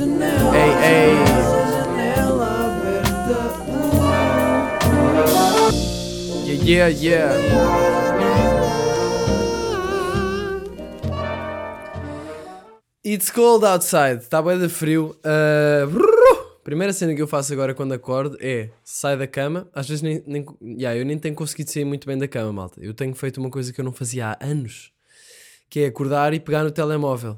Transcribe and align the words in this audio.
Ei, 0.00 0.04
ei. 0.04 1.10
Yeah, 6.64 6.86
yeah, 6.86 6.88
yeah. 6.88 7.34
It's 13.04 13.32
cold 13.32 13.64
outside. 13.64 14.18
Está 14.18 14.40
bem 14.40 14.56
de 14.60 14.68
frio. 14.68 15.16
Uh, 15.24 16.60
primeira 16.62 16.92
cena 16.92 17.12
que 17.12 17.20
eu 17.20 17.26
faço 17.26 17.52
agora 17.52 17.74
quando 17.74 17.92
acordo 17.92 18.38
é 18.40 18.70
sair 18.84 19.18
da 19.18 19.26
cama. 19.26 19.68
Às 19.74 19.88
vezes 19.88 20.02
nem, 20.02 20.22
nem, 20.24 20.46
yeah, 20.62 20.96
eu 20.96 21.04
nem 21.04 21.18
tenho 21.18 21.34
conseguido 21.34 21.72
sair 21.72 21.84
muito 21.84 22.06
bem 22.06 22.16
da 22.16 22.28
cama, 22.28 22.52
malta. 22.52 22.80
Eu 22.80 22.94
tenho 22.94 23.16
feito 23.16 23.38
uma 23.38 23.50
coisa 23.50 23.72
que 23.72 23.80
eu 23.80 23.84
não 23.84 23.92
fazia 23.92 24.28
há 24.28 24.46
anos, 24.46 24.92
que 25.68 25.80
é 25.80 25.86
acordar 25.86 26.32
e 26.34 26.38
pegar 26.38 26.62
no 26.62 26.70
telemóvel. 26.70 27.36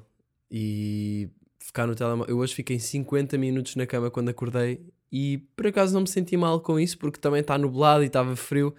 E 0.50 1.30
ficar 1.70 1.86
no 1.86 1.94
telemóvel. 1.94 2.34
Eu 2.34 2.38
hoje 2.38 2.54
fiquei 2.54 2.78
50 2.78 3.38
minutos 3.38 3.76
na 3.76 3.86
cama 3.86 4.10
quando 4.10 4.28
acordei 4.28 4.80
e 5.10 5.38
por 5.56 5.68
acaso 5.68 5.94
não 5.94 6.02
me 6.02 6.08
senti 6.08 6.36
mal 6.36 6.60
com 6.60 6.78
isso 6.78 6.98
porque 6.98 7.18
também 7.18 7.40
está 7.40 7.56
nublado 7.56 8.02
e 8.02 8.06
estava 8.06 8.36
frio. 8.36 8.74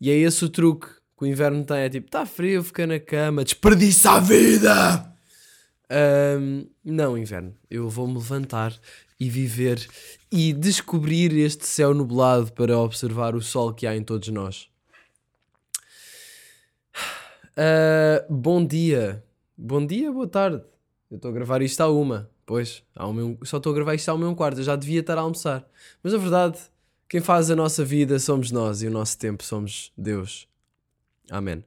E 0.00 0.10
é 0.10 0.14
esse 0.14 0.44
o 0.44 0.48
truque 0.48 0.88
que 1.16 1.24
o 1.24 1.26
inverno 1.26 1.64
tem: 1.64 1.78
é 1.78 1.88
tipo, 1.88 2.06
está 2.06 2.26
frio, 2.26 2.62
fica 2.62 2.86
na 2.86 3.00
cama, 3.00 3.44
desperdiça 3.44 4.12
a 4.12 4.20
vida! 4.20 5.12
Ahm, 5.88 6.66
não, 6.84 7.16
inverno. 7.16 7.54
Eu 7.70 7.88
vou-me 7.88 8.14
levantar 8.14 8.78
e 9.20 9.28
viver 9.28 9.86
e 10.30 10.52
descobrir 10.52 11.32
este 11.36 11.66
céu 11.66 11.94
nublado 11.94 12.52
para 12.52 12.78
observar 12.78 13.34
o 13.34 13.42
sol 13.42 13.72
que 13.72 13.86
há 13.86 13.96
em 13.96 14.02
todos 14.02 14.28
nós. 14.28 14.68
Ah, 17.56 18.24
bom 18.30 18.64
dia. 18.64 19.22
Bom 19.56 19.86
dia, 19.86 20.10
boa 20.10 20.26
tarde. 20.26 20.64
Eu 21.10 21.16
estou 21.16 21.30
a 21.30 21.34
gravar 21.34 21.60
isto 21.60 21.82
à 21.82 21.90
uma. 21.90 22.31
Pois, 22.44 22.82
e 22.98 23.02
um- 23.02 23.38
só 23.44 23.56
estou 23.58 23.72
a 23.72 23.74
gravar 23.74 23.94
isto 23.94 24.10
e 24.10 24.24
um 24.24 24.34
quarto. 24.34 24.58
Eu 24.58 24.64
já 24.64 24.76
devia 24.76 25.00
estar 25.00 25.16
a 25.16 25.20
almoçar. 25.20 25.68
Mas 26.02 26.12
a 26.12 26.18
verdade, 26.18 26.58
quem 27.08 27.20
faz 27.20 27.50
a 27.50 27.56
nossa 27.56 27.84
vida 27.84 28.18
somos 28.18 28.50
nós 28.50 28.82
e 28.82 28.86
o 28.86 28.90
nosso 28.90 29.18
tempo 29.18 29.44
somos 29.44 29.92
Deus. 29.96 30.48
Amém. 31.30 31.64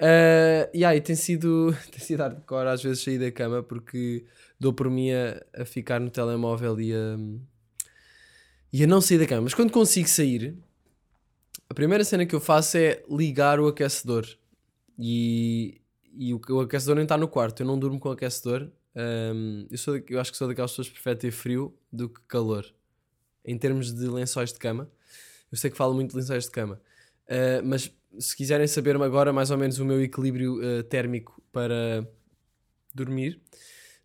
Uh, 0.00 0.68
e 0.74 0.84
aí 0.84 1.00
tem 1.00 1.16
sido, 1.16 1.74
tem 1.90 2.00
sido 2.00 2.20
hardcore 2.20 2.68
às 2.68 2.82
vezes 2.82 3.02
sair 3.02 3.18
da 3.18 3.30
cama 3.30 3.62
porque 3.62 4.24
dou 4.58 4.72
por 4.72 4.90
mim 4.90 5.12
a, 5.12 5.42
a 5.62 5.64
ficar 5.64 6.00
no 6.00 6.10
telemóvel 6.10 6.80
e 6.80 6.92
a, 6.92 7.16
e 8.72 8.82
a 8.82 8.86
não 8.86 9.00
sair 9.00 9.18
da 9.18 9.26
cama. 9.26 9.42
Mas 9.42 9.54
quando 9.54 9.70
consigo 9.72 10.08
sair, 10.08 10.56
a 11.68 11.74
primeira 11.74 12.04
cena 12.04 12.26
que 12.26 12.34
eu 12.34 12.40
faço 12.40 12.76
é 12.76 13.02
ligar 13.08 13.58
o 13.60 13.68
aquecedor. 13.68 14.26
E, 14.98 15.80
e 16.12 16.34
o, 16.34 16.40
o 16.50 16.60
aquecedor 16.60 16.96
nem 16.96 17.04
está 17.04 17.16
no 17.16 17.28
quarto. 17.28 17.62
Eu 17.62 17.66
não 17.66 17.78
durmo 17.78 17.98
com 17.98 18.08
o 18.08 18.12
aquecedor. 18.12 18.70
Um, 18.96 19.66
eu, 19.70 19.78
sou, 19.78 20.00
eu 20.08 20.20
acho 20.20 20.30
que 20.30 20.38
sou 20.38 20.48
daquelas 20.48 20.70
pessoas 20.70 20.88
que 20.88 20.94
prefere 20.94 21.18
ter 21.18 21.30
frio 21.30 21.76
do 21.92 22.08
que 22.08 22.20
calor. 22.28 22.64
Em 23.44 23.58
termos 23.58 23.92
de 23.92 24.06
lençóis 24.06 24.52
de 24.52 24.58
cama. 24.58 24.90
Eu 25.50 25.58
sei 25.58 25.70
que 25.70 25.76
falo 25.76 25.94
muito 25.94 26.10
de 26.10 26.16
lençóis 26.16 26.44
de 26.44 26.50
cama. 26.50 26.80
Uh, 27.26 27.64
mas 27.64 27.90
se 28.18 28.36
quiserem 28.36 28.66
saber 28.66 28.96
agora 28.96 29.32
mais 29.32 29.50
ou 29.50 29.58
menos 29.58 29.78
o 29.78 29.84
meu 29.84 30.02
equilíbrio 30.02 30.58
uh, 30.58 30.82
térmico 30.84 31.42
para 31.52 32.08
dormir, 32.94 33.40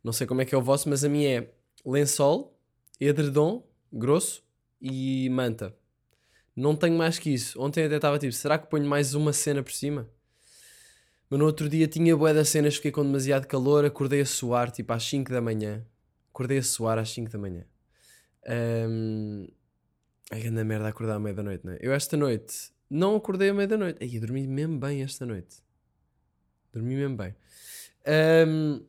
não 0.03 0.11
sei 0.11 0.25
como 0.25 0.41
é 0.41 0.45
que 0.45 0.55
é 0.55 0.57
o 0.57 0.61
vosso, 0.61 0.89
mas 0.89 1.03
a 1.03 1.09
minha 1.09 1.39
é 1.39 1.53
lençol, 1.85 2.57
edredom, 2.99 3.67
grosso 3.91 4.43
e 4.81 5.29
manta. 5.29 5.75
Não 6.55 6.75
tenho 6.75 6.97
mais 6.97 7.19
que 7.19 7.29
isso. 7.29 7.61
Ontem 7.61 7.85
até 7.85 7.95
estava 7.95 8.17
tipo, 8.19 8.33
será 8.33 8.57
que 8.57 8.69
ponho 8.69 8.85
mais 8.85 9.13
uma 9.13 9.31
cena 9.31 9.63
por 9.63 9.71
cima? 9.71 10.09
Mas 11.29 11.39
no 11.39 11.45
outro 11.45 11.69
dia 11.69 11.87
tinha 11.87 12.15
bué 12.17 12.33
das 12.33 12.49
cenas, 12.49 12.75
fiquei 12.75 12.91
com 12.91 13.03
demasiado 13.03 13.45
calor, 13.45 13.85
acordei 13.85 14.21
a 14.21 14.25
suar 14.25 14.71
tipo 14.71 14.91
às 14.93 15.03
5 15.03 15.31
da 15.31 15.41
manhã. 15.41 15.85
Acordei 16.33 16.57
a 16.57 16.63
suar 16.63 16.97
às 16.97 17.09
5 17.11 17.31
da 17.31 17.37
manhã. 17.37 17.65
Um... 18.87 19.47
Ai, 20.31 20.49
merda 20.49 20.87
acordar 20.87 21.15
à 21.15 21.19
meia 21.19 21.35
da 21.35 21.43
noite, 21.43 21.65
não 21.65 21.73
é? 21.73 21.79
Eu 21.81 21.91
esta 21.91 22.15
noite 22.15 22.71
não 22.89 23.15
acordei 23.15 23.49
à 23.49 23.53
meia 23.53 23.67
da 23.67 23.77
noite. 23.77 23.99
Ai, 24.01 24.09
eu 24.11 24.21
dormi 24.21 24.47
mesmo 24.47 24.79
bem 24.79 25.03
esta 25.03 25.25
noite. 25.25 25.57
Dormi 26.73 26.95
mesmo 26.95 27.17
bem. 27.17 27.35
Ahm, 28.05 28.81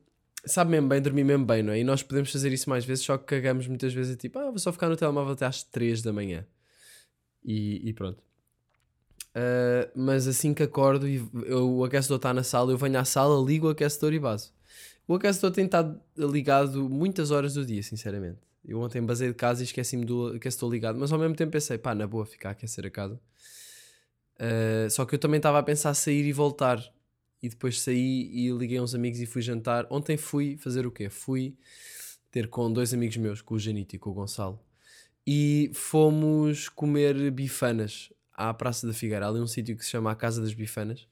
sabe 0.45 0.71
mesmo 0.71 0.89
bem, 0.89 1.01
dormi 1.03 1.25
mesmo 1.25 1.45
bem, 1.45 1.63
não 1.63 1.73
é? 1.73 1.81
E 1.81 1.85
nós 1.85 2.03
podemos 2.03 2.33
fazer 2.33 2.53
isso 2.53 2.71
mais 2.71 2.85
vezes, 2.85 3.05
só 3.05 3.19
que 3.19 3.25
cagamos 3.25 3.67
muitas 3.67 3.93
vezes, 3.93 4.15
é 4.15 4.17
tipo, 4.17 4.39
ah, 4.39 4.51
vou 4.51 4.59
só 4.59 4.73
ficar 4.73 4.89
no 4.89 4.97
telemóvel 4.97 5.33
até 5.33 5.47
às 5.47 5.63
3 5.63 6.03
da 6.03 6.13
manhã. 6.13 6.47
E, 7.45 7.89
e 7.89 7.93
pronto. 7.93 8.23
Ah, 9.35 9.89
mas 9.95 10.27
assim 10.27 10.53
que 10.53 10.63
acordo 10.63 11.09
e 11.09 11.17
eu- 11.47 11.71
o 11.77 11.85
aquecedor 11.85 12.17
está 12.17 12.35
na 12.35 12.43
sala, 12.43 12.73
eu 12.73 12.79
venho 12.79 12.99
à 12.99 13.05
sala, 13.05 13.45
ligo 13.45 13.67
o 13.67 13.71
aquecedor 13.71 14.13
e 14.13 14.19
baso. 14.19 14.53
O 15.07 15.15
aquecedor 15.15 15.51
tem 15.51 15.65
estado 15.65 16.01
ligado 16.17 16.89
muitas 16.89 17.31
horas 17.31 17.55
do 17.55 17.65
dia, 17.65 17.83
sinceramente. 17.83 18.39
Eu 18.65 18.81
ontem 18.81 19.03
basei 19.03 19.29
de 19.29 19.35
casa 19.35 19.63
e 19.63 19.65
esqueci-me 19.65 20.05
do 20.05 20.29
aquecedor 20.29 20.71
ligado, 20.71 20.99
mas 20.99 21.11
ao 21.13 21.19
mesmo 21.19 21.35
tempo 21.35 21.53
pensei, 21.53 21.79
pá, 21.79 21.95
na 21.95 22.07
boa, 22.07 22.27
ficar 22.27 22.51
a 22.51 22.53
aquecer 22.53 22.87
a 22.87 22.91
casa. 22.91 23.21
Uh, 24.39 24.89
só 24.91 25.05
que 25.05 25.15
eu 25.15 25.19
também 25.19 25.39
estava 25.39 25.59
a 25.59 25.63
pensar 25.63 25.93
sair 25.95 26.25
e 26.27 26.33
voltar. 26.33 26.83
E 27.43 27.49
depois 27.49 27.81
saí 27.81 28.31
e 28.33 28.51
liguei 28.51 28.79
uns 28.81 28.95
amigos 28.95 29.19
e 29.21 29.27
fui 29.27 29.43
jantar. 29.43 29.87
Ontem 29.91 30.17
fui 30.17 30.57
fazer 30.59 30.87
o 30.87 30.91
quê? 30.91 31.09
Fui 31.09 31.57
ter 32.31 32.49
com 32.49 32.71
dois 32.73 32.93
amigos 32.95 33.17
meus, 33.17 33.41
com 33.43 33.55
o 33.55 33.59
Janito 33.59 33.97
e 33.97 33.99
com 33.99 34.11
o 34.11 34.15
Gonçalo. 34.15 34.61
E 35.27 35.71
fomos 35.75 36.69
comer 36.69 37.31
bifanas 37.31 38.13
à 38.49 38.55
Praça 38.55 38.87
da 38.87 38.93
Figueira. 38.93 39.29
Ali 39.29 39.41
um 39.41 39.47
sítio 39.47 39.77
que 39.77 39.85
se 39.85 39.91
chama 39.91 40.11
a 40.11 40.15
Casa 40.15 40.41
das 40.41 40.55
Bifanas. 40.55 41.07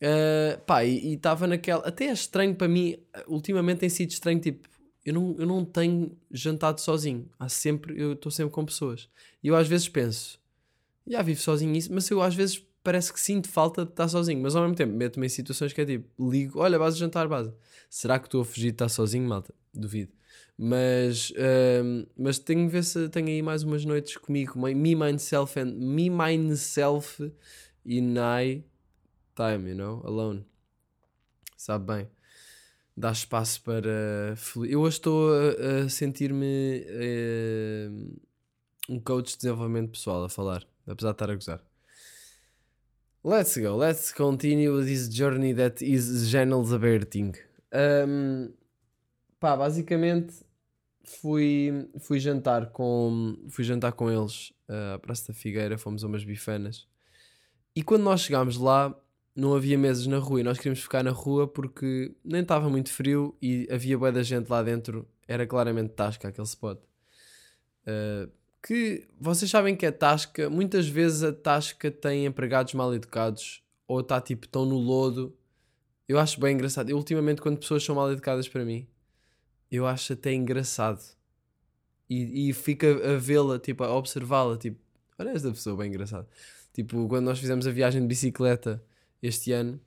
Uh, 0.00 0.60
pá, 0.64 0.84
e 0.84 1.14
estava 1.14 1.46
naquela. 1.46 1.86
Até 1.86 2.06
é 2.06 2.12
estranho 2.12 2.54
para 2.54 2.68
mim, 2.68 2.96
ultimamente 3.26 3.78
tem 3.78 3.88
sido 3.88 4.10
estranho. 4.10 4.40
Tipo, 4.40 4.68
eu 5.04 5.14
não, 5.14 5.36
eu 5.38 5.46
não 5.46 5.64
tenho 5.64 6.16
jantado 6.30 6.80
sozinho. 6.80 7.28
Há 7.38 7.48
sempre, 7.48 8.00
eu 8.00 8.12
estou 8.12 8.30
sempre 8.30 8.52
com 8.52 8.64
pessoas. 8.64 9.08
E 9.42 9.48
eu 9.48 9.56
às 9.56 9.66
vezes 9.66 9.88
penso, 9.88 10.38
já 11.06 11.22
vivo 11.22 11.40
sozinho 11.40 11.74
isso, 11.74 11.92
mas 11.92 12.08
eu 12.10 12.20
às 12.20 12.34
vezes 12.34 12.62
parece 12.82 13.12
que 13.12 13.20
sinto 13.20 13.48
falta 13.48 13.84
de 13.84 13.90
estar 13.90 14.08
sozinho, 14.08 14.40
mas 14.40 14.54
ao 14.54 14.62
mesmo 14.62 14.76
tempo 14.76 14.94
meto-me 14.94 15.26
em 15.26 15.28
situações 15.28 15.72
que 15.72 15.80
é 15.80 15.84
tipo, 15.84 16.30
ligo, 16.30 16.60
olha, 16.60 16.78
base 16.78 16.98
jantar, 16.98 17.26
base. 17.28 17.52
Será 17.90 18.18
que 18.18 18.26
estou 18.26 18.42
a 18.42 18.44
fugir 18.44 18.68
de 18.68 18.74
estar 18.74 18.88
sozinho, 18.88 19.28
malta? 19.28 19.54
Duvido. 19.74 20.12
Mas, 20.60 21.32
ahm, 21.36 22.04
mas 22.16 22.40
tenho 22.40 22.66
de 22.66 22.72
ver 22.72 22.82
se 22.82 23.08
tenho 23.10 23.28
aí 23.28 23.40
mais 23.40 23.62
umas 23.62 23.84
noites 23.84 24.16
comigo, 24.16 24.58
me, 24.58 24.96
myself 24.96 25.56
and 25.56 25.74
me, 25.76 26.10
myself 26.10 27.22
in 27.86 28.16
I 28.18 28.64
time, 29.36 29.68
you 29.68 29.76
know, 29.76 30.02
alone. 30.04 30.44
Sabe 31.56 31.86
bem. 31.86 32.08
Dá 32.96 33.12
espaço 33.12 33.62
para. 33.62 34.34
Eu 34.68 34.80
hoje 34.80 34.96
estou 34.96 35.30
a, 35.32 35.84
a 35.84 35.88
sentir-me 35.88 36.84
eh, 36.88 37.88
um 38.88 38.98
coach 38.98 39.34
de 39.34 39.38
desenvolvimento 39.38 39.92
pessoal 39.92 40.24
a 40.24 40.28
falar, 40.28 40.66
apesar 40.84 41.10
de 41.10 41.14
estar 41.14 41.30
a 41.30 41.34
gozar. 41.36 41.64
Let's 43.22 43.56
go, 43.56 43.76
let's 43.76 44.12
continue 44.12 44.84
this 44.84 45.08
journey 45.08 45.54
that 45.54 45.84
is 45.84 46.28
Janels 46.28 46.72
Aberting. 46.72 47.34
Um, 47.72 48.52
pá, 49.38 49.56
basicamente 49.56 50.47
fui, 51.08 51.88
fui 51.98 52.20
jantar 52.20 52.70
com 52.70 53.36
fui 53.48 53.64
jantar 53.64 53.92
com 53.92 54.10
eles 54.10 54.50
uh, 54.68 54.94
à 54.94 54.98
Praça 54.98 55.28
da 55.28 55.34
Figueira, 55.34 55.78
fomos 55.78 56.04
a 56.04 56.06
umas 56.06 56.24
bifanas. 56.24 56.86
E 57.74 57.82
quando 57.82 58.02
nós 58.02 58.20
chegámos 58.20 58.56
lá, 58.56 58.94
não 59.34 59.54
havia 59.54 59.78
mesas 59.78 60.06
na 60.06 60.18
rua 60.18 60.40
e 60.40 60.42
nós 60.42 60.58
queríamos 60.58 60.80
ficar 60.80 61.02
na 61.02 61.10
rua 61.10 61.46
porque 61.46 62.14
nem 62.24 62.42
estava 62.42 62.68
muito 62.68 62.90
frio 62.90 63.36
e 63.40 63.68
havia 63.70 63.96
bué 63.96 64.10
da 64.10 64.22
gente 64.22 64.48
lá 64.48 64.62
dentro. 64.62 65.08
Era 65.26 65.46
claramente 65.46 65.90
tasca 65.90 66.28
aquele 66.28 66.46
spot. 66.46 66.78
Uh, 67.86 68.30
que 68.62 69.06
vocês 69.18 69.50
sabem 69.50 69.76
que 69.76 69.86
é 69.86 69.90
tasca, 69.90 70.50
muitas 70.50 70.88
vezes 70.88 71.22
a 71.22 71.32
tasca 71.32 71.90
tem 71.90 72.26
empregados 72.26 72.74
mal 72.74 72.92
educados 72.94 73.62
ou 73.86 74.00
está 74.00 74.20
tipo 74.20 74.48
tão 74.48 74.66
no 74.66 74.76
lodo. 74.76 75.34
Eu 76.08 76.18
acho 76.18 76.40
bem 76.40 76.54
engraçado. 76.54 76.90
Eu, 76.90 76.96
ultimamente, 76.96 77.40
quando 77.40 77.58
pessoas 77.58 77.84
são 77.84 77.94
mal 77.94 78.10
educadas 78.10 78.48
para 78.48 78.64
mim, 78.64 78.86
eu 79.70 79.86
acho 79.86 80.12
até 80.12 80.32
engraçado. 80.32 81.02
E, 82.08 82.48
e 82.48 82.52
fica 82.52 83.14
a 83.14 83.18
vê-la, 83.18 83.58
tipo, 83.58 83.84
a 83.84 83.92
observá-la, 83.92 84.56
tipo, 84.56 84.78
olha 85.18 85.30
esta 85.30 85.50
pessoa 85.50 85.76
bem 85.76 85.88
engraçada. 85.88 86.26
Tipo, 86.72 87.06
quando 87.08 87.26
nós 87.26 87.38
fizemos 87.38 87.66
a 87.66 87.70
viagem 87.70 88.00
de 88.00 88.06
bicicleta 88.06 88.82
este 89.22 89.52
ano, 89.52 89.80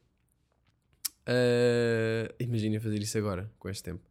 uh, 1.28 2.34
imaginem 2.40 2.80
fazer 2.80 3.02
isso 3.02 3.18
agora, 3.18 3.52
com 3.58 3.70
este 3.70 3.84
tempo. 3.84 4.04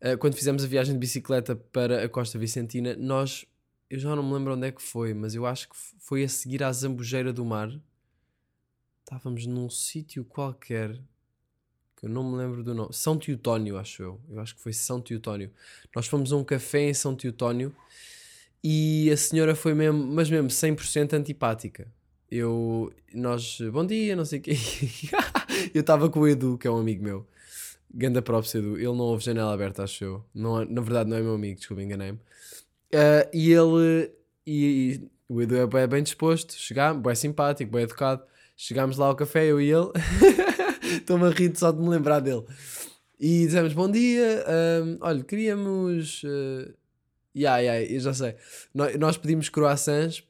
Uh, 0.00 0.18
quando 0.18 0.34
fizemos 0.34 0.64
a 0.64 0.66
viagem 0.66 0.94
de 0.94 1.00
bicicleta 1.00 1.54
para 1.54 2.04
a 2.04 2.08
Costa 2.08 2.38
Vicentina, 2.38 2.96
nós 2.96 3.46
eu 3.94 3.98
já 4.00 4.16
não 4.16 4.22
me 4.22 4.32
lembro 4.32 4.54
onde 4.54 4.66
é 4.66 4.72
que 4.72 4.82
foi, 4.82 5.14
mas 5.14 5.34
eu 5.34 5.46
acho 5.46 5.68
que 5.68 5.76
foi 5.76 6.24
a 6.24 6.28
seguir 6.28 6.62
à 6.64 6.72
Zambujeira 6.72 7.32
do 7.32 7.44
Mar. 7.44 7.70
Estávamos 9.00 9.46
num 9.46 9.68
sítio 9.70 10.24
qualquer 10.24 11.00
que 12.04 12.10
eu 12.10 12.12
não 12.12 12.22
me 12.22 12.36
lembro 12.36 12.62
do 12.62 12.74
nome. 12.74 12.90
São 12.92 13.16
Teotónio, 13.16 13.78
acho 13.78 14.02
eu. 14.02 14.20
Eu 14.30 14.40
acho 14.40 14.54
que 14.54 14.60
foi 14.60 14.74
São 14.74 15.00
Teotónio. 15.00 15.50
Nós 15.96 16.06
fomos 16.06 16.32
a 16.32 16.36
um 16.36 16.44
café 16.44 16.90
em 16.90 16.94
São 16.94 17.16
Teotónio 17.16 17.74
e 18.62 19.10
a 19.10 19.16
senhora 19.16 19.54
foi 19.54 19.72
mesmo, 19.72 20.04
mas 20.06 20.28
mesmo 20.28 20.48
100% 20.48 21.14
antipática. 21.14 21.88
Eu, 22.30 22.92
nós, 23.14 23.58
bom 23.72 23.86
dia, 23.86 24.14
não 24.14 24.24
sei 24.24 24.38
o 24.38 24.42
quê. 24.42 24.52
eu 25.72 25.80
estava 25.80 26.10
com 26.10 26.20
o 26.20 26.28
Edu, 26.28 26.58
que 26.58 26.66
é 26.66 26.70
um 26.70 26.78
amigo 26.78 27.02
meu, 27.02 27.26
Ganda 27.92 28.20
props, 28.20 28.54
Edu. 28.54 28.76
Ele 28.76 28.86
não 28.86 29.00
ouve 29.00 29.24
janela 29.24 29.54
aberta, 29.54 29.84
acho 29.84 30.04
eu. 30.04 30.24
Não, 30.34 30.62
na 30.64 30.82
verdade, 30.82 31.08
não 31.08 31.16
é 31.16 31.22
meu 31.22 31.34
amigo, 31.34 31.58
desculpa, 31.58 31.82
enganei-me. 31.82 32.18
Uh, 32.18 33.28
e 33.32 33.52
ele. 33.52 34.12
E, 34.46 35.00
e, 35.00 35.10
o 35.26 35.40
Edu 35.40 35.56
é 35.56 35.66
bem, 35.66 35.86
bem 35.86 36.02
disposto. 36.02 36.54
Chegámos, 36.54 37.02
bem 37.02 37.14
simpático, 37.14 37.70
bem 37.70 37.84
educado. 37.84 38.22
Chegámos 38.56 38.98
lá 38.98 39.06
ao 39.06 39.16
café, 39.16 39.46
eu 39.46 39.60
e 39.60 39.70
ele. 39.70 39.90
Estou-me 40.96 41.26
a 41.26 41.30
rir 41.30 41.56
só 41.56 41.72
de 41.72 41.80
me 41.80 41.88
lembrar 41.88 42.20
dele. 42.20 42.44
E 43.18 43.46
dizemos 43.46 43.72
bom 43.72 43.90
dia. 43.90 44.44
Um, 44.82 44.98
olha, 45.00 45.24
queríamos. 45.24 46.22
Uh, 46.24 46.74
yeah, 47.36 47.58
yeah, 47.58 47.92
eu 47.92 48.00
já 48.00 48.12
sei. 48.12 48.34
Nós, 48.74 48.98
nós 48.98 49.16
pedimos 49.16 49.48
croissants 49.48 50.24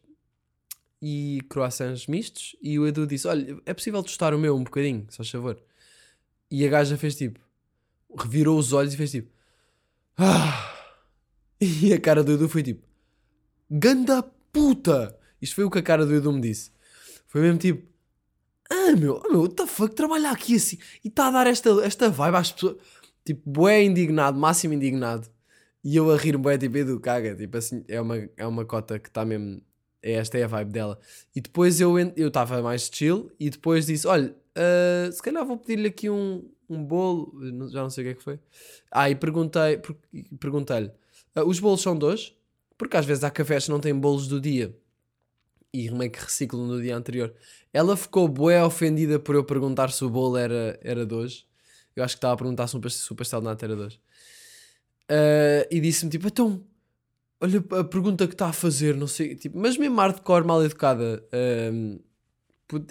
e 1.01 1.41
croissants 1.49 2.07
mistos. 2.07 2.57
E 2.63 2.79
o 2.79 2.87
Edu 2.87 3.07
disse: 3.07 3.27
Olha, 3.27 3.57
é 3.67 3.75
possível 3.75 4.03
tostar 4.03 4.35
o 4.35 4.39
meu 4.39 4.57
um 4.57 4.65
bocadinho, 4.65 5.07
só 5.11 5.25
favor. 5.25 5.61
E 6.51 6.65
a 6.67 6.69
gaja 6.69 6.97
fez 6.97 7.17
tipo, 7.17 7.41
revirou 8.17 8.59
os 8.59 8.73
olhos 8.73 8.95
e 8.95 8.97
fez 8.97 9.11
tipo, 9.11 9.31
ah! 10.17 10.71
E 11.61 11.93
a 11.93 12.01
cara 12.01 12.23
do 12.23 12.33
Edu 12.33 12.49
foi 12.49 12.63
tipo, 12.63 12.87
ganda 13.71 14.23
puta! 14.53 15.19
Isto 15.41 15.57
foi 15.57 15.65
o 15.65 15.71
que 15.71 15.79
a 15.79 15.83
cara 15.83 16.07
do 16.07 16.15
Edu 16.15 16.33
me 16.33 16.41
disse. 16.41 16.71
Foi 17.27 17.41
mesmo 17.41 17.59
tipo, 17.59 17.94
ah 18.71 18.97
meu, 18.97 19.23
oh, 19.25 19.29
meu, 19.31 19.43
what 19.43 19.55
the 19.55 19.67
fuck, 19.67 19.95
trabalhar 19.95 20.33
aqui 20.33 20.57
assim 20.57 20.79
e 21.05 21.09
está 21.09 21.29
a 21.29 21.31
dar 21.31 21.47
esta, 21.47 21.71
esta 21.85 22.11
vibe 22.11 22.37
às 22.37 22.53
pessoas. 22.53 22.77
Tipo, 23.25 23.51
bué 23.51 23.83
indignado, 23.83 24.39
máximo 24.39 24.75
indignado. 24.75 25.29
E 25.83 25.97
eu 25.97 26.11
a 26.11 26.17
rir 26.17 26.37
bué, 26.37 26.59
tipo, 26.59 26.77
Edu, 26.77 27.01
caga. 27.01 27.35
Tipo 27.35 27.57
assim, 27.59 27.85
é 27.89 28.01
uma, 28.01 28.29
é 28.37 28.47
uma 28.47 28.65
cota 28.65 28.99
que 28.99 29.09
está 29.09 29.25
mesmo 29.25 29.63
é 30.05 30.13
esta 30.13 30.37
é 30.39 30.45
a 30.45 30.47
vibe 30.47 30.71
dela. 30.71 30.99
E 31.35 31.41
depois 31.41 31.81
eu 31.81 31.99
estava 31.99 32.61
mais 32.63 32.91
chill 32.93 33.33
e 33.41 33.49
depois 33.49 33.87
disse: 33.87 34.07
Olha, 34.07 34.37
uh, 34.57 35.11
se 35.11 35.23
calhar 35.23 35.45
vou 35.47 35.57
pedir-lhe 35.57 35.89
aqui 35.89 36.11
um, 36.11 36.47
um 36.69 36.85
bolo, 36.85 37.33
já 37.71 37.83
não 37.83 37.89
sei 37.89 38.05
o 38.05 38.07
que 38.07 38.11
é 38.13 38.15
que 38.15 38.23
foi. 38.23 38.39
Ah, 38.91 39.09
e 39.09 39.15
perguntei, 39.15 39.81
perguntei-lhe: 40.39 40.91
uh, 41.37 41.47
Os 41.47 41.59
bolos 41.59 41.81
são 41.81 41.97
dois? 41.97 42.35
Porque 42.77 42.97
às 42.99 43.07
vezes 43.07 43.25
há 43.25 43.31
cafés 43.31 43.65
que 43.65 43.71
não 43.71 43.81
têm 43.81 43.95
bolos 43.95 44.29
do 44.29 44.39
dia 44.39 44.77
e 45.75 45.91
meio 45.91 46.11
que 46.11 46.21
reciclam 46.21 46.67
no 46.67 46.81
dia 46.81 46.97
anterior. 46.97 47.35
Ela 47.73 47.97
ficou 47.97 48.29
bué 48.29 48.63
ofendida 48.63 49.19
por 49.19 49.35
eu 49.35 49.43
perguntar 49.43 49.91
se 49.91 50.05
o 50.05 50.09
bolo 50.09 50.37
era, 50.37 50.79
era 50.81 51.05
de 51.05 51.13
hoje. 51.13 51.45
Eu 51.97 52.05
acho 52.05 52.15
que 52.15 52.19
estava 52.19 52.35
a 52.35 52.37
perguntar 52.37 52.69
se 52.69 52.77
o 52.77 53.15
pastel 53.17 53.41
de 53.41 53.47
nata 53.47 53.67
era 53.67 53.75
de 53.75 53.83
hoje. 53.83 54.01
Uh, 55.11 55.67
e 55.71 55.81
disse-me 55.81 56.11
tipo, 56.11 56.29
então 56.29 56.65
olha 57.41 57.63
a 57.79 57.85
pergunta 57.85 58.27
que 58.27 58.35
está 58.35 58.47
a 58.47 58.53
fazer, 58.53 58.97
não 58.97 59.07
sei, 59.07 59.35
tipo, 59.35 59.59
mas 59.59 59.77
mesmo 59.77 59.97
hardcore 59.97 60.47
mal 60.47 60.65
educada, 60.65 61.23
um, 61.73 61.99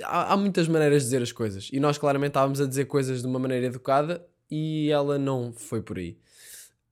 há, 0.04 0.34
há, 0.34 0.38
muitas 0.38 0.68
maneiras 0.68 1.02
de 1.02 1.08
dizer 1.08 1.24
as 1.24 1.32
coisas 1.32 1.70
e 1.74 1.80
nós 1.80 1.98
claramente 1.98 2.32
estávamos 2.32 2.62
a 2.62 2.68
dizer 2.68 2.86
coisas 2.86 3.22
de 3.22 3.28
uma 3.28 3.40
maneira 3.40 3.66
educada 3.66 4.24
e 4.52 4.92
ela 4.92 5.18
não 5.18 5.52
foi 5.54 5.82
por 5.82 5.98
aí. 5.98 6.18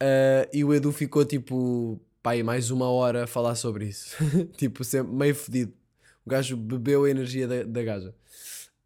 Uh, 0.02 0.50
e 0.52 0.64
o 0.64 0.74
Edu 0.74 0.92
ficou 0.92 1.24
tipo, 1.24 2.02
pai, 2.24 2.42
mais 2.42 2.72
uma 2.72 2.90
hora 2.90 3.26
a 3.26 3.28
falar 3.28 3.54
sobre 3.54 3.86
isso, 3.86 4.16
tipo, 4.58 4.84
sempre 4.84 5.14
meio 5.14 5.36
fedido. 5.36 5.81
O 6.26 6.30
gajo 6.30 6.56
bebeu 6.56 7.06
a 7.06 7.10
energia 7.10 7.48
da, 7.48 7.64
da 7.64 7.84
gaja. 7.84 8.16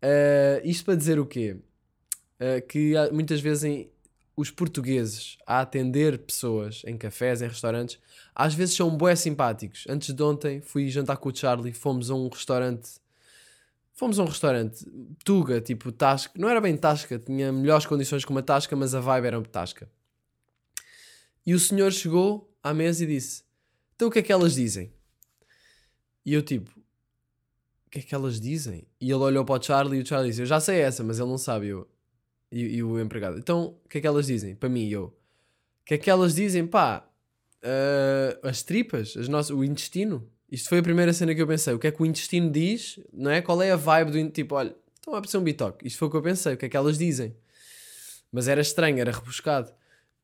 Uh, 0.04 0.62
isto 0.64 0.86
para 0.86 0.96
dizer 0.96 1.20
o 1.20 1.26
quê? 1.26 1.58
Uh, 2.40 2.66
que 2.68 2.94
muitas 3.12 3.42
vezes 3.42 3.64
em, 3.64 3.90
os 4.36 4.52
portugueses 4.52 5.38
a 5.46 5.62
atender 5.62 6.18
pessoas 6.20 6.82
em 6.86 6.98
cafés, 6.98 7.42
em 7.42 7.48
restaurantes, 7.48 8.00
às 8.34 8.54
vezes 8.54 8.76
são 8.76 8.96
bué 8.96 9.16
simpáticos. 9.16 9.86
Antes 9.90 10.14
de 10.14 10.22
ontem 10.22 10.62
fui 10.62 10.90
jantar 10.90 11.18
com 11.18 11.30
o 11.30 11.36
Charlie, 11.36 11.74
fomos 11.74 12.12
a 12.12 12.16
um 12.16 12.28
restaurante. 12.28 13.00
Fomos 13.94 14.20
a 14.20 14.24
um 14.24 14.26
restaurante 14.26 14.86
Tuga, 15.24 15.62
tipo 15.62 15.92
Tasca. 15.92 16.34
Não 16.38 16.50
era 16.50 16.60
bem 16.60 16.76
Tasca, 16.76 17.18
tinha 17.18 17.52
melhores 17.52 17.86
condições 17.86 18.26
que 18.26 18.32
uma 18.32 18.44
Tasca, 18.44 18.76
mas 18.76 18.94
a 18.94 19.00
vibe 19.00 19.28
era 19.28 19.42
Tasca. 19.44 19.90
E 21.46 21.54
o 21.54 21.60
senhor 21.60 21.94
chegou 21.94 22.54
à 22.62 22.74
mesa 22.74 23.04
e 23.04 23.08
disse: 23.08 23.44
Então 23.96 24.10
o 24.10 24.12
que 24.12 24.20
é 24.20 24.22
que 24.22 24.34
elas 24.34 24.56
dizem? 24.56 24.92
E 26.26 26.34
eu 26.34 26.42
tipo: 26.42 26.72
que 27.96 28.00
é 28.00 28.04
que 28.04 28.16
elas 28.16 28.40
dizem? 28.42 28.86
E 29.00 29.06
ele 29.06 29.24
olhou 29.24 29.46
para 29.46 29.60
o 29.60 29.64
Charlie 29.64 30.00
e 30.00 30.04
o 30.04 30.06
Charlie 30.06 30.30
disse: 30.30 30.42
Eu 30.42 30.46
já 30.46 30.60
sei 30.60 30.80
essa, 30.80 31.04
mas 31.04 31.18
ele 31.18 31.30
não 31.30 31.38
sabe. 31.38 31.68
Eu, 31.68 31.88
e, 32.52 32.78
e, 32.78 32.84
o 32.84 33.00
empregado: 33.00 33.38
Então 33.38 33.78
o 33.84 33.90
que 33.90 34.00
é 34.00 34.02
que 34.02 34.08
elas 34.08 34.28
dizem? 34.28 34.56
Para 34.56 34.68
mim, 34.68 34.90
eu: 34.90 35.06
O 35.06 35.14
que 35.86 35.94
é 35.94 35.98
que 35.98 36.10
elas 36.10 36.36
dizem? 36.36 36.68
Pá, 36.68 37.08
uh, 37.64 38.48
as 38.48 38.64
tripas, 38.64 39.16
as 39.16 39.30
nossas, 39.30 39.52
o 39.52 39.64
intestino. 39.64 40.30
Isto 40.52 40.70
foi 40.70 40.80
a 40.80 40.84
primeira 40.84 41.14
cena 41.14 41.34
que 41.34 41.42
eu 41.42 41.48
pensei. 41.48 41.74
O 41.74 41.80
que 41.80 41.88
é 41.88 41.92
que 41.92 42.02
o 42.02 42.06
intestino 42.06 42.52
diz? 42.52 43.00
Não 43.12 43.32
é? 43.32 43.42
Qual 43.42 43.62
é 43.62 43.72
a 43.72 43.76
vibe 43.76 44.12
do 44.12 44.30
Tipo, 44.30 44.56
olha, 44.56 44.76
estão 44.96 45.14
a 45.14 45.18
aparecer 45.18 45.38
um 45.38 45.44
bitoque. 45.44 45.88
Isto 45.88 45.98
foi 45.98 46.08
o 46.08 46.12
que 46.12 46.18
eu 46.18 46.22
pensei. 46.22 46.54
O 46.54 46.58
que 46.58 46.66
é 46.66 46.70
que 46.70 46.78
elas 46.78 46.98
dizem? 46.98 47.36
Mas 48.32 48.48
era 48.48 48.62
estranho, 48.62 49.00
era 49.00 49.12
rebuscado. 49.12 49.70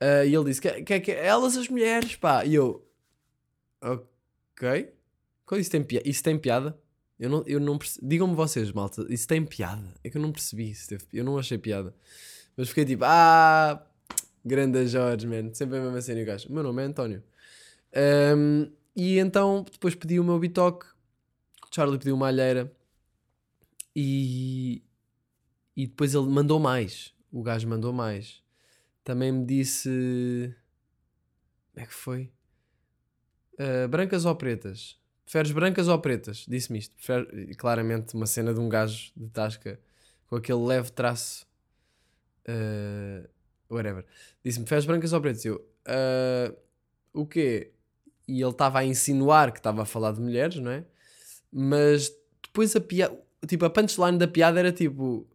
Uh, 0.02 0.26
e 0.26 0.36
ele 0.36 0.46
disse: 0.46 0.62
que, 0.62 0.84
que, 0.84 1.00
que, 1.00 1.12
Elas, 1.12 1.56
as 1.56 1.70
mulheres, 1.70 2.16
pá. 2.18 2.46
E 2.46 2.54
eu: 2.54 2.86
Ok. 3.82 4.94
Isso 5.58 5.72
tem? 5.72 5.86
Isso 6.06 6.24
tem 6.24 6.38
piada? 6.38 6.78
Eu 7.22 7.30
não, 7.30 7.44
eu 7.46 7.60
não 7.60 7.78
Digam-me 8.02 8.34
vocês, 8.34 8.72
malta, 8.72 9.06
isso 9.08 9.28
tem 9.28 9.46
piada? 9.46 9.88
É 10.04 10.10
que 10.10 10.18
eu 10.18 10.22
não 10.22 10.32
percebi 10.32 10.72
isso. 10.72 10.90
Eu 11.14 11.24
não 11.24 11.38
achei 11.38 11.56
piada. 11.56 11.94
Mas 12.58 12.70
fiquei 12.70 12.84
tipo: 12.84 13.04
Ah, 13.06 13.86
grande 14.44 14.88
Jorge, 14.88 15.28
man. 15.28 15.54
Sempre 15.54 15.78
a 15.78 15.82
mesma 15.82 16.02
cena. 16.02 16.20
O 16.20 16.26
gajo: 16.26 16.52
Meu 16.52 16.64
nome 16.64 16.82
é 16.82 16.86
António. 16.86 17.24
Um, 18.36 18.72
e 18.96 19.20
então 19.20 19.64
depois 19.72 19.94
pedi 19.94 20.20
o 20.20 20.24
meu 20.24 20.40
bitoque, 20.40 20.88
Charlie 21.72 22.00
pediu 22.00 22.16
uma 22.16 22.28
alheira 22.28 22.76
e, 23.96 24.82
e 25.78 25.86
depois 25.86 26.16
ele 26.16 26.26
mandou 26.26 26.60
mais. 26.60 27.14
O 27.32 27.44
gajo 27.44 27.68
mandou 27.68 27.94
mais. 27.94 28.42
Também 29.04 29.32
me 29.32 29.46
disse. 29.46 30.56
Como 31.72 31.84
é 31.84 31.86
que 31.86 31.94
foi? 31.94 32.32
Uh, 33.60 33.88
brancas 33.88 34.26
ou 34.26 34.36
pretas? 34.36 35.00
Preferes 35.26 35.52
brancas 35.52 35.88
ou 35.88 36.00
pretas? 36.00 36.46
Disse-me 36.48 36.80
isto. 36.80 36.96
Claramente 37.58 38.16
uma 38.16 38.26
cena 38.26 38.54
de 38.54 38.60
um 38.60 38.68
gajo 38.68 39.12
de 39.16 39.30
tasca 39.30 39.80
com 40.28 40.36
aquele 40.36 40.60
leve 40.60 40.92
traço. 40.92 41.48
Uh, 42.48 43.28
whatever. 43.70 44.06
Disse-me: 44.44 44.66
preferes 44.66 44.86
brancas 44.86 45.14
ou 45.14 45.22
pretas? 45.22 45.46
Eu. 45.46 45.56
Uh, 45.88 46.56
o 47.14 47.26
quê? 47.26 47.72
e 48.32 48.42
ele 48.42 48.52
estava 48.52 48.80
a 48.80 48.86
insinuar 48.86 49.52
que 49.52 49.60
estava 49.60 49.82
a 49.82 49.86
falar 49.86 50.14
de 50.14 50.22
mulheres, 50.22 50.56
não 50.56 50.72
é? 50.72 50.86
Mas 51.52 52.10
depois 52.42 52.74
a 52.76 52.80
piada, 52.80 53.18
tipo, 53.46 53.66
a 53.66 53.70
punchline 53.70 54.18
da 54.18 54.28
piada 54.28 54.58
era 54.58 54.72
tipo, 54.72 55.28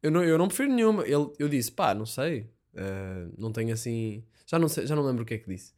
eu 0.00 0.10
não, 0.10 0.22
eu 0.22 0.38
não 0.38 0.46
prefiro 0.46 0.72
nenhuma. 0.72 1.02
Ele, 1.02 1.28
eu 1.36 1.48
disse, 1.48 1.72
pá, 1.72 1.92
não 1.94 2.06
sei, 2.06 2.48
uh, 2.74 3.32
não 3.36 3.50
tenho 3.50 3.72
assim, 3.72 4.22
já 4.46 4.56
não, 4.56 4.68
sei, 4.68 4.86
já 4.86 4.94
não 4.94 5.04
lembro 5.04 5.24
o 5.24 5.26
que 5.26 5.34
é 5.34 5.38
que 5.38 5.48
disse. 5.48 5.72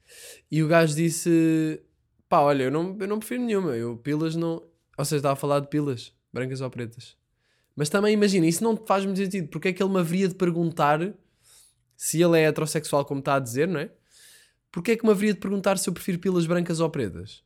E 0.50 0.62
o 0.62 0.68
gajo 0.68 0.94
disse, 0.94 1.80
pá, 2.28 2.40
olha, 2.40 2.64
eu 2.64 2.70
não, 2.70 2.96
eu 2.98 3.08
não 3.08 3.18
prefiro 3.18 3.42
nenhuma, 3.42 3.76
eu 3.76 3.96
pilas 3.96 4.36
não, 4.36 4.62
ou 4.96 5.04
seja, 5.04 5.16
estava 5.16 5.34
a 5.34 5.36
falar 5.36 5.60
de 5.60 5.68
pilas, 5.68 6.12
brancas 6.32 6.60
ou 6.60 6.70
pretas. 6.70 7.16
Mas 7.74 7.88
também 7.88 8.14
imagina, 8.14 8.46
isso 8.46 8.64
não 8.64 8.76
faz 8.76 9.04
muito 9.04 9.18
sentido, 9.18 9.48
porque 9.48 9.68
é 9.68 9.72
que 9.72 9.82
ele 9.82 9.92
me 9.92 10.00
haveria 10.00 10.28
de 10.28 10.34
perguntar 10.34 11.00
se 11.96 12.22
ele 12.22 12.38
é 12.38 12.44
heterossexual, 12.44 13.04
como 13.04 13.20
está 13.20 13.34
a 13.36 13.40
dizer, 13.40 13.68
não 13.68 13.80
é? 13.80 13.90
Porquê 14.72 14.92
é 14.92 14.96
que 14.96 15.04
me 15.04 15.10
haveria 15.10 15.34
de 15.34 15.40
perguntar 15.40 15.78
se 15.78 15.88
eu 15.88 15.92
prefiro 15.94 16.18
pilas 16.18 16.46
brancas 16.46 16.80
ou 16.80 16.90
pretas? 16.90 17.42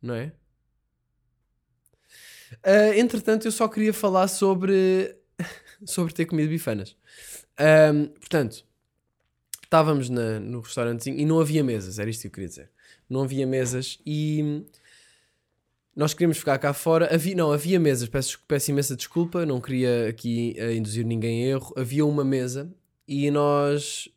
Não 0.00 0.14
é? 0.14 0.32
Uh, 2.64 2.94
entretanto, 2.96 3.46
eu 3.46 3.52
só 3.52 3.68
queria 3.68 3.92
falar 3.92 4.28
sobre, 4.28 5.16
sobre 5.86 6.12
ter 6.12 6.26
comido 6.26 6.48
bifanas. 6.48 6.96
Um, 7.60 8.06
portanto, 8.06 8.66
estávamos 9.62 10.10
na, 10.10 10.38
no 10.38 10.60
restaurantezinho 10.60 11.18
e 11.18 11.24
não 11.24 11.40
havia 11.40 11.64
mesas, 11.64 11.98
era 11.98 12.10
isto 12.10 12.22
que 12.22 12.26
eu 12.26 12.32
queria 12.32 12.48
dizer. 12.48 12.70
Não 13.12 13.22
havia 13.22 13.46
mesas 13.46 13.98
e 14.06 14.64
nós 15.94 16.14
queríamos 16.14 16.38
ficar 16.38 16.58
cá 16.58 16.72
fora. 16.72 17.14
Havia, 17.14 17.34
não, 17.34 17.52
havia 17.52 17.78
mesas, 17.78 18.08
peço, 18.08 18.40
peço 18.48 18.70
imensa 18.70 18.96
desculpa, 18.96 19.44
não 19.44 19.60
queria 19.60 20.08
aqui 20.08 20.56
uh, 20.58 20.72
induzir 20.72 21.04
ninguém 21.04 21.42
em 21.42 21.44
erro. 21.50 21.74
Havia 21.76 22.04
uma 22.06 22.24
mesa 22.24 22.72
e 23.06 23.30
nós 23.30 24.08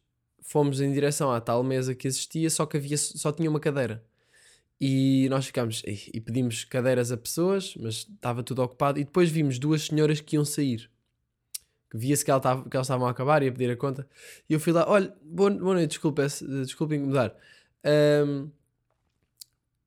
fomos 0.42 0.80
em 0.80 0.94
direção 0.94 1.32
à 1.32 1.42
tal 1.42 1.64
mesa 1.64 1.94
que 1.94 2.08
existia, 2.08 2.50
só 2.50 2.66
que 2.66 2.78
havia, 2.78 2.98
só 2.98 3.32
tinha 3.32 3.50
uma 3.50 3.60
cadeira. 3.60 4.04
E 4.80 5.28
nós 5.30 5.46
ficámos 5.46 5.84
e 5.86 6.20
pedimos 6.20 6.66
cadeiras 6.66 7.12
a 7.12 7.18
pessoas, 7.18 7.76
mas 7.78 8.08
estava 8.10 8.44
tudo 8.44 8.62
ocupado. 8.62 9.00
E 9.00 9.04
depois 9.04 9.30
vimos 9.30 9.58
duas 9.58 9.84
senhoras 9.84 10.20
que 10.20 10.36
iam 10.36 10.46
sair. 10.46 10.90
Via-se 11.94 12.26
que, 12.26 12.32
ela 12.32 12.42
que 12.42 12.76
elas 12.76 12.88
estavam 12.88 13.08
a 13.08 13.12
acabar 13.12 13.42
e 13.42 13.48
a 13.48 13.52
pedir 13.52 13.72
a 13.72 13.76
conta. 13.78 14.08
E 14.50 14.54
eu 14.54 14.60
fui 14.60 14.74
lá: 14.74 14.86
olha, 14.88 15.14
boa, 15.24 15.50
boa 15.50 15.74
noite, 15.76 15.92
desculpe, 15.92 16.22
desculpe 16.62 16.96
incomodar. 16.96 17.34
Um, 18.26 18.50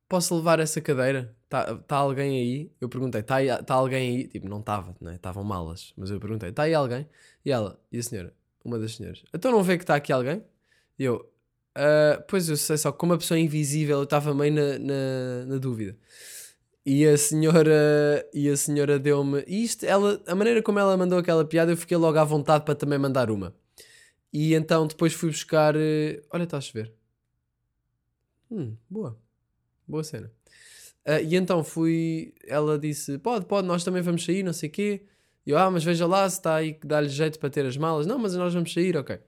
posso 0.08 0.36
levar 0.36 0.60
essa 0.60 0.80
cadeira? 0.80 1.34
Está 1.44 1.76
tá 1.76 1.96
alguém 1.96 2.38
aí? 2.38 2.72
Eu 2.80 2.88
perguntei: 2.88 3.20
está 3.20 3.62
tá 3.62 3.74
alguém 3.74 4.16
aí? 4.16 4.28
Tipo, 4.28 4.48
não 4.48 4.60
estava, 4.60 4.94
né? 5.00 5.14
estavam 5.16 5.44
malas. 5.44 5.92
Mas 5.96 6.10
eu 6.10 6.20
perguntei: 6.20 6.50
está 6.50 6.64
aí 6.64 6.74
alguém? 6.74 7.08
E 7.44 7.50
ela, 7.50 7.80
e 7.92 7.98
a 7.98 8.02
senhora? 8.02 8.34
uma 8.68 8.78
das 8.78 8.96
senhoras. 8.96 9.22
Então 9.34 9.50
não 9.50 9.62
vê 9.62 9.76
que 9.76 9.84
está 9.84 9.96
aqui 9.96 10.12
alguém? 10.12 10.42
E 10.98 11.04
eu, 11.04 11.16
uh, 11.76 12.22
pois 12.28 12.48
eu 12.48 12.56
sei, 12.56 12.76
só 12.76 12.92
como 12.92 13.12
uma 13.12 13.18
pessoa 13.18 13.38
invisível 13.38 13.98
eu 13.98 14.04
estava 14.04 14.34
meio 14.34 14.52
na, 14.52 14.78
na, 14.78 15.46
na, 15.46 15.58
dúvida. 15.58 15.96
E 16.86 17.06
a 17.06 17.16
senhora, 17.18 18.28
e 18.32 18.48
a 18.48 18.56
senhora 18.56 18.98
deu-me 18.98 19.44
isto, 19.46 19.84
ela, 19.84 20.22
a 20.26 20.34
maneira 20.34 20.62
como 20.62 20.78
ela 20.78 20.96
mandou 20.96 21.18
aquela 21.18 21.44
piada, 21.44 21.72
eu 21.72 21.76
fiquei 21.76 21.96
logo 21.96 22.18
à 22.18 22.24
vontade 22.24 22.64
para 22.64 22.74
também 22.74 22.98
mandar 22.98 23.30
uma. 23.30 23.54
E 24.32 24.54
então 24.54 24.86
depois 24.86 25.12
fui 25.14 25.30
buscar. 25.30 25.74
eh, 25.76 26.22
Olha, 26.30 26.44
está 26.44 26.58
a 26.58 26.60
chover. 26.60 26.92
Hum, 28.50 28.76
boa. 28.88 29.18
Boa 29.88 30.04
cena. 30.04 30.30
Ah, 31.04 31.20
e 31.20 31.34
então 31.36 31.64
fui. 31.64 32.34
Ela 32.46 32.78
disse: 32.78 33.18
Pode, 33.18 33.46
pode, 33.46 33.66
nós 33.66 33.82
também 33.84 34.02
vamos 34.02 34.24
sair, 34.24 34.42
não 34.42 34.52
sei 34.52 34.68
o 34.68 34.72
quê. 34.72 35.02
E 35.46 35.50
eu, 35.50 35.58
ah, 35.58 35.70
mas 35.70 35.82
veja 35.82 36.06
lá 36.06 36.28
se 36.28 36.36
está 36.38 36.56
aí 36.56 36.74
que 36.74 36.86
dá-lhe 36.86 37.08
jeito 37.08 37.38
para 37.38 37.48
ter 37.50 37.64
as 37.64 37.76
malas. 37.76 38.06
Não, 38.06 38.18
mas 38.18 38.34
nós 38.34 38.52
vamos 38.52 38.72
sair, 38.72 38.96
ok. 38.96 39.18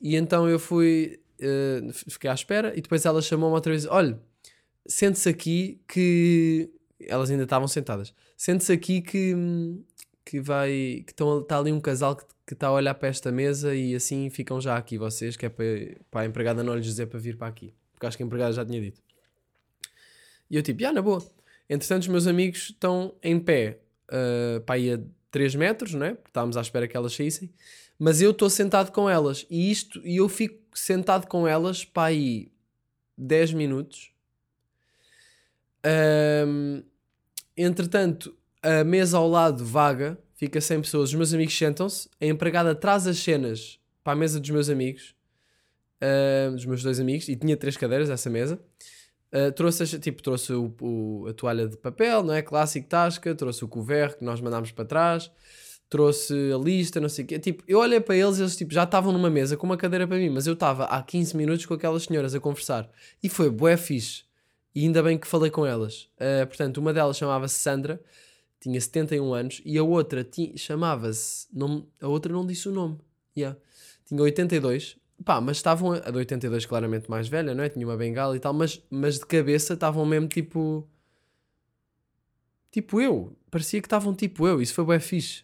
E 0.00 0.16
então 0.16 0.48
eu 0.48 0.58
fui. 0.58 1.20
eh, 1.40 1.80
fiquei 1.92 2.30
à 2.30 2.34
espera 2.34 2.72
e 2.76 2.80
depois 2.80 3.04
ela 3.04 3.20
chamou-me 3.20 3.54
outra 3.54 3.72
vez: 3.72 3.86
Olha, 3.86 4.18
sente-se 4.86 5.28
aqui 5.28 5.80
que. 5.88 6.70
Elas 7.00 7.30
ainda 7.30 7.44
estavam 7.44 7.68
sentadas. 7.68 8.14
Sente-se 8.36 8.72
aqui 8.72 9.00
que. 9.02 9.34
Que 10.24 10.40
vai. 10.40 11.04
Que 11.06 11.12
está 11.12 11.58
ali 11.58 11.72
um 11.72 11.80
casal 11.80 12.16
que 12.16 12.24
que 12.48 12.54
está 12.54 12.68
a 12.68 12.72
olhar 12.72 12.94
para 12.94 13.08
esta 13.08 13.30
mesa 13.30 13.74
e 13.74 13.94
assim 13.94 14.30
ficam 14.30 14.58
já 14.58 14.74
aqui 14.74 14.96
vocês, 14.96 15.36
que 15.36 15.44
é 15.44 15.50
para, 15.50 15.66
para 16.10 16.22
a 16.22 16.24
empregada 16.24 16.64
não 16.64 16.74
lhes 16.74 16.86
dizer 16.86 17.06
para 17.06 17.18
vir 17.18 17.36
para 17.36 17.46
aqui. 17.46 17.74
Porque 17.92 18.06
acho 18.06 18.16
que 18.16 18.22
a 18.22 18.26
empregada 18.26 18.54
já 18.54 18.64
tinha 18.64 18.80
dito. 18.80 19.02
E 20.50 20.56
eu 20.56 20.62
tipo, 20.62 20.84
ah, 20.86 20.92
na 20.92 21.02
boa. 21.02 21.22
Entretanto, 21.68 22.02
os 22.02 22.08
meus 22.08 22.26
amigos 22.26 22.70
estão 22.70 23.14
em 23.22 23.38
pé 23.38 23.80
uh, 24.08 24.60
para 24.62 24.76
aí 24.76 24.92
a 24.92 25.00
3 25.30 25.54
metros, 25.54 25.94
é? 25.94 26.16
Estávamos 26.26 26.56
à 26.56 26.60
espera 26.60 26.88
que 26.88 26.96
elas 26.96 27.12
saíssem. 27.12 27.50
Mas 27.98 28.22
eu 28.22 28.30
estou 28.30 28.48
sentado 28.48 28.92
com 28.92 29.08
elas. 29.10 29.46
E 29.50 29.70
isto, 29.70 30.00
e 30.04 30.16
eu 30.16 30.28
fico 30.28 30.58
sentado 30.72 31.26
com 31.26 31.46
elas 31.46 31.84
para 31.84 32.08
aí 32.08 32.50
10 33.16 33.52
minutos. 33.52 34.12
Ahm, 35.84 36.82
entretanto, 37.56 38.34
a 38.62 38.84
mesa 38.84 39.18
ao 39.18 39.28
lado 39.28 39.64
vaga, 39.64 40.18
fica 40.34 40.60
sem 40.60 40.80
pessoas. 40.80 41.10
Os 41.10 41.14
meus 41.14 41.34
amigos 41.34 41.56
sentam-se. 41.56 42.08
A 42.20 42.26
empregada 42.26 42.74
traz 42.74 43.06
as 43.06 43.18
cenas 43.18 43.78
para 44.04 44.12
a 44.12 44.16
mesa 44.16 44.40
dos 44.40 44.50
meus 44.50 44.70
amigos, 44.70 45.14
ahm, 46.00 46.54
dos 46.54 46.64
meus 46.64 46.82
dois 46.82 47.00
amigos, 47.00 47.28
e 47.28 47.36
tinha 47.36 47.56
três 47.56 47.76
cadeiras 47.76 48.08
essa 48.08 48.30
mesa. 48.30 48.60
Uh, 49.32 49.52
trouxe, 49.52 49.98
tipo, 49.98 50.22
trouxe 50.22 50.52
o, 50.54 50.74
o- 50.80 51.26
a 51.28 51.34
toalha 51.34 51.68
de 51.68 51.76
papel, 51.76 52.22
não 52.22 52.32
é? 52.32 52.40
Clássico 52.40 52.88
tasca, 52.88 53.34
trouxe 53.34 53.62
o 53.64 53.68
couvert 53.68 54.16
que 54.16 54.24
nós 54.24 54.40
mandámos 54.40 54.70
para 54.70 54.86
trás, 54.86 55.30
trouxe 55.90 56.32
a 56.52 56.56
lista, 56.56 56.98
não 57.00 57.08
sei 57.10 57.24
o 57.24 57.28
quê. 57.28 57.38
Tipo, 57.38 57.62
eu 57.68 57.78
olhei 57.78 58.00
para 58.00 58.16
eles 58.16 58.38
e 58.38 58.42
eles 58.42 58.56
tipo, 58.56 58.72
já 58.72 58.84
estavam 58.84 59.12
numa 59.12 59.28
mesa 59.28 59.56
com 59.56 59.66
uma 59.66 59.76
cadeira 59.76 60.06
para 60.06 60.16
mim, 60.16 60.30
mas 60.30 60.46
eu 60.46 60.54
estava 60.54 60.84
há 60.84 61.02
15 61.02 61.36
minutos 61.36 61.66
com 61.66 61.74
aquelas 61.74 62.04
senhoras 62.04 62.34
a 62.34 62.40
conversar. 62.40 62.88
E 63.22 63.28
foi 63.28 63.50
bué 63.50 63.76
fixe. 63.76 64.24
E 64.74 64.84
ainda 64.84 65.02
bem 65.02 65.18
que 65.18 65.26
falei 65.26 65.50
com 65.50 65.66
elas. 65.66 66.08
Uh, 66.16 66.46
portanto, 66.46 66.78
uma 66.78 66.92
delas 66.94 67.16
chamava-se 67.18 67.58
Sandra, 67.58 68.00
tinha 68.60 68.80
71 68.80 69.32
anos, 69.34 69.62
e 69.64 69.76
a 69.78 69.82
outra 69.82 70.26
chamava-se. 70.56 71.46
A 72.00 72.08
outra 72.08 72.32
não 72.32 72.46
disse 72.46 72.68
o 72.68 72.72
nome. 72.72 72.98
Yeah. 73.36 73.58
Tinha 74.06 74.20
82. 74.22 74.96
Pá, 75.24 75.40
mas 75.40 75.56
estavam. 75.58 75.92
A 75.92 76.10
de 76.10 76.16
82 76.18 76.64
claramente 76.66 77.10
mais 77.10 77.28
velha, 77.28 77.54
não 77.54 77.64
é? 77.64 77.68
Tinha 77.68 77.86
uma 77.86 77.96
bengala 77.96 78.36
e 78.36 78.40
tal, 78.40 78.52
mas, 78.52 78.80
mas 78.90 79.18
de 79.18 79.26
cabeça 79.26 79.74
estavam 79.74 80.04
mesmo 80.06 80.28
tipo. 80.28 80.88
Tipo 82.70 83.00
eu. 83.00 83.36
Parecia 83.50 83.80
que 83.80 83.86
estavam 83.86 84.14
tipo 84.14 84.46
eu. 84.46 84.60
Isso 84.60 84.74
foi 84.74 84.84
bem 84.84 85.00
fixe. 85.00 85.42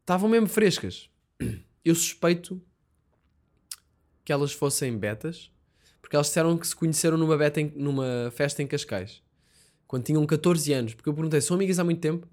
Estavam 0.00 0.28
mesmo 0.28 0.48
frescas. 0.48 1.08
Eu 1.84 1.94
suspeito 1.94 2.58
que 4.24 4.32
elas 4.32 4.52
fossem 4.52 4.96
betas, 4.96 5.50
porque 6.00 6.16
elas 6.16 6.28
disseram 6.28 6.56
que 6.56 6.66
se 6.66 6.74
conheceram 6.74 7.18
numa, 7.18 7.36
beta 7.36 7.60
em- 7.60 7.72
numa 7.76 8.30
festa 8.34 8.62
em 8.62 8.66
Cascais, 8.66 9.22
quando 9.86 10.04
tinham 10.04 10.24
14 10.24 10.72
anos. 10.72 10.94
Porque 10.94 11.10
eu 11.10 11.12
perguntei, 11.14 11.42
são 11.42 11.54
amigas 11.56 11.78
há 11.78 11.84
muito 11.84 12.00
tempo? 12.00 12.26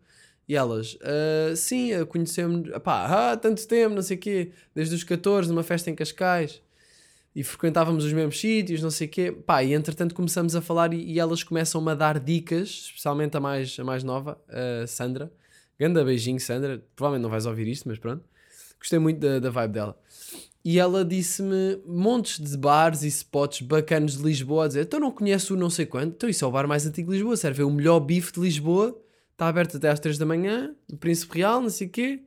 E 0.48 0.56
elas, 0.56 0.98
"Ah, 1.02 1.56
sim, 1.56 1.94
ah, 1.94 2.06
conhecemos, 2.06 2.70
pá, 2.84 3.32
há 3.32 3.38
tanto 3.38 3.66
tempo, 3.68 3.96
não 3.96 4.02
sei 4.02 4.18
o 4.18 4.20
quê, 4.20 4.52
desde 4.76 4.96
os 4.96 5.04
14, 5.04 5.50
numa 5.50 5.64
festa 5.64 5.90
em 5.90 5.96
Cascais, 5.96 6.62
e 7.36 7.44
frequentávamos 7.44 8.04
os 8.04 8.12
mesmos 8.12 8.40
sítios, 8.40 8.82
não 8.82 8.92
sei 8.92 9.08
o 9.08 9.10
quê, 9.10 9.32
pá, 9.32 9.64
e 9.64 9.74
entretanto 9.74 10.14
começamos 10.14 10.56
a 10.56 10.62
falar 10.62 10.94
e, 10.94 11.14
e 11.14 11.20
elas 11.20 11.44
começam-me 11.44 11.92
a 11.92 11.96
dar 11.96 12.20
dicas, 12.20 12.68
especialmente 12.70 13.38
a 13.38 13.40
mais, 13.40 13.78
a 13.80 13.84
mais 13.84 14.04
nova, 14.04 14.38
a 14.50 14.86
Sandra, 14.86 15.32
ganda 15.80 16.04
beijinho 16.04 16.40
Sandra, 16.40 16.84
provavelmente 16.96 17.24
não 17.24 17.30
vais 17.30 17.46
ouvir 17.46 17.68
isto, 17.68 17.88
mas 17.88 17.98
pronto, 17.98 18.24
gostei 18.78 19.00
muito 19.00 19.20
da, 19.20 19.40
da 19.40 19.50
vibe 19.50 19.72
dela. 19.74 19.98
E 20.64 20.78
ela 20.78 21.04
disse-me 21.04 21.82
montes 21.88 22.40
de 22.40 22.56
bares 22.56 23.02
e 23.02 23.08
spots 23.08 23.62
bacanos 23.62 24.18
de 24.18 24.24
Lisboa, 24.24 24.66
a 24.66 24.68
dizer, 24.68 24.82
então 24.82 25.00
não 25.00 25.12
conheço 25.12 25.54
o 25.54 25.58
não 25.58 25.70
sei 25.70 25.86
quanto, 25.86 26.14
então 26.16 26.30
isso 26.30 26.44
é 26.44 26.48
o 26.48 26.52
bar 26.52 26.68
mais 26.68 26.86
antigo 26.86 27.10
de 27.12 27.18
Lisboa, 27.18 27.38
serve 27.38 27.64
é 27.64 27.66
o 27.66 27.72
melhor 27.72 28.00
bife 28.02 28.34
de 28.34 28.42
Lisboa, 28.42 28.96
está 29.42 29.48
aberto 29.48 29.78
até 29.78 29.90
às 29.90 30.00
3 30.00 30.20
da 30.20 30.26
manhã, 30.26 30.76
do 30.88 30.96
Príncipe 30.96 31.40
Real, 31.40 31.60
não 31.60 31.70
sei 31.70 31.88
o 31.88 31.90
quê. 31.90 32.22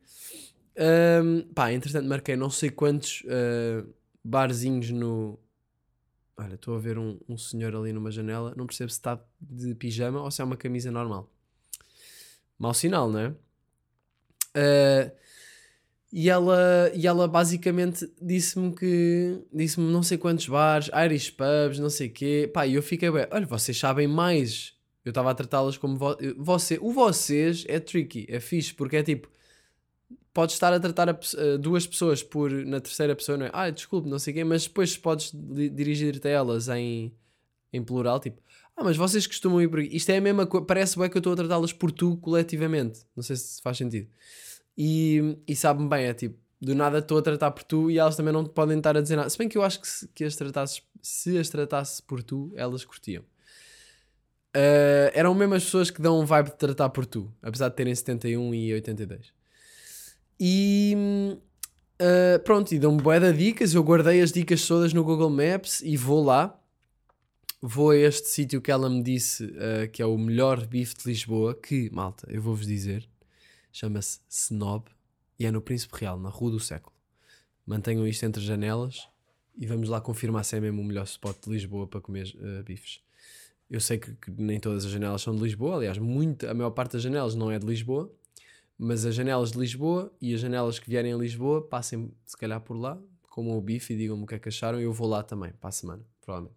Ahm, 0.76 1.42
pá, 1.54 1.73
entretanto 1.73 2.09
marquei 2.09 2.35
não 2.35 2.50
sei 2.50 2.71
quantos 2.71 3.23
ah, 3.28 3.87
barzinhos 4.25 4.90
no... 4.90 5.38
Olha, 6.37 6.56
estou 6.56 6.75
a 6.75 6.80
ver 6.80 6.99
um, 6.99 7.21
um 7.28 7.38
senhor 7.38 7.76
ali 7.76 7.92
numa 7.92 8.11
janela, 8.11 8.52
não 8.56 8.66
percebo 8.66 8.90
se 8.90 8.99
está 8.99 9.25
de 9.40 9.73
pijama 9.76 10.21
ou 10.21 10.30
se 10.33 10.42
é 10.42 10.44
uma 10.44 10.56
camisa 10.56 10.90
normal. 10.90 11.30
Mau 12.59 12.75
sinal, 12.75 13.09
não 13.09 13.21
é? 13.21 13.35
Ah, 14.56 15.12
e 16.12 16.28
ela, 16.28 16.90
e 16.94 17.06
ela 17.06 17.28
basicamente 17.28 18.12
disse-me 18.21 18.75
que 18.75 19.40
disse-me 19.52 19.88
não 19.92 20.02
sei 20.02 20.18
quantos 20.18 20.49
bares, 20.49 20.90
Irish 21.04 21.30
pubs, 21.30 21.78
não 21.78 21.90
sei 21.90 22.09
quê. 22.09 22.50
Pá, 22.52 22.66
e 22.66 22.75
eu 22.75 22.83
fiquei 22.83 23.09
olha, 23.09 23.47
vocês 23.47 23.78
sabem 23.78 24.09
mais. 24.09 24.75
Eu 25.04 25.11
estava 25.11 25.30
a 25.30 25.34
tratá-las 25.34 25.76
como 25.76 25.96
vo 25.96 26.16
você. 26.38 26.78
O 26.80 26.90
vocês 26.92 27.64
é 27.68 27.78
tricky, 27.78 28.26
é 28.28 28.40
fixe, 28.40 28.73
porque 28.73 28.96
é 28.96 29.02
tipo, 29.02 29.28
podes 30.32 30.54
estar 30.54 30.73
a 30.73 30.80
tratar 30.80 31.08
a 31.08 31.12
a 31.12 31.56
duas 31.58 31.87
pessoas 31.87 32.23
por 32.23 32.50
na 32.50 32.80
terceira 32.80 33.14
pessoa, 33.14 33.38
não 33.38 33.46
é? 33.46 33.50
Ah, 33.52 33.70
desculpe, 33.70 34.08
não 34.08 34.18
sei 34.18 34.34
quê, 34.34 34.44
mas 34.44 34.64
depois 34.66 34.96
podes 34.96 35.30
di- 35.32 35.68
dirigir-te 35.68 36.26
a 36.28 36.30
elas 36.30 36.68
em, 36.68 37.12
em 37.73 37.82
plural, 37.82 38.18
tipo, 38.18 38.40
ah, 38.76 38.82
mas 38.82 38.96
vocês 38.96 39.26
costumam 39.26 39.61
ir 39.62 39.68
por 39.68 39.78
aqui. 39.80 39.94
Isto 39.96 40.11
é 40.11 40.16
a 40.16 40.20
mesma 40.20 40.46
coisa, 40.46 40.66
parece 40.66 40.99
bem 40.99 41.08
que 41.08 41.16
eu 41.16 41.20
estou 41.20 41.32
a 41.34 41.37
tratá-las 41.37 41.73
por 41.73 41.92
tu 41.92 42.16
coletivamente. 42.16 43.00
Não 43.14 43.23
sei 43.23 43.37
se 43.37 43.62
faz 43.62 43.76
sentido. 43.76 44.08
E, 44.76 45.38
e 45.46 45.54
sabe-me 45.54 45.88
bem, 45.88 46.06
é 46.06 46.14
tipo, 46.14 46.37
do 46.61 46.75
nada 46.75 46.99
estou 46.99 47.18
a 47.18 47.23
tratar 47.23 47.50
por 47.52 47.62
tu 47.62 47.90
e 47.90 47.99
elas 47.99 48.16
também 48.16 48.32
não 48.32 48.44
podem 48.44 48.78
estar 48.78 48.96
a 48.96 49.00
dizer 49.00 49.16
nada. 49.16 49.28
Se 49.30 49.38
bem 49.38 49.49
que 49.49 49.56
eu 49.58 49.62
acho 49.62 49.80
que 49.80 49.87
se, 49.87 50.08
que 50.08 50.25
as 50.25 50.34
tratasses, 50.34 50.82
se 51.00 51.38
as 51.38 51.49
tratasse 51.49 52.02
por 52.02 52.23
tu, 52.23 52.52
elas 52.56 52.84
curtiam. 52.84 53.23
Ah, 54.54 55.11
eram 55.12 55.34
mesmo 55.34 55.54
as 55.54 55.64
pessoas 55.64 55.90
que 55.90 56.00
dão 56.00 56.20
um 56.20 56.25
vibe 56.25 56.50
de 56.50 56.56
tratar 56.56 56.88
por 56.90 57.04
tu, 57.04 57.32
apesar 57.42 57.68
de 57.68 57.75
terem 57.75 57.94
71 57.94 58.54
e 58.54 58.73
82. 58.73 59.32
E 60.38 60.96
ah, 61.99 62.38
pronto, 62.44 62.73
e 62.73 62.78
dão-me 62.78 63.02
bué 63.02 63.18
de 63.18 63.32
dicas. 63.32 63.75
Eu 63.75 63.82
guardei 63.82 64.20
as 64.20 64.30
dicas 64.32 64.66
todas 64.66 64.92
no 64.92 65.02
Google 65.02 65.30
Maps 65.30 65.80
e 65.82 65.96
vou 65.96 66.23
lá. 66.25 66.58
Vou 67.61 67.90
a 67.90 67.96
este 67.96 68.28
sítio 68.28 68.61
que 68.61 68.70
ela 68.70 68.90
me 68.90 69.02
disse 69.02 69.44
ah, 69.58 69.88
que 69.88 70.00
é 70.00 70.06
o 70.06 70.16
melhor 70.16 70.64
bife 70.66 70.94
de 70.94 71.08
Lisboa. 71.08 71.54
Que, 71.54 71.90
malta, 71.90 72.26
eu 72.30 72.40
vou-vos 72.40 72.66
dizer, 72.66 73.08
chama-se 73.73 74.20
Snob 74.28 74.87
e 75.38 75.46
é 75.46 75.50
no 75.50 75.61
Príncipe 75.61 75.99
Real, 75.99 76.18
na 76.18 76.28
Rua 76.28 76.52
do 76.52 76.61
Século. 76.61 76.94
Mantenham 77.66 78.06
isto 78.06 78.25
entre 78.25 78.42
janelas 78.42 79.08
e 79.56 79.66
vamos 79.66 79.88
lá 79.88 80.00
confirmar 80.00 80.44
se 80.44 80.56
é 80.56 80.61
mesmo 80.61 80.82
o 80.82 80.84
melhor 80.84 81.04
spot 81.04 81.37
de 81.44 81.50
Lisboa 81.50 81.87
para 81.87 82.00
comer 82.00 82.26
bifes. 82.64 83.00
Eu 83.71 83.80
sei 83.80 83.99
que, 83.99 84.14
nem 84.30 84.61
todas 84.61 84.85
as 84.85 84.90
janelas 84.90 85.23
são 85.23 85.35
de 85.35 85.42
Lisboa, 85.42 85.76
aliás, 85.76 85.99
muita, 85.99 86.50
a 86.50 86.54
maior 86.54 86.71
parte 86.71 86.92
das 86.92 87.02
janelas 87.02 87.35
não 87.35 87.50
é 87.50 87.59
de 87.59 87.66
Lisboa, 87.66 88.12
mas 88.78 89.04
as 89.06 89.14
janelas 89.14 89.52
de 89.52 89.59
Lisboa 89.59 90.12
e 90.21 90.35
as 90.35 90.40
janelas 90.40 90.78
que 90.78 90.88
vierem 90.88 91.12
a 91.12 91.16
Lisboa 91.16 91.66
passem 91.66 92.12
se 92.26 92.37
calhar 92.37 92.61
por 92.61 92.76
lá, 92.76 93.00
comam 93.35 93.56
o 93.56 93.61
bife 93.61 93.94
e 93.94 93.97
digam-me 93.97 94.25
o 94.25 94.26
que 94.26 94.35
é 94.35 94.38
que 94.38 94.49
acharam. 94.49 94.80
Eu 94.80 94.92
vou 94.92 95.09
lá 95.09 95.23
também 95.23 95.52
para 95.52 95.68
a 95.68 95.73
semana, 95.73 96.04
provavelmente. 96.21 96.56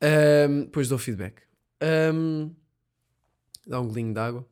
Ahm, 0.00 0.64
depois 0.64 0.88
dou 0.88 0.98
feedback. 0.98 1.42
Ahm, 1.80 2.54
dá 3.66 3.80
um 3.80 3.88
golinho 3.88 4.14
de 4.14 4.20
água. 4.20 4.48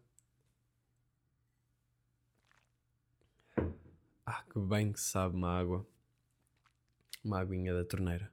Ah, 4.27 4.45
que 4.53 4.59
bem 4.59 4.93
que 4.93 5.01
sabe 5.01 5.35
uma 5.35 5.59
água. 5.59 5.87
Uma 7.25 7.41
aguinha 7.41 7.73
da 7.73 7.85
torneira. 7.85 8.31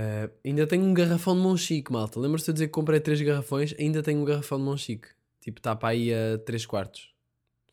Ah, 0.00 0.30
ainda 0.44 0.64
tenho 0.64 0.84
um 0.84 0.94
garrafão 0.94 1.34
de 1.34 1.40
Monchique, 1.42 1.90
malta. 1.90 2.20
Lembra-se 2.20 2.44
de 2.44 2.50
eu 2.50 2.54
dizer 2.54 2.66
que 2.68 2.72
comprei 2.72 3.00
três 3.00 3.20
garrafões? 3.20 3.74
Ainda 3.80 4.00
tenho 4.00 4.20
um 4.20 4.24
garrafão 4.24 4.56
de 4.56 4.64
Monchique. 4.64 5.08
Tipo, 5.40 5.58
está 5.58 5.74
para 5.74 5.88
aí 5.88 6.14
a 6.14 6.38
3 6.38 6.64
quartos. 6.64 7.12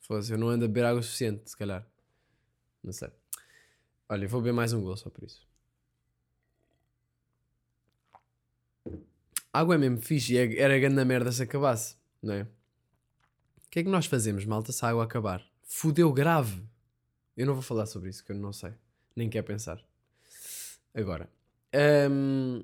Fosse, 0.02 0.32
eu 0.32 0.38
não 0.38 0.50
ando 0.50 0.66
a 0.66 0.68
beber 0.68 0.86
água 0.86 1.04
suficiente, 1.04 1.48
se 1.48 1.56
calhar. 1.56 1.86
Não 2.84 2.92
sei. 2.92 3.10
Olha, 4.10 4.28
vou 4.28 4.42
beber 4.42 4.54
mais 4.54 4.74
um 4.74 4.82
golo 4.82 4.98
só 4.98 5.08
por 5.12 5.24
isso. 5.24 5.48
Água 9.54 9.76
é 9.76 9.78
mesmo 9.78 10.02
fixe 10.02 10.34
e 10.34 10.38
é- 10.38 10.60
era 10.60 10.80
grande 10.80 11.06
merda 11.06 11.32
se 11.32 11.44
acabasse, 11.44 11.96
não 12.24 12.34
é? 12.34 12.42
O 12.42 13.70
que 13.70 13.80
é 13.80 13.84
que 13.84 13.90
nós 13.90 14.08
fazemos, 14.08 14.46
malta, 14.46 14.72
se 14.72 14.84
a 14.84 14.90
água 14.90 15.04
acabar? 15.04 15.46
Fudeu 15.62 16.12
grave. 16.12 16.64
Eu 17.38 17.46
não 17.46 17.54
vou 17.54 17.62
falar 17.64 17.86
sobre 17.86 18.10
isso, 18.10 18.26
que 18.26 18.32
eu 18.32 18.36
não 18.36 18.52
sei. 18.52 18.74
Nem 19.16 19.30
quero 19.30 19.46
pensar. 19.46 19.84
Agora. 20.94 21.35
Ahm, 21.76 22.64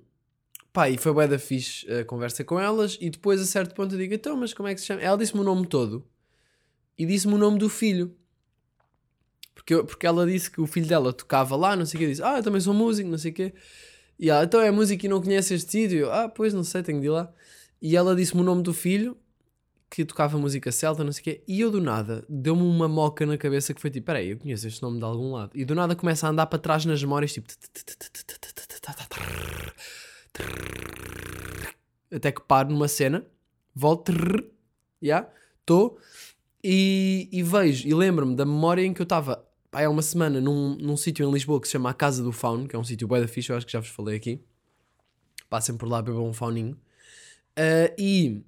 pá, 0.73 0.89
e 0.89 0.97
foi 0.97 1.13
bué 1.13 1.27
da 1.27 1.37
fixe 1.39 1.91
a 1.91 2.05
conversa 2.05 2.43
com 2.43 2.59
elas 2.59 2.97
e 3.01 3.09
depois 3.09 3.41
a 3.41 3.45
certo 3.45 3.75
ponto 3.75 3.95
eu 3.95 3.99
digo, 3.99 4.13
então, 4.13 4.37
mas 4.37 4.53
como 4.53 4.69
é 4.69 4.73
que 4.75 4.81
se 4.81 4.87
chama? 4.87 5.01
Ela 5.01 5.17
disse-me 5.17 5.41
o 5.41 5.43
nome 5.43 5.67
todo 5.67 6.07
e 6.97 7.05
disse-me 7.05 7.33
o 7.33 7.37
nome 7.37 7.57
do 7.59 7.69
filho. 7.69 8.15
Porque, 9.53 9.73
eu- 9.73 9.85
porque 9.85 10.07
ela 10.07 10.25
disse 10.25 10.49
que 10.49 10.61
o 10.61 10.67
filho 10.67 10.87
dela 10.87 11.13
tocava 11.13 11.55
lá, 11.55 11.75
não 11.75 11.85
sei 11.85 11.97
o 11.97 11.99
quê. 12.01 12.07
Disse, 12.09 12.23
ah, 12.23 12.37
eu 12.37 12.43
também 12.43 12.61
sou 12.61 12.73
músico, 12.73 13.09
não 13.09 13.17
sei 13.17 13.31
o 13.31 13.33
quê. 13.33 13.53
E 14.19 14.29
ela, 14.29 14.43
então 14.43 14.61
é 14.61 14.71
música 14.71 15.05
e 15.05 15.09
não 15.09 15.21
conhece 15.21 15.53
este 15.53 15.71
sítio? 15.71 15.99
Eu, 15.99 16.11
Ah, 16.11 16.29
pois, 16.29 16.53
não 16.53 16.63
sei, 16.63 16.83
tenho 16.83 16.99
de 16.99 17.07
ir 17.07 17.09
lá. 17.09 17.31
E 17.81 17.95
ela 17.95 18.15
disse-me 18.15 18.41
o 18.41 18.43
nome 18.43 18.63
do 18.63 18.73
filho, 18.73 19.17
que 19.89 20.05
tocava 20.05 20.37
música 20.37 20.71
celta, 20.71 21.03
não 21.03 21.11
sei 21.11 21.21
o 21.21 21.23
quê. 21.25 21.43
E 21.47 21.59
eu, 21.61 21.69
do 21.71 21.81
nada, 21.81 22.23
deu-me 22.29 22.61
uma 22.63 22.87
moca 22.87 23.25
na 23.25 23.37
cabeça 23.37 23.73
que 23.73 23.81
foi 23.81 23.89
tipo, 23.91 24.05
peraí, 24.07 24.29
eu 24.31 24.37
conheço 24.39 24.67
este 24.67 24.81
nome 24.81 24.99
de 24.99 25.03
algum 25.03 25.33
lado. 25.33 25.51
E 25.55 25.65
do 25.65 25.75
nada 25.75 25.95
começa 25.95 26.27
a 26.27 26.29
andar 26.29 26.45
para 26.47 26.59
trás 26.59 26.85
nas 26.85 27.01
memórias, 27.03 27.33
tipo... 27.33 27.47
Até 32.11 32.31
que 32.31 32.41
paro 32.41 32.69
numa 32.69 32.87
cena, 32.87 33.25
volto, 33.73 34.11
estou, 35.01 35.97
e, 36.63 37.29
e 37.31 37.41
vejo, 37.41 37.87
e 37.87 37.93
lembro-me 37.93 38.35
da 38.35 38.45
memória 38.45 38.83
em 38.83 38.93
que 38.93 39.01
eu 39.01 39.05
estava 39.05 39.43
há 39.71 39.89
uma 39.89 40.01
semana 40.01 40.41
num, 40.41 40.75
num 40.75 40.97
sítio 40.97 41.27
em 41.27 41.31
Lisboa 41.31 41.59
que 41.61 41.67
se 41.67 41.73
chama 41.73 41.89
a 41.89 41.93
Casa 41.93 42.21
do 42.21 42.31
Fauno, 42.31 42.67
que 42.67 42.75
é 42.75 42.79
um 42.79 42.83
sítio 42.83 43.07
bué 43.07 43.21
da 43.21 43.27
fixe, 43.27 43.49
eu 43.49 43.55
acho 43.55 43.65
que 43.65 43.71
já 43.71 43.79
vos 43.79 43.89
falei 43.89 44.17
aqui. 44.17 44.43
Passem 45.49 45.75
por 45.75 45.87
lá 45.87 46.01
beber 46.01 46.19
um 46.19 46.33
fauninho. 46.33 46.77
Ah, 47.55 47.93
e 47.97 48.43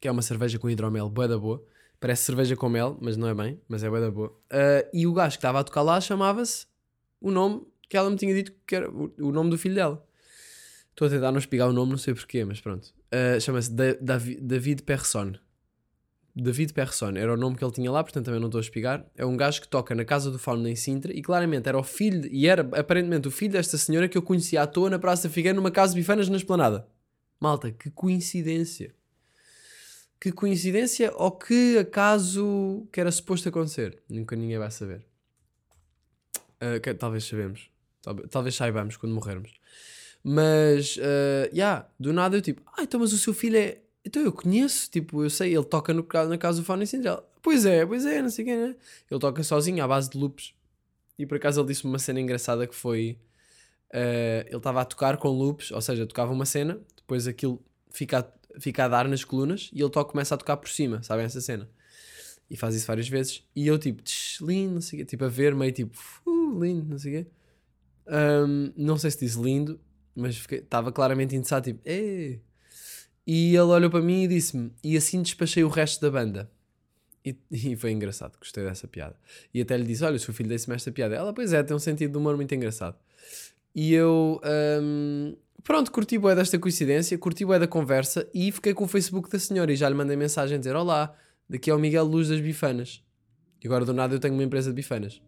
que 0.00 0.08
é 0.08 0.10
uma 0.10 0.22
cerveja 0.22 0.58
com 0.58 0.68
hidromel 0.68 1.08
bué 1.08 1.28
da 1.28 1.38
boa. 1.38 1.64
Parece 2.00 2.24
cerveja 2.24 2.56
com 2.56 2.68
mel, 2.68 2.96
mas 3.00 3.16
não 3.16 3.28
é 3.28 3.34
bem, 3.34 3.60
mas 3.68 3.82
é 3.82 3.90
bué 3.90 4.00
da 4.00 4.10
boa. 4.10 4.36
Ah, 4.50 4.88
e 4.92 5.06
o 5.06 5.12
gajo 5.12 5.32
que 5.32 5.38
estava 5.38 5.60
a 5.60 5.64
tocar 5.64 5.82
lá 5.82 6.00
chamava-se 6.00 6.66
o 7.20 7.30
nome 7.30 7.66
que 7.88 7.96
ela 7.96 8.10
me 8.10 8.16
tinha 8.16 8.34
dito 8.34 8.52
que 8.66 8.76
era 8.76 8.90
o, 8.90 9.12
o 9.18 9.32
nome 9.32 9.50
do 9.50 9.58
filho 9.58 9.74
dela. 9.74 10.06
Estou 10.98 11.06
a 11.06 11.10
tentar 11.12 11.30
não 11.30 11.38
espigar 11.38 11.68
o 11.68 11.72
nome, 11.72 11.92
não 11.92 11.96
sei 11.98 12.12
porquê, 12.12 12.44
mas 12.44 12.60
pronto. 12.60 12.92
Ah, 13.12 13.38
Chama-se 13.38 13.70
Da- 13.72 13.94
Davi- 14.00 14.40
David 14.40 14.82
Persson. 14.82 15.34
David 16.34 16.72
Persson 16.72 17.12
era 17.16 17.32
o 17.32 17.36
nome 17.36 17.56
que 17.56 17.62
ele 17.64 17.70
tinha 17.72 17.88
lá, 17.88 18.02
portanto 18.02 18.24
também 18.24 18.40
não 18.40 18.48
estou 18.48 18.58
a 18.58 18.62
espigar. 18.62 19.06
É 19.14 19.24
um 19.24 19.36
gajo 19.36 19.60
que 19.60 19.68
toca 19.68 19.94
na 19.94 20.04
casa 20.04 20.28
do 20.28 20.40
Fauno 20.40 20.66
em 20.66 20.74
Sintra 20.74 21.12
e 21.12 21.22
claramente 21.22 21.68
era 21.68 21.78
o 21.78 21.84
filho, 21.84 22.28
e 22.32 22.48
era 22.48 22.62
aparentemente 22.76 23.28
o 23.28 23.30
filho 23.30 23.52
desta 23.52 23.78
senhora 23.78 24.08
que 24.08 24.18
eu 24.18 24.22
conhecia 24.22 24.60
à 24.60 24.66
toa 24.66 24.90
na 24.90 24.98
Praça 24.98 25.30
Figueira 25.30 25.54
numa 25.54 25.70
casa 25.70 25.94
de 25.94 26.00
bifanas 26.00 26.28
na 26.28 26.36
esplanada. 26.36 26.88
Malta, 27.38 27.70
que 27.70 27.90
coincidência. 27.92 28.92
Que 30.20 30.32
coincidência 30.32 31.12
ou 31.14 31.30
que 31.30 31.78
acaso 31.78 32.88
que 32.92 32.98
era 33.00 33.12
suposto 33.12 33.48
acontecer? 33.48 34.02
Nunca 34.08 34.34
ninguém 34.34 34.58
vai 34.58 34.70
saber. 34.72 35.06
Ah, 36.60 36.80
que- 36.80 36.92
talvez 36.94 37.22
sabemos. 37.22 37.70
Talvez, 38.02 38.28
talvez 38.30 38.54
saibamos 38.56 38.96
quando 38.96 39.12
morrermos. 39.14 39.52
Mas, 40.22 40.98
ah, 41.00 41.48
yeah, 41.52 41.88
do 41.98 42.12
nada 42.12 42.36
eu 42.36 42.42
tipo, 42.42 42.62
ah, 42.76 42.82
então 42.82 43.00
mas 43.00 43.12
o 43.12 43.18
seu 43.18 43.32
filho 43.34 43.56
é. 43.56 43.78
Então 44.04 44.22
eu 44.22 44.32
conheço, 44.32 44.90
tipo, 44.90 45.22
eu 45.22 45.30
sei, 45.30 45.54
ele 45.54 45.64
toca 45.64 45.92
no, 45.92 46.06
na 46.28 46.38
casa 46.38 46.60
do 46.60 46.64
Fone 46.64 46.86
Central. 46.86 47.30
Pois 47.42 47.64
é, 47.66 47.84
pois 47.86 48.04
é, 48.06 48.22
não 48.22 48.30
sei 48.30 48.44
o 48.44 48.48
quê, 48.48 48.56
né? 48.56 48.76
Ele 49.10 49.20
toca 49.20 49.42
sozinho, 49.42 49.82
à 49.84 49.88
base 49.88 50.10
de 50.10 50.18
loops. 50.18 50.54
E 51.18 51.26
por 51.26 51.36
acaso 51.36 51.60
ele 51.60 51.68
disse-me 51.68 51.90
uma 51.92 51.98
cena 51.98 52.20
engraçada 52.20 52.66
que 52.66 52.74
foi. 52.74 53.18
ah, 53.92 54.44
ele 54.46 54.56
estava 54.56 54.80
a 54.82 54.84
tocar 54.84 55.16
com 55.18 55.28
loops, 55.28 55.70
ou 55.72 55.80
seja, 55.80 56.06
tocava 56.06 56.32
uma 56.32 56.46
cena, 56.46 56.80
depois 56.96 57.26
aquilo 57.26 57.62
fica 57.90 58.20
a, 58.20 58.60
fica 58.60 58.84
a 58.84 58.88
dar 58.88 59.08
nas 59.08 59.24
colunas 59.24 59.70
e 59.72 59.80
ele 59.80 59.90
toca, 59.90 60.10
começa 60.12 60.34
a 60.34 60.38
tocar 60.38 60.56
por 60.56 60.68
cima, 60.68 61.02
sabem 61.02 61.24
essa 61.24 61.40
cena? 61.40 61.68
E 62.50 62.56
faz 62.56 62.74
isso 62.74 62.86
várias 62.86 63.08
vezes. 63.08 63.42
E 63.54 63.66
eu 63.66 63.78
tipo, 63.78 64.02
"Tch, 64.02 64.40
lindo, 64.40 64.74
não 64.74 64.80
sei 64.80 65.00
o 65.00 65.02
quê, 65.02 65.06
tipo 65.06 65.24
a 65.24 65.28
ver 65.28 65.54
meio 65.54 65.72
tipo, 65.72 65.96
"Uh, 66.26 66.58
lindo, 66.62 66.86
não 66.88 66.98
sei 66.98 67.20
o 67.20 67.24
quê. 67.24 67.30
Ahm, 68.06 68.72
não 68.76 68.96
sei 68.98 69.10
se 69.10 69.18
disse 69.20 69.38
lindo, 69.40 69.78
mas 70.18 70.44
estava 70.50 70.92
claramente 70.92 71.34
interessado, 71.34 71.64
tipo, 71.64 71.80
"Ê". 71.86 72.40
E 73.26 73.54
ele 73.54 73.60
olhou 73.60 73.90
para 73.90 74.00
mim 74.00 74.22
e 74.24 74.28
disse-me, 74.28 74.72
e 74.82 74.96
assim 74.96 75.22
despachei 75.22 75.62
o 75.62 75.68
resto 75.68 76.00
da 76.00 76.10
banda. 76.10 76.50
E, 77.24 77.36
e 77.72 77.76
foi 77.76 77.92
engraçado, 77.92 78.38
gostei 78.38 78.64
dessa 78.64 78.88
piada. 78.88 79.16
E 79.52 79.60
até 79.60 79.76
lhe 79.76 79.84
disse: 79.84 80.04
Olha, 80.04 80.16
o 80.16 80.18
seu 80.18 80.32
filho 80.34 80.48
disse-me 80.48 80.74
esta 80.74 80.90
piada. 80.90 81.14
Ela, 81.14 81.32
pois 81.32 81.52
é, 81.52 81.62
tem 81.62 81.76
um 81.76 81.80
sentido 81.80 82.12
de 82.12 82.18
humor 82.18 82.36
muito 82.36 82.54
engraçado. 82.54 82.96
E 83.74 83.92
eu, 83.92 84.40
ahm, 84.42 85.34
pronto, 85.62 85.92
curti 85.92 86.18
bué 86.18 86.34
desta 86.34 86.58
coincidência, 86.58 87.16
curti 87.18 87.44
bué 87.44 87.58
da 87.58 87.68
conversa 87.68 88.28
e 88.34 88.50
fiquei 88.50 88.74
com 88.74 88.84
o 88.84 88.88
Facebook 88.88 89.30
da 89.30 89.38
senhora 89.38 89.72
e 89.72 89.76
já 89.76 89.88
lhe 89.88 89.94
mandei 89.94 90.16
mensagem 90.16 90.56
a 90.56 90.58
dizer: 90.58 90.74
Olá, 90.74 91.14
daqui 91.48 91.70
é 91.70 91.74
o 91.74 91.78
Miguel 91.78 92.04
Luz 92.04 92.28
das 92.28 92.40
Bifanas. 92.40 93.02
E 93.62 93.66
agora 93.66 93.84
do 93.84 93.92
nada 93.92 94.14
eu 94.14 94.20
tenho 94.20 94.34
uma 94.34 94.44
empresa 94.44 94.70
de 94.70 94.76
bifanas. 94.76 95.20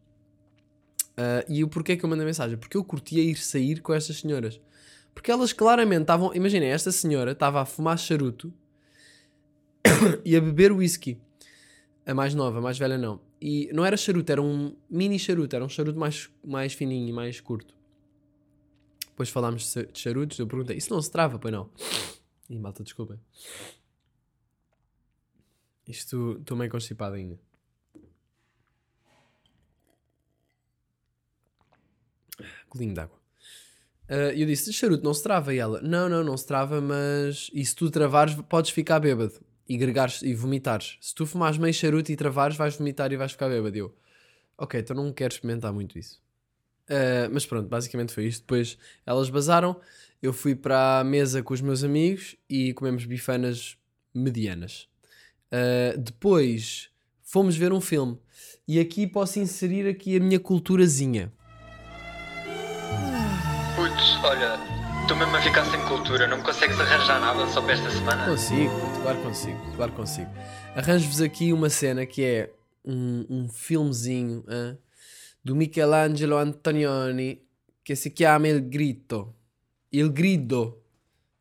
Ah, 1.17 1.45
e 1.49 1.62
o 1.62 1.69
porquê 1.69 1.97
que 1.97 2.05
eu 2.05 2.09
mandei 2.09 2.25
mensagem? 2.25 2.57
Porque 2.57 2.77
eu 2.77 2.85
curtia 2.85 3.23
ir 3.23 3.37
sair 3.37 3.81
com 3.81 3.93
estas 3.93 4.19
senhoras. 4.21 4.61
Porque 5.14 5.31
elas 5.31 5.53
claramente 5.53 6.03
estavam. 6.03 6.35
Imaginem, 6.35 6.70
esta 6.70 6.90
senhora 6.92 7.33
estava 7.33 7.61
a 7.61 7.64
fumar 7.66 7.99
charuto 7.99 8.53
e 10.25 10.37
a 10.37 10.40
beber 10.40 10.73
whisky. 10.73 11.18
A 12.07 12.14
mais 12.14 12.35
nova, 12.35 12.59
a 12.59 12.62
mais 12.62 12.79
velha 12.79 12.99
não. 12.99 13.20
E 13.40 13.70
não 13.73 13.85
era 13.85 13.96
charuto, 13.96 14.31
era 14.33 14.42
um 14.42 14.75
mini 14.88 15.18
charuto, 15.18 15.55
era 15.55 15.64
um 15.64 15.68
charuto 15.68 15.99
mais, 15.99 16.31
mais 16.44 16.73
fininho 16.73 17.09
e 17.09 17.12
mais 17.12 17.40
curto. 17.40 17.75
Depois 19.09 19.29
falámos 19.29 19.62
de 19.62 19.68
cha- 19.68 19.83
de 19.85 19.99
charutos, 19.99 20.38
eu 20.38 20.46
perguntei, 20.46 20.77
isso 20.77 20.92
não 20.92 21.01
se 21.01 21.11
trava, 21.11 21.38
pois 21.38 21.53
não? 21.53 21.70
Ih, 22.49 22.59
malta, 22.59 22.83
desculpem. 22.83 23.18
Isto, 25.87 26.38
estou 26.40 26.57
meio 26.57 26.70
constipado 26.70 27.14
ainda. 27.16 27.38
Colinho 32.68 32.94
d'água. 32.94 33.20
E 34.35 34.40
eu 34.40 34.46
disse, 34.46 34.73
charuto 34.73 35.05
não 35.05 35.14
se 35.14 35.23
trava. 35.23 35.55
E 35.55 35.59
ela, 35.59 35.81
não, 35.81 36.09
não, 36.09 36.25
não 36.25 36.37
se 36.37 36.46
trava, 36.46 36.81
mas... 36.81 37.51
E 37.55 37.64
se 37.64 37.75
tu 37.75 37.90
travares, 37.90 38.35
podes 38.49 38.70
ficar 38.70 38.99
bêbado. 38.99 39.35
E 39.68 39.77
gregares 39.77 40.20
e 40.23 40.35
vomitares. 40.35 40.99
Se 41.01 41.14
tu 41.14 41.25
fumares 41.25 41.57
meio 41.57 41.73
charuto 41.73 42.11
e 42.11 42.16
travares, 42.16 42.57
vais 42.57 42.77
vomitar 42.77 43.12
e 43.12 43.16
vais 43.16 43.33
ficar 43.33 43.49
bêbado. 43.49 43.77
E 43.77 43.79
eu, 43.79 43.94
ok, 44.59 44.81
então 44.81 44.96
não 44.96 45.12
quero 45.12 45.33
experimentar 45.33 45.73
muito 45.73 45.96
isso. 45.96 46.20
Ah, 46.88 47.29
mas 47.33 47.46
pronto, 47.46 47.68
basicamente 47.68 48.12
foi 48.12 48.27
isto. 48.27 48.40
Depois 48.40 48.77
elas 49.07 49.31
basaram, 49.31 49.81
eu 50.20 50.33
fui 50.33 50.57
para 50.57 50.99
a 50.99 51.05
mesa 51.05 51.40
com 51.40 51.55
os 51.55 51.61
meus 51.61 51.85
amigos 51.85 52.37
e 52.49 52.75
comemos 52.75 53.05
bifanas 53.05 53.77
medianas. 54.12 54.88
Ah, 55.53 55.94
depois 55.96 56.90
fomos 57.23 57.57
ver 57.57 57.73
um 57.73 57.81
filme. 57.81 58.18
E 58.66 58.81
aqui 58.81 59.07
posso 59.07 59.38
inserir 59.38 59.88
aqui 59.88 60.16
a 60.16 60.20
minha 60.20 60.40
culturazinha. 60.40 61.33
Olha, 64.23 64.61
estou 65.01 65.17
mesmo 65.17 65.35
a 65.35 65.41
ficar 65.41 65.65
sem 65.65 65.81
cultura, 65.87 66.27
não 66.27 66.37
me 66.37 66.43
consegues 66.43 66.79
arranjar 66.79 67.19
nada 67.21 67.47
só 67.49 67.63
para 67.63 67.73
esta 67.73 67.91
semana? 67.91 68.27
Consigo, 68.27 68.71
claro 69.03 69.17
que 69.17 69.25
consigo, 69.25 69.77
claro 69.77 69.93
consigo. 69.93 70.31
Arranjo-vos 70.77 71.23
aqui 71.23 71.53
uma 71.55 71.71
cena 71.71 72.05
que 72.05 72.23
é 72.23 72.53
um, 72.85 73.25
um 73.31 73.49
filmezinho 73.49 74.45
hã, 74.47 74.77
do 75.43 75.57
Michelangelo 75.57 76.37
Antonioni 76.37 77.43
que 77.83 77.97
se 77.97 78.13
chama 78.17 78.49
Il 78.49 78.61
Grito. 78.61 79.35
Il 79.91 80.11
Grido, 80.11 80.79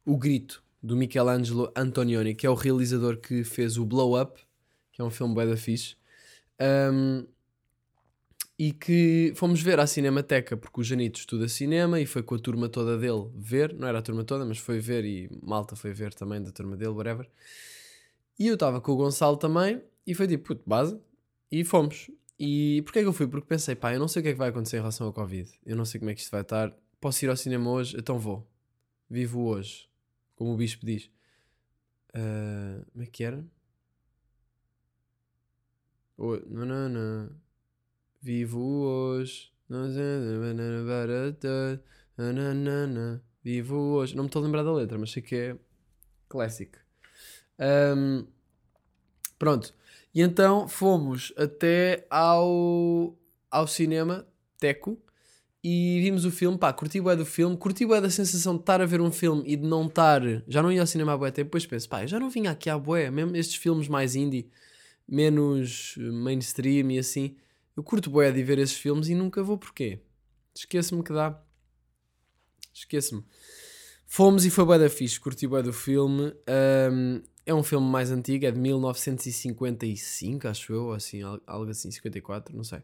o 0.05 0.17
grito, 0.17 0.63
do 0.81 0.95
Michelangelo 0.95 1.71
Antonioni, 1.75 2.33
que 2.33 2.47
é 2.47 2.49
o 2.49 2.55
realizador 2.55 3.17
que 3.17 3.43
fez 3.43 3.77
o 3.77 3.85
Blow 3.85 4.19
Up, 4.19 4.41
que 4.93 5.01
é 5.01 5.05
um 5.05 5.11
filme 5.11 5.35
bué 5.35 5.45
da 5.45 5.57
fixe. 5.57 5.97
Ahm, 6.57 7.25
e 8.59 8.73
que 8.73 9.33
fomos 9.35 9.61
ver 9.61 9.79
à 9.79 9.87
Cinemateca, 9.87 10.57
porque 10.57 10.81
o 10.81 10.83
Janito 10.83 11.19
estuda 11.19 11.47
cinema 11.47 11.99
e 12.01 12.05
foi 12.05 12.21
com 12.23 12.35
a 12.35 12.39
turma 12.39 12.69
toda 12.69 12.97
dele 12.97 13.29
ver, 13.35 13.73
não 13.73 13.87
era 13.87 13.99
a 13.99 14.01
turma 14.01 14.23
toda, 14.25 14.45
mas 14.45 14.57
foi 14.59 14.79
ver 14.79 15.05
e 15.05 15.29
malta 15.41 15.75
foi 15.77 15.93
ver 15.93 16.13
também 16.13 16.43
da 16.43 16.51
turma 16.51 16.75
dele, 16.77 16.91
whatever. 16.91 17.29
E 18.37 18.47
eu 18.47 18.53
estava 18.55 18.79
com 18.81 18.91
o 18.91 18.95
Gonçalo 18.95 19.37
também 19.37 19.81
e 20.05 20.13
foi 20.13 20.27
tipo, 20.27 20.45
puto, 20.47 20.63
base, 20.67 20.99
e 21.51 21.63
fomos. 21.63 22.09
E 22.39 22.81
porquê 22.83 22.99
é 22.99 23.01
que 23.01 23.07
eu 23.07 23.13
fui? 23.13 23.27
Porque 23.27 23.47
pensei, 23.47 23.75
pá, 23.75 23.93
eu 23.93 23.99
não 23.99 24.07
sei 24.07 24.21
o 24.21 24.23
que 24.23 24.29
é 24.29 24.31
que 24.33 24.37
vai 24.37 24.49
acontecer 24.49 24.77
em 24.77 24.79
relação 24.79 25.07
ao 25.07 25.13
Covid, 25.13 25.49
eu 25.65 25.75
não 25.75 25.85
sei 25.85 25.99
como 25.99 26.09
é 26.11 26.13
que 26.15 26.21
isto 26.21 26.31
vai 26.31 26.41
estar, 26.41 26.73
posso 27.01 27.23
ir 27.25 27.29
ao 27.29 27.37
cinema 27.37 27.69
hoje, 27.69 27.97
então 27.97 28.17
vou. 28.19 28.47
Vivo 29.09 29.41
hoje, 29.45 29.89
como 30.35 30.53
o 30.53 30.57
bispo 30.57 30.85
diz. 30.85 31.09
Ah, 32.13 32.83
como 32.91 33.03
é 33.03 33.07
que 33.07 33.23
era? 33.23 33.45
O- 36.17 36.37
Não, 36.47 36.65
não, 36.65 36.89
não. 36.89 37.29
Vivo 38.21 38.59
hoje. 38.59 39.49
Vivo 43.41 43.75
hoje. 43.75 44.15
Não 44.15 44.23
me 44.23 44.27
estou 44.27 44.41
a 44.41 44.45
lembrar 44.45 44.63
da 44.63 44.73
letra, 44.73 44.97
mas 44.97 45.11
sei 45.11 45.23
que 45.23 45.35
é 45.35 45.55
classic. 46.27 46.77
Ahm, 47.57 48.25
pronto. 49.37 49.73
E 50.13 50.21
então 50.21 50.67
fomos 50.67 51.33
até 51.37 52.05
ao, 52.09 53.17
ao 53.49 53.67
cinema 53.67 54.27
Teco 54.57 55.01
e 55.63 56.01
vimos 56.01 56.25
o 56.25 56.31
filme. 56.31 56.57
Pá, 56.57 56.73
curti 56.73 56.99
bué 56.99 57.15
do 57.15 57.25
filme. 57.25 57.55
Curti 57.55 57.85
bué 57.85 58.01
da 58.01 58.09
sensação 58.09 58.55
de 58.55 58.61
estar 58.61 58.81
a 58.81 58.85
ver 58.85 58.99
um 58.99 59.13
filme 59.13 59.43
e 59.45 59.55
de 59.55 59.65
não 59.65 59.87
estar. 59.87 60.21
Já 60.45 60.61
não 60.61 60.71
ia 60.71 60.81
ao 60.81 60.87
cinema 60.87 61.13
há 61.13 61.17
bué 61.17 61.31
tempo. 61.31 61.47
Depois 61.47 61.65
penso, 61.65 61.87
pá, 61.87 62.03
eu 62.03 62.07
já 62.09 62.19
não 62.19 62.29
vinha 62.29 62.51
aqui 62.51 62.69
à 62.69 62.77
bué. 62.77 63.09
Mesmo 63.09 63.33
estes 63.37 63.55
filmes 63.55 63.87
mais 63.87 64.13
indie, 64.13 64.49
menos 65.07 65.95
mainstream 65.97 66.91
e 66.91 66.99
assim. 66.99 67.37
Eu 67.79 67.83
curto 67.83 68.09
bué 68.09 68.29
de 68.29 68.43
ver 68.43 68.59
esses 68.59 68.75
filmes 68.75 69.07
e 69.07 69.15
nunca 69.15 69.41
vou 69.41 69.57
porquê. 69.57 69.99
Esqueço-me 70.53 71.01
que 71.01 71.13
dá. 71.13 71.41
Esqueço-me. 72.73 73.23
Fomos 74.05 74.43
e 74.45 74.49
foi 74.49 74.65
bué 74.65 74.77
da 74.77 74.89
fixe, 74.89 75.17
curti 75.17 75.47
bué 75.47 75.63
do 75.63 75.71
filme. 75.71 76.33
Ahm, 76.45 77.21
é 77.45 77.53
um 77.53 77.63
filme 77.63 77.87
mais 77.87 78.11
antigo, 78.11 78.45
é 78.45 78.51
de 78.51 78.59
1955, 78.59 80.45
acho 80.49 80.73
eu, 80.73 80.91
assim, 80.91 81.21
al- 81.23 81.39
algo 81.47 81.71
assim, 81.71 81.89
54, 81.89 82.53
não 82.53 82.65
sei. 82.65 82.81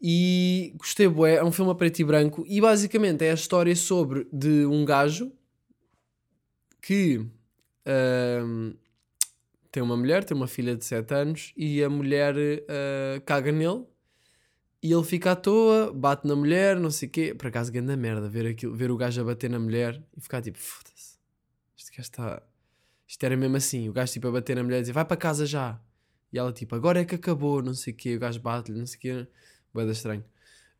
E 0.00 0.72
gostei, 0.78 1.06
bué, 1.06 1.34
é 1.34 1.44
um 1.44 1.52
filme 1.52 1.70
a 1.70 1.74
preto 1.74 2.00
e 2.00 2.04
branco. 2.04 2.42
E 2.48 2.58
basicamente 2.58 3.22
é 3.26 3.32
a 3.32 3.34
história 3.34 3.76
sobre 3.76 4.26
de 4.32 4.64
um 4.64 4.82
gajo 4.82 5.30
que 6.80 7.26
ahm, 7.84 8.72
tem 9.70 9.82
uma 9.82 9.94
mulher, 9.94 10.24
tem 10.24 10.34
uma 10.34 10.48
filha 10.48 10.74
de 10.74 10.86
7 10.86 11.12
anos 11.14 11.52
e 11.54 11.84
a 11.84 11.90
mulher 11.90 12.34
ah, 12.66 13.20
caga 13.26 13.52
nele 13.52 13.89
e 14.82 14.92
ele 14.92 15.04
fica 15.04 15.32
à 15.32 15.36
toa, 15.36 15.92
bate 15.92 16.26
na 16.26 16.34
mulher, 16.34 16.78
não 16.78 16.90
sei 16.90 17.08
o 17.08 17.10
quê. 17.10 17.34
Por 17.34 17.48
acaso, 17.48 17.70
grande 17.70 17.94
merda, 17.96 18.28
ver, 18.28 18.46
aquilo, 18.46 18.74
ver 18.74 18.90
o 18.90 18.96
gajo 18.96 19.20
a 19.20 19.24
bater 19.24 19.50
na 19.50 19.58
mulher 19.58 20.02
e 20.16 20.20
ficar 20.20 20.40
tipo, 20.40 20.58
foda-se, 20.58 21.18
este 21.76 21.90
gajo 21.90 22.02
está. 22.02 22.42
Isto 23.06 23.24
era 23.24 23.36
mesmo 23.36 23.56
assim, 23.56 23.88
o 23.88 23.92
gajo 23.92 24.12
tipo 24.12 24.28
a 24.28 24.32
bater 24.32 24.56
na 24.56 24.62
mulher 24.62 24.78
e 24.78 24.80
dizer, 24.82 24.92
vai 24.92 25.04
para 25.04 25.16
casa 25.16 25.44
já. 25.44 25.80
E 26.32 26.38
ela 26.38 26.52
tipo, 26.52 26.74
agora 26.74 27.00
é 27.00 27.04
que 27.04 27.14
acabou, 27.14 27.62
não 27.62 27.74
sei 27.74 27.92
o 27.92 27.96
quê, 27.96 28.16
o 28.16 28.20
gajo 28.20 28.40
bate-lhe, 28.40 28.78
não 28.78 28.86
sei 28.86 28.96
o 28.98 29.00
quê. 29.00 29.26
Boeda 29.72 29.92
estranho. 29.92 30.24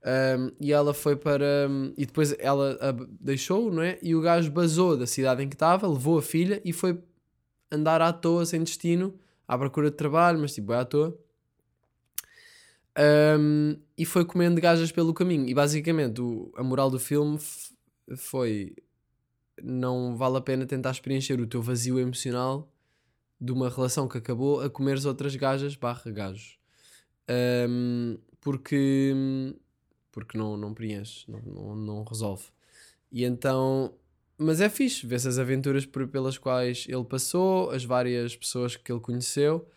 Um, 0.03 0.51
e 0.59 0.73
ela 0.73 0.95
foi 0.95 1.15
para. 1.15 1.69
um, 1.69 1.93
e 1.97 2.07
depois 2.07 2.35
ela 2.39 2.79
a 2.81 2.93
deixou, 3.21 3.71
não 3.71 3.83
é? 3.83 3.99
E 4.03 4.15
o 4.15 4.21
gajo 4.21 4.51
basou 4.51 4.97
da 4.97 5.07
cidade 5.07 5.43
em 5.43 5.49
que 5.49 5.55
estava, 5.55 5.87
levou 5.87 6.19
a 6.19 6.23
filha 6.23 6.61
e 6.65 6.73
foi 6.73 6.99
andar 7.71 8.01
à 8.01 8.13
toa, 8.13 8.47
sem 8.47 8.63
destino, 8.63 9.15
à 9.47 9.59
procura 9.59 9.91
de 9.91 9.97
trabalho, 9.97 10.39
mas 10.39 10.55
tipo, 10.55 10.73
é 10.73 10.79
à 10.79 10.85
toa. 10.85 11.17
Um, 12.99 13.77
e 13.97 14.05
foi 14.05 14.25
comendo 14.25 14.61
gajas 14.61 14.91
pelo 14.93 15.15
caminho. 15.15 15.49
E 15.49 15.55
basicamente 15.55 16.21
o- 16.21 16.53
a 16.57 16.63
moral 16.63 16.91
do 16.91 16.99
filme 16.99 17.39
foi: 18.17 18.75
não 19.63 20.17
vale 20.17 20.37
a 20.39 20.41
pena 20.41 20.67
tentar 20.67 20.99
preencher 21.01 21.41
o 21.41 21.47
teu 21.47 21.63
vazio 21.63 21.99
emocional 21.99 22.71
de 23.41 23.53
uma 23.53 23.69
relação 23.71 24.09
que 24.09 24.19
acabou 24.19 24.61
a 24.61 24.69
comeres 24.71 25.05
outras 25.05 25.35
gajas 25.37 25.77
barra 25.77 26.11
gajos. 26.11 26.59
Um, 27.69 28.19
porque 28.41 29.15
porque 30.13 30.37
não, 30.37 30.57
não 30.57 30.75
preenche, 30.75 31.31
não, 31.31 31.41
não, 31.41 31.77
não 31.77 32.05
resolve. 32.05 32.45
E 33.13 33.25
então, 33.25 33.95
mas 34.37 34.61
é 34.61 34.69
fixe, 34.69 35.07
vê-se 35.07 35.29
as 35.29 35.39
aventuras 35.39 35.87
pelas 35.87 36.39
quais 36.39 36.87
ele 36.89 37.05
passou, 37.05 37.71
as 37.71 37.85
várias 37.85 38.37
pessoas 38.37 38.77
que 38.77 38.91
ele 38.93 39.01
conheceu. 39.01 39.69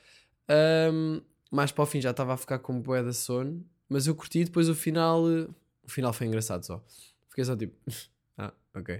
Um, 0.91 1.21
mais 1.53 1.71
para 1.71 1.83
o 1.83 1.85
fim 1.85 2.01
já 2.01 2.11
estava 2.11 2.33
a 2.33 2.37
ficar 2.37 2.59
com 2.59 2.81
bué 2.81 3.03
de 3.03 3.13
sono, 3.13 3.65
mas 3.89 4.07
eu 4.07 4.15
curti 4.15 4.43
depois 4.45 4.69
o 4.69 4.75
final. 4.75 5.29
eh, 5.29 5.47
O 5.85 5.89
final 5.91 6.13
foi 6.13 6.27
engraçado 6.27 6.65
só. 6.65 6.83
Fiquei 7.29 7.43
só 7.45 7.55
tipo, 7.55 7.75
ah, 8.37 8.53
ok. 8.75 8.95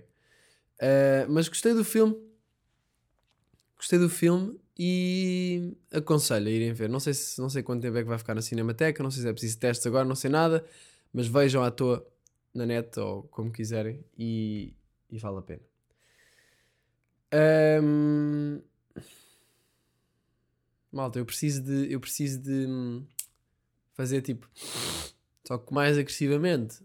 Uh, 0.82 1.30
mas 1.30 1.48
gostei 1.48 1.74
do 1.74 1.84
filme. 1.84 2.16
Gostei 3.78 4.00
do 4.00 4.10
filme 4.10 4.60
e 4.78 5.76
aconselho 5.92 6.48
a 6.48 6.52
irem 6.52 6.74
ver. 6.74 6.89
Não 6.89 7.00
sei, 7.00 7.13
se, 7.13 7.39
não 7.42 7.50
sei 7.50 7.63
quanto 7.63 7.82
tempo 7.82 7.98
é 7.98 8.02
que 8.04 8.08
vai 8.10 8.18
ficar 8.18 8.34
na 8.36 8.42
Cinemateca, 8.42 9.04
não 9.04 9.12
sei 9.12 9.24
se 9.24 9.30
é 9.30 9.34
preciso 9.34 9.60
testes 9.60 9.86
agora, 9.88 10.06
não 10.06 10.16
sei 10.16 10.30
nada, 10.30 10.66
mas 11.12 11.28
vejam 11.28 11.63
à 11.63 11.70
toa 11.72 12.06
na 12.54 12.66
net 12.66 12.98
ou 13.00 13.24
como 13.24 13.52
quiserem 13.52 14.04
e, 14.18 14.74
e 15.10 15.18
vale 15.20 15.39
a 15.39 15.42
pena. 15.42 15.62
Ahm, 17.32 18.62
Malta, 20.94 21.18
eu 21.18 21.26
preciso 21.26 21.64
de. 21.64 21.92
Eu 21.92 22.00
preciso 22.00 22.40
de 22.40 22.68
hum, 22.68 23.04
fazer 23.94 24.22
tipo. 24.22 24.48
Só 25.44 25.58
que 25.58 25.74
mais 25.74 25.98
agressivamente. 25.98 26.82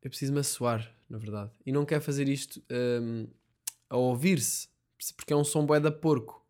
Eu 0.00 0.08
preciso 0.08 0.32
me 0.32 0.38
assoar, 0.38 0.94
na 1.10 1.18
verdade. 1.18 1.50
E 1.66 1.72
não 1.72 1.84
quero 1.84 2.02
fazer 2.02 2.28
isto 2.28 2.62
hum, 2.70 3.26
a 3.90 3.96
ouvir-se. 3.96 4.68
Porque 5.16 5.32
é 5.32 5.36
um 5.36 5.44
som 5.44 5.66
bué 5.66 5.80
da 5.80 5.90
porco. 5.90 6.46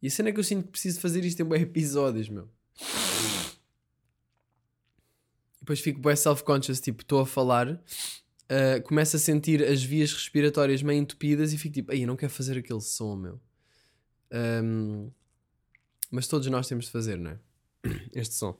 E 0.00 0.06
a 0.06 0.10
cena 0.10 0.30
é 0.30 0.32
que 0.32 0.40
eu 0.40 0.44
sinto 0.44 0.64
que 0.64 0.70
preciso 0.70 1.00
fazer 1.00 1.22
isto 1.24 1.40
em 1.40 1.44
bué 1.44 1.60
episódios, 1.60 2.30
meu. 2.30 2.48
E 5.56 5.60
depois 5.60 5.80
fico 5.80 6.00
bué 6.00 6.16
self-conscious, 6.16 6.80
tipo, 6.80 7.02
estou 7.02 7.20
a 7.20 7.26
falar, 7.26 7.82
ah, 8.48 8.80
começo 8.82 9.16
a 9.16 9.18
sentir 9.18 9.62
as 9.62 9.82
vias 9.82 10.12
respiratórias 10.12 10.82
meio 10.82 11.00
entupidas 11.00 11.52
e 11.52 11.58
fico 11.58 11.74
tipo, 11.74 11.92
aí, 11.92 12.06
não 12.06 12.16
quero 12.16 12.32
fazer 12.32 12.58
aquele 12.58 12.80
som, 12.80 13.16
meu. 13.16 13.40
Hum, 14.32 15.10
mas 16.14 16.28
todos 16.28 16.46
nós 16.46 16.68
temos 16.68 16.84
de 16.84 16.92
fazer, 16.92 17.18
não 17.18 17.32
é? 17.32 17.38
Este 18.14 18.34
som. 18.34 18.56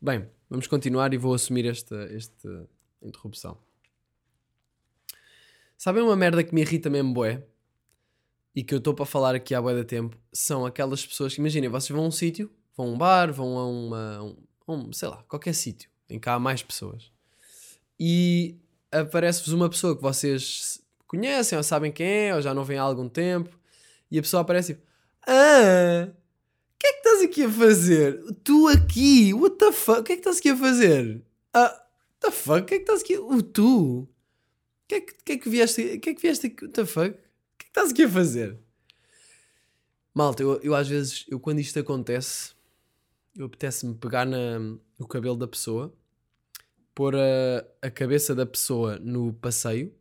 Bem, 0.00 0.26
vamos 0.48 0.66
continuar 0.66 1.12
e 1.12 1.18
vou 1.18 1.34
assumir 1.34 1.66
esta, 1.66 1.94
esta 2.10 2.66
interrupção. 3.02 3.58
Sabem 5.76 6.02
uma 6.02 6.16
merda 6.16 6.42
que 6.42 6.54
me 6.54 6.62
irrita 6.62 6.88
mesmo 6.88 7.12
bué? 7.12 7.44
E 8.54 8.64
que 8.64 8.72
eu 8.72 8.78
estou 8.78 8.94
para 8.94 9.04
falar 9.04 9.34
aqui 9.34 9.54
há 9.54 9.60
bué 9.60 9.74
da 9.74 9.84
tempo? 9.84 10.16
São 10.32 10.64
aquelas 10.64 11.04
pessoas 11.04 11.34
que, 11.34 11.40
imaginem, 11.42 11.68
vocês 11.68 11.94
vão 11.94 12.06
a 12.06 12.08
um 12.08 12.10
sítio, 12.10 12.50
vão 12.74 12.86
a 12.86 12.90
um 12.90 12.96
bar, 12.96 13.32
vão 13.34 13.58
a 13.58 13.66
uma, 13.66 14.22
um, 14.22 14.36
um, 14.66 14.92
sei 14.92 15.08
lá, 15.08 15.22
qualquer 15.28 15.52
sítio 15.52 15.90
em 16.08 16.18
que 16.18 16.28
há 16.30 16.38
mais 16.38 16.62
pessoas. 16.62 17.12
E 18.00 18.56
aparece-vos 18.90 19.52
uma 19.52 19.68
pessoa 19.68 19.94
que 19.94 20.00
vocês 20.00 20.82
conhecem 21.06 21.58
ou 21.58 21.62
sabem 21.62 21.92
quem 21.92 22.28
é, 22.28 22.34
ou 22.34 22.40
já 22.40 22.54
não 22.54 22.64
vem 22.64 22.78
há 22.78 22.82
algum 22.82 23.10
tempo, 23.10 23.60
e 24.10 24.18
a 24.18 24.22
pessoa 24.22 24.40
aparece 24.40 24.72
tipo, 24.72 24.86
ah, 25.26 26.08
que 26.78 26.86
é 26.86 26.92
que 26.92 26.98
estás 26.98 27.22
aqui 27.22 27.42
a 27.44 27.50
fazer? 27.50 28.22
Tu 28.44 28.68
aqui, 28.68 29.34
what 29.34 29.56
the 29.56 29.72
fuck? 29.72 30.00
O 30.00 30.04
que 30.04 30.12
é 30.12 30.16
que 30.16 30.20
estás 30.20 30.38
aqui 30.38 30.50
a 30.50 30.56
fazer? 30.56 31.22
Ah, 31.52 31.70
what 31.70 32.20
the 32.20 32.30
fuck? 32.30 32.60
O 32.60 32.64
que 32.64 32.74
é 32.74 32.78
que 32.78 32.84
estás 32.84 33.00
aqui? 33.00 33.18
O 33.18 33.42
tu? 33.42 34.00
O 34.02 34.08
que 34.86 34.94
é 34.94 35.00
que, 35.00 35.14
que, 35.24 35.32
é 35.32 35.38
que 35.38 35.48
vieste? 35.48 35.82
O 35.82 36.00
que 36.00 36.10
é 36.10 36.14
que 36.14 36.22
vieste 36.22 36.46
aqui? 36.46 36.64
What 36.64 36.74
the 36.74 36.86
fuck? 36.86 37.10
O 37.10 37.12
que 37.12 37.18
é 37.18 37.64
que 37.64 37.66
estás 37.66 37.90
aqui 37.90 38.04
a 38.04 38.08
fazer? 38.08 38.58
Malta, 40.14 40.42
eu, 40.42 40.60
eu 40.62 40.74
às 40.74 40.88
vezes, 40.88 41.24
eu 41.28 41.38
quando 41.38 41.60
isto 41.60 41.78
acontece, 41.78 42.52
eu 43.36 43.46
apetece-me 43.46 43.94
pegar 43.94 44.24
na, 44.24 44.58
no 44.98 45.06
cabelo 45.06 45.36
da 45.36 45.46
pessoa, 45.46 45.92
pôr 46.94 47.14
a, 47.14 47.64
a 47.80 47.90
cabeça 47.90 48.34
da 48.34 48.44
pessoa 48.44 48.98
no 48.98 49.32
passeio, 49.32 49.94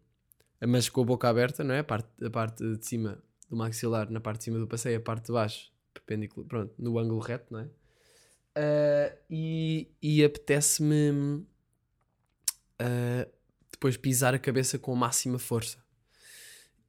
mas 0.60 0.90
com 0.90 1.02
a 1.02 1.06
boca 1.06 1.30
aberta, 1.30 1.64
não 1.64 1.76
é? 1.76 1.80
A 1.80 1.84
parte, 1.84 2.26
a 2.26 2.30
parte 2.30 2.78
de 2.78 2.86
cima 2.86 3.22
do 3.50 3.56
maxilar, 3.56 4.10
na 4.10 4.20
parte 4.20 4.40
de 4.40 4.44
cima 4.46 4.58
do 4.58 4.68
passeio, 4.68 4.98
a 4.98 5.02
parte 5.02 5.28
de 5.28 5.32
baixo, 5.32 5.72
perpendicular, 6.00 6.48
pronto, 6.48 6.74
no 6.78 6.98
ângulo 7.00 7.20
reto, 7.20 7.46
não 7.52 7.62
é? 7.62 7.70
Ah, 8.56 9.16
e 9.30 9.88
e 10.02 10.24
apetece-me 10.24 11.46
ah, 12.80 13.28
depois 13.72 13.98
pisar 13.98 14.34
a 14.34 14.40
cabeça 14.40 14.80
com 14.80 14.94
a 14.94 14.96
máxima 14.96 15.38
força 15.40 15.78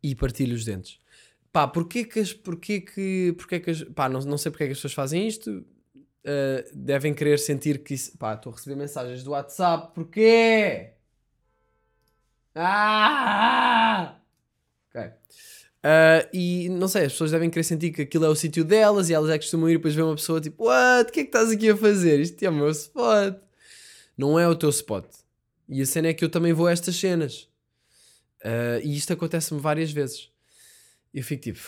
e 0.03 0.15
partir-lhe 0.15 0.55
os 0.55 0.65
dentes. 0.65 0.99
Pá, 1.53 1.67
porquê 1.67 2.05
que 2.05 2.21
as. 2.21 2.33
Porquê 2.33 2.81
que. 2.81 3.35
Porquê 3.37 3.61
que 3.61 3.71
as, 3.71 3.83
pá, 3.83 4.09
não, 4.09 4.21
não 4.21 4.39
sei 4.39 4.51
porque 4.51 4.65
é 4.65 4.67
que 4.67 4.73
as 4.73 4.79
pessoas 4.79 4.95
fazem 4.95 5.27
isto. 5.27 5.65
Uh, 6.25 6.63
devem 6.75 7.15
querer 7.15 7.39
sentir 7.39 7.83
que 7.83 7.95
isso. 7.95 8.17
Pá, 8.19 8.35
estou 8.35 8.53
a 8.53 8.57
receber 8.57 8.77
mensagens 8.77 9.23
do 9.25 9.31
WhatsApp. 9.33 9.95
Porquê? 9.95 10.93
Ah! 12.55 14.21
Ok. 14.89 15.11
Uh, 15.79 16.27
e 16.33 16.69
não 16.71 16.89
sei, 16.89 17.05
as 17.05 17.13
pessoas 17.13 17.31
devem 17.31 17.49
querer 17.49 17.63
sentir 17.63 17.93
que 17.93 18.03
aquilo 18.03 18.25
é 18.25 18.29
o 18.29 18.35
sítio 18.35 18.65
delas 18.65 19.09
e 19.09 19.15
elas 19.15 19.31
é 19.31 19.39
que 19.39 19.45
costumam 19.45 19.69
ir 19.69 19.75
e 19.75 19.77
depois 19.77 19.95
ver 19.95 20.03
uma 20.03 20.17
pessoa 20.17 20.41
tipo: 20.41 20.65
What? 20.65 21.11
O 21.11 21.13
que 21.13 21.21
é 21.21 21.23
que 21.23 21.29
estás 21.29 21.51
aqui 21.51 21.71
a 21.71 21.77
fazer? 21.77 22.19
Isto 22.21 22.43
é 22.43 22.49
o 22.49 22.53
meu 22.53 22.71
spot. 22.71 23.37
Não 24.17 24.39
é 24.39 24.49
o 24.49 24.57
teu 24.57 24.71
spot. 24.71 25.07
E 25.69 25.81
a 25.81 25.87
cena 25.87 26.09
é 26.09 26.15
que 26.15 26.25
eu 26.25 26.29
também 26.29 26.53
vou 26.53 26.67
a 26.67 26.73
estas 26.73 26.97
cenas. 26.97 27.49
Uh, 28.45 28.83
e 28.83 28.97
isto 28.97 29.13
acontece-me 29.13 29.61
várias 29.61 29.93
vezes. 29.93 30.31
Eu 31.15 31.23
fico 31.23 31.43
tipo. 31.43 31.61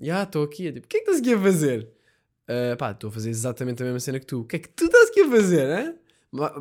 Já, 0.00 0.22
estou 0.22 0.44
aqui. 0.44 0.68
É 0.68 0.72
tipo: 0.72 0.86
O 0.86 0.88
que 0.88 0.98
é 0.98 1.00
que 1.00 1.10
estás 1.10 1.20
aqui 1.20 1.34
a 1.34 1.40
fazer? 1.40 1.88
Uh, 2.48 2.76
pá, 2.76 2.92
estou 2.92 3.10
a 3.10 3.12
fazer 3.12 3.30
exatamente 3.30 3.82
a 3.82 3.86
mesma 3.86 4.00
cena 4.00 4.20
que 4.20 4.26
tu. 4.26 4.42
O 4.42 4.44
que 4.44 4.56
é 4.56 4.58
que 4.60 4.68
tu 4.68 4.84
estás 4.84 5.10
aqui 5.10 5.22
a 5.22 5.28
fazer? 5.28 5.78
Hein? 5.78 5.94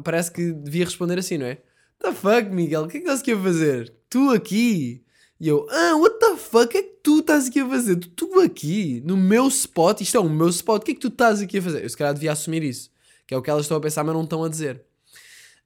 Parece 0.03 0.31
que 0.31 0.51
devia 0.51 0.85
responder 0.85 1.19
assim, 1.19 1.37
não 1.37 1.45
é? 1.45 1.59
The 1.99 2.11
fuck, 2.13 2.49
Miguel? 2.49 2.83
O 2.83 2.87
que 2.87 2.97
é 2.97 2.99
que 3.01 3.05
estás 3.05 3.21
aqui 3.21 3.33
a 3.33 3.39
fazer? 3.39 3.93
Tu 4.09 4.31
aqui? 4.31 5.05
E 5.39 5.47
eu, 5.47 5.67
ah, 5.69 5.95
what 5.97 6.17
the 6.19 6.35
fuck? 6.35 6.65
O 6.65 6.67
que 6.67 6.77
é 6.77 6.83
que 6.83 6.99
tu 7.03 7.19
estás 7.19 7.47
aqui 7.47 7.59
a 7.59 7.69
fazer? 7.69 7.95
Tu, 7.97 8.09
tu 8.09 8.39
aqui, 8.39 9.01
no 9.05 9.15
meu 9.15 9.47
spot, 9.47 10.01
isto 10.01 10.17
é 10.17 10.19
o 10.19 10.29
meu 10.29 10.49
spot, 10.49 10.81
o 10.81 10.85
que 10.85 10.91
é 10.91 10.93
que 10.95 11.01
tu 11.01 11.09
estás 11.09 11.41
aqui 11.41 11.59
a 11.59 11.61
fazer? 11.61 11.83
Eu 11.83 11.89
se 11.89 11.97
calhar 11.97 12.13
devia 12.13 12.31
assumir 12.31 12.63
isso, 12.63 12.91
que 13.25 13.33
é 13.33 13.37
o 13.37 13.41
que 13.41 13.49
elas 13.49 13.65
estão 13.65 13.77
a 13.77 13.81
pensar, 13.81 14.03
mas 14.03 14.15
não 14.15 14.23
estão 14.23 14.43
a 14.43 14.49
dizer. 14.49 14.83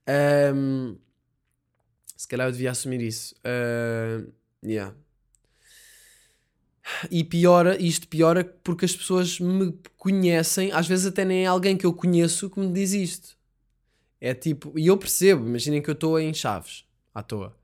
Ahm, 0.05 0.95
se 2.17 2.27
calhar 2.27 2.47
eu 2.47 2.51
devia 2.51 2.71
assumir 2.71 3.01
isso. 3.01 3.33
Ahm, 3.45 4.27
yeah. 4.63 4.93
E 7.09 7.23
piora, 7.23 7.81
isto 7.81 8.07
piora 8.07 8.43
porque 8.63 8.85
as 8.85 8.95
pessoas 8.95 9.39
me 9.39 9.73
conhecem, 9.97 10.71
às 10.71 10.87
vezes 10.87 11.05
até 11.05 11.23
nem 11.23 11.43
é 11.45 11.47
alguém 11.47 11.77
que 11.77 11.85
eu 11.85 11.93
conheço 11.93 12.49
que 12.49 12.59
me 12.59 12.71
diz 12.73 12.91
isto. 12.93 13.37
É 14.19 14.33
tipo, 14.33 14.77
e 14.77 14.87
eu 14.87 14.97
percebo, 14.97 15.47
imaginem 15.47 15.81
que 15.81 15.89
eu 15.89 15.93
estou 15.93 16.19
em 16.19 16.33
Chaves, 16.33 16.85
à 17.13 17.23
toa, 17.23 17.55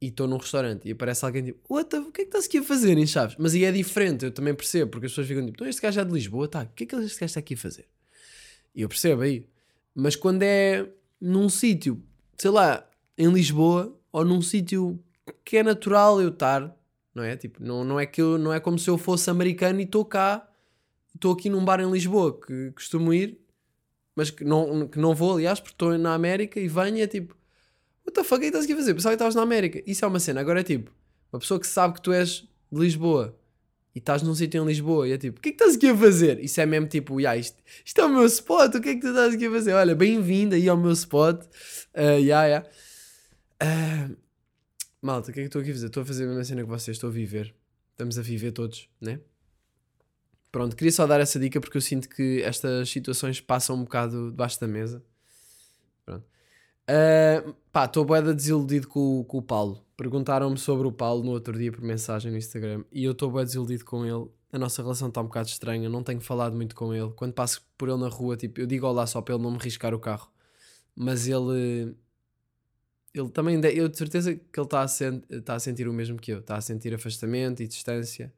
e 0.00 0.08
estou 0.08 0.26
num 0.26 0.36
restaurante 0.36 0.86
e 0.86 0.92
aparece 0.92 1.24
alguém 1.24 1.44
tipo, 1.44 1.60
o 1.68 1.84
que 1.84 1.96
é 1.96 2.10
que 2.12 2.22
estás 2.22 2.46
aqui 2.46 2.58
a 2.58 2.62
fazer 2.62 2.98
em 2.98 3.06
Chaves? 3.06 3.36
Mas 3.38 3.54
aí 3.54 3.64
é 3.64 3.72
diferente, 3.72 4.24
eu 4.24 4.30
também 4.30 4.54
percebo, 4.54 4.90
porque 4.90 5.06
as 5.06 5.12
pessoas 5.12 5.26
ficam 5.26 5.44
tipo, 5.44 5.56
então 5.56 5.66
este 5.66 5.80
gajo 5.80 6.00
é 6.00 6.04
de 6.04 6.12
Lisboa, 6.12 6.48
tá, 6.48 6.62
o 6.62 6.68
que 6.74 6.84
é 6.84 6.86
que 6.86 6.96
este 6.96 7.20
gajo 7.20 7.24
está 7.24 7.40
aqui 7.40 7.54
a 7.54 7.56
fazer? 7.56 7.88
E 8.74 8.82
eu 8.82 8.88
percebo 8.88 9.22
aí. 9.22 9.46
Mas 9.94 10.14
quando 10.14 10.42
é 10.42 10.86
num 11.20 11.48
sítio, 11.48 12.02
sei 12.36 12.50
lá, 12.50 12.86
em 13.16 13.32
Lisboa, 13.32 13.98
ou 14.12 14.24
num 14.24 14.42
sítio 14.42 15.02
que 15.44 15.56
é 15.56 15.62
natural 15.62 16.20
eu 16.20 16.28
estar, 16.28 16.76
não 17.14 17.22
é? 17.22 17.36
Tipo, 17.36 17.64
não, 17.64 17.82
não, 17.82 17.98
é 17.98 18.04
que 18.04 18.20
eu, 18.20 18.36
não 18.36 18.52
é 18.52 18.60
como 18.60 18.78
se 18.78 18.90
eu 18.90 18.98
fosse 18.98 19.30
americano 19.30 19.80
e 19.80 19.84
estou 19.84 20.04
cá, 20.04 20.46
estou 21.14 21.32
aqui 21.32 21.48
num 21.48 21.64
bar 21.64 21.80
em 21.80 21.90
Lisboa 21.90 22.38
que 22.38 22.70
costumo 22.72 23.14
ir 23.14 23.40
mas 24.16 24.30
que 24.30 24.42
não, 24.42 24.88
que 24.88 24.98
não 24.98 25.14
vou, 25.14 25.34
aliás, 25.34 25.60
porque 25.60 25.74
estou 25.74 25.96
na 25.98 26.14
América 26.14 26.58
e 26.58 26.66
venho 26.66 27.02
é 27.02 27.06
tipo, 27.06 27.36
what 28.06 28.14
the 28.14 28.24
fuck, 28.24 28.36
o 28.36 28.40
que 28.40 28.46
estás 28.46 28.64
aqui 28.64 28.72
a 28.72 28.76
fazer? 28.76 28.94
Pensava 28.94 29.12
que 29.12 29.16
estavas 29.16 29.34
na 29.34 29.42
América. 29.42 29.82
Isso 29.86 30.04
é 30.04 30.08
uma 30.08 30.20
cena. 30.20 30.40
Agora 30.40 30.60
é 30.60 30.62
tipo, 30.62 30.92
uma 31.32 31.40
pessoa 31.40 31.58
que 31.58 31.66
sabe 31.66 31.94
que 31.94 32.02
tu 32.02 32.12
és 32.12 32.48
de 32.70 32.80
Lisboa 32.80 33.36
e 33.94 33.98
estás 33.98 34.22
num 34.22 34.34
sítio 34.34 34.62
em 34.62 34.66
Lisboa 34.66 35.08
e 35.08 35.12
é 35.12 35.18
tipo, 35.18 35.38
o 35.38 35.42
que 35.42 35.48
é 35.48 35.52
que 35.52 35.56
estás 35.56 35.76
aqui 35.76 35.88
a 35.88 35.96
fazer? 35.96 36.38
Isso 36.42 36.60
é 36.60 36.66
mesmo 36.66 36.86
tipo, 36.86 37.18
yeah, 37.18 37.38
isto, 37.38 37.56
isto 37.84 38.00
é 38.00 38.04
o 38.04 38.08
meu 38.08 38.24
spot, 38.26 38.74
o 38.74 38.80
que 38.80 38.90
é 38.90 38.94
que 38.94 39.00
tu 39.00 39.08
estás 39.08 39.34
aqui 39.34 39.46
a 39.46 39.50
fazer? 39.50 39.72
Olha, 39.72 39.94
bem-vindo 39.94 40.54
aí 40.54 40.68
ao 40.68 40.76
meu 40.76 40.92
spot. 40.92 41.42
Uh, 41.94 42.20
yeah, 42.20 42.46
yeah. 42.46 42.68
Uh, 43.62 44.16
malta, 45.00 45.30
o 45.30 45.34
que 45.34 45.40
é 45.40 45.42
que 45.42 45.48
estou 45.48 45.60
aqui 45.62 45.70
a 45.70 45.74
fazer? 45.74 45.86
Estou 45.86 46.02
a 46.02 46.06
fazer 46.06 46.24
a 46.24 46.28
mesma 46.28 46.44
cena 46.44 46.62
que 46.62 46.68
vocês, 46.68 46.96
estou 46.96 47.08
a 47.08 47.12
viver. 47.12 47.54
Estamos 47.92 48.18
a 48.18 48.22
viver 48.22 48.52
todos, 48.52 48.88
né? 49.00 49.18
Pronto, 50.52 50.76
queria 50.76 50.92
só 50.92 51.06
dar 51.06 51.20
essa 51.20 51.38
dica 51.38 51.60
porque 51.60 51.76
eu 51.76 51.82
sinto 51.82 52.08
que 52.08 52.42
estas 52.42 52.90
situações 52.90 53.40
passam 53.40 53.76
um 53.76 53.84
bocado 53.84 54.30
debaixo 54.30 54.60
da 54.60 54.68
mesa. 54.68 55.02
Uh, 56.88 57.52
pá, 57.72 57.84
estou 57.84 58.04
boeda 58.04 58.32
desiludido 58.32 58.86
com, 58.88 59.24
com 59.24 59.38
o 59.38 59.42
Paulo. 59.42 59.84
Perguntaram-me 59.96 60.56
sobre 60.56 60.86
o 60.86 60.92
Paulo 60.92 61.24
no 61.24 61.32
outro 61.32 61.58
dia 61.58 61.72
por 61.72 61.82
mensagem 61.82 62.30
no 62.30 62.38
Instagram 62.38 62.84
e 62.92 63.04
eu 63.04 63.12
estou 63.12 63.30
boeda 63.30 63.46
desiludido 63.46 63.84
com 63.84 64.04
ele. 64.04 64.28
A 64.52 64.58
nossa 64.58 64.82
relação 64.82 65.08
está 65.08 65.20
um 65.20 65.24
bocado 65.24 65.48
estranha, 65.48 65.88
não 65.88 66.02
tenho 66.02 66.20
falado 66.20 66.54
muito 66.54 66.74
com 66.74 66.94
ele. 66.94 67.10
Quando 67.16 67.32
passo 67.32 67.66
por 67.76 67.88
ele 67.88 67.98
na 67.98 68.08
rua, 68.08 68.36
tipo, 68.36 68.60
eu 68.60 68.66
digo 68.66 68.86
olá 68.86 69.06
só 69.06 69.20
para 69.20 69.34
ele 69.34 69.42
não 69.42 69.50
me 69.50 69.58
riscar 69.58 69.92
o 69.94 69.98
carro. 69.98 70.30
Mas 70.94 71.26
ele. 71.26 71.94
Ele 73.12 73.28
também. 73.30 73.60
Eu 73.74 73.88
de 73.88 73.98
certeza 73.98 74.34
que 74.34 74.60
ele 74.60 74.66
está 74.66 74.82
a, 74.82 75.36
está 75.36 75.54
a 75.54 75.60
sentir 75.60 75.88
o 75.88 75.92
mesmo 75.92 76.18
que 76.18 76.32
eu. 76.32 76.38
Está 76.38 76.56
a 76.56 76.60
sentir 76.60 76.94
afastamento 76.94 77.62
e 77.62 77.66
distância. 77.66 78.32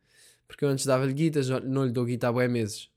Porque 0.46 0.64
eu 0.64 0.68
antes 0.70 0.86
dava-lhe 0.86 1.12
guitas, 1.12 1.48
não 1.48 1.84
lhe 1.84 1.92
dou 1.92 2.04
guita 2.06 2.28
há 2.28 2.32
bué 2.32 2.48
meses. 2.48 2.88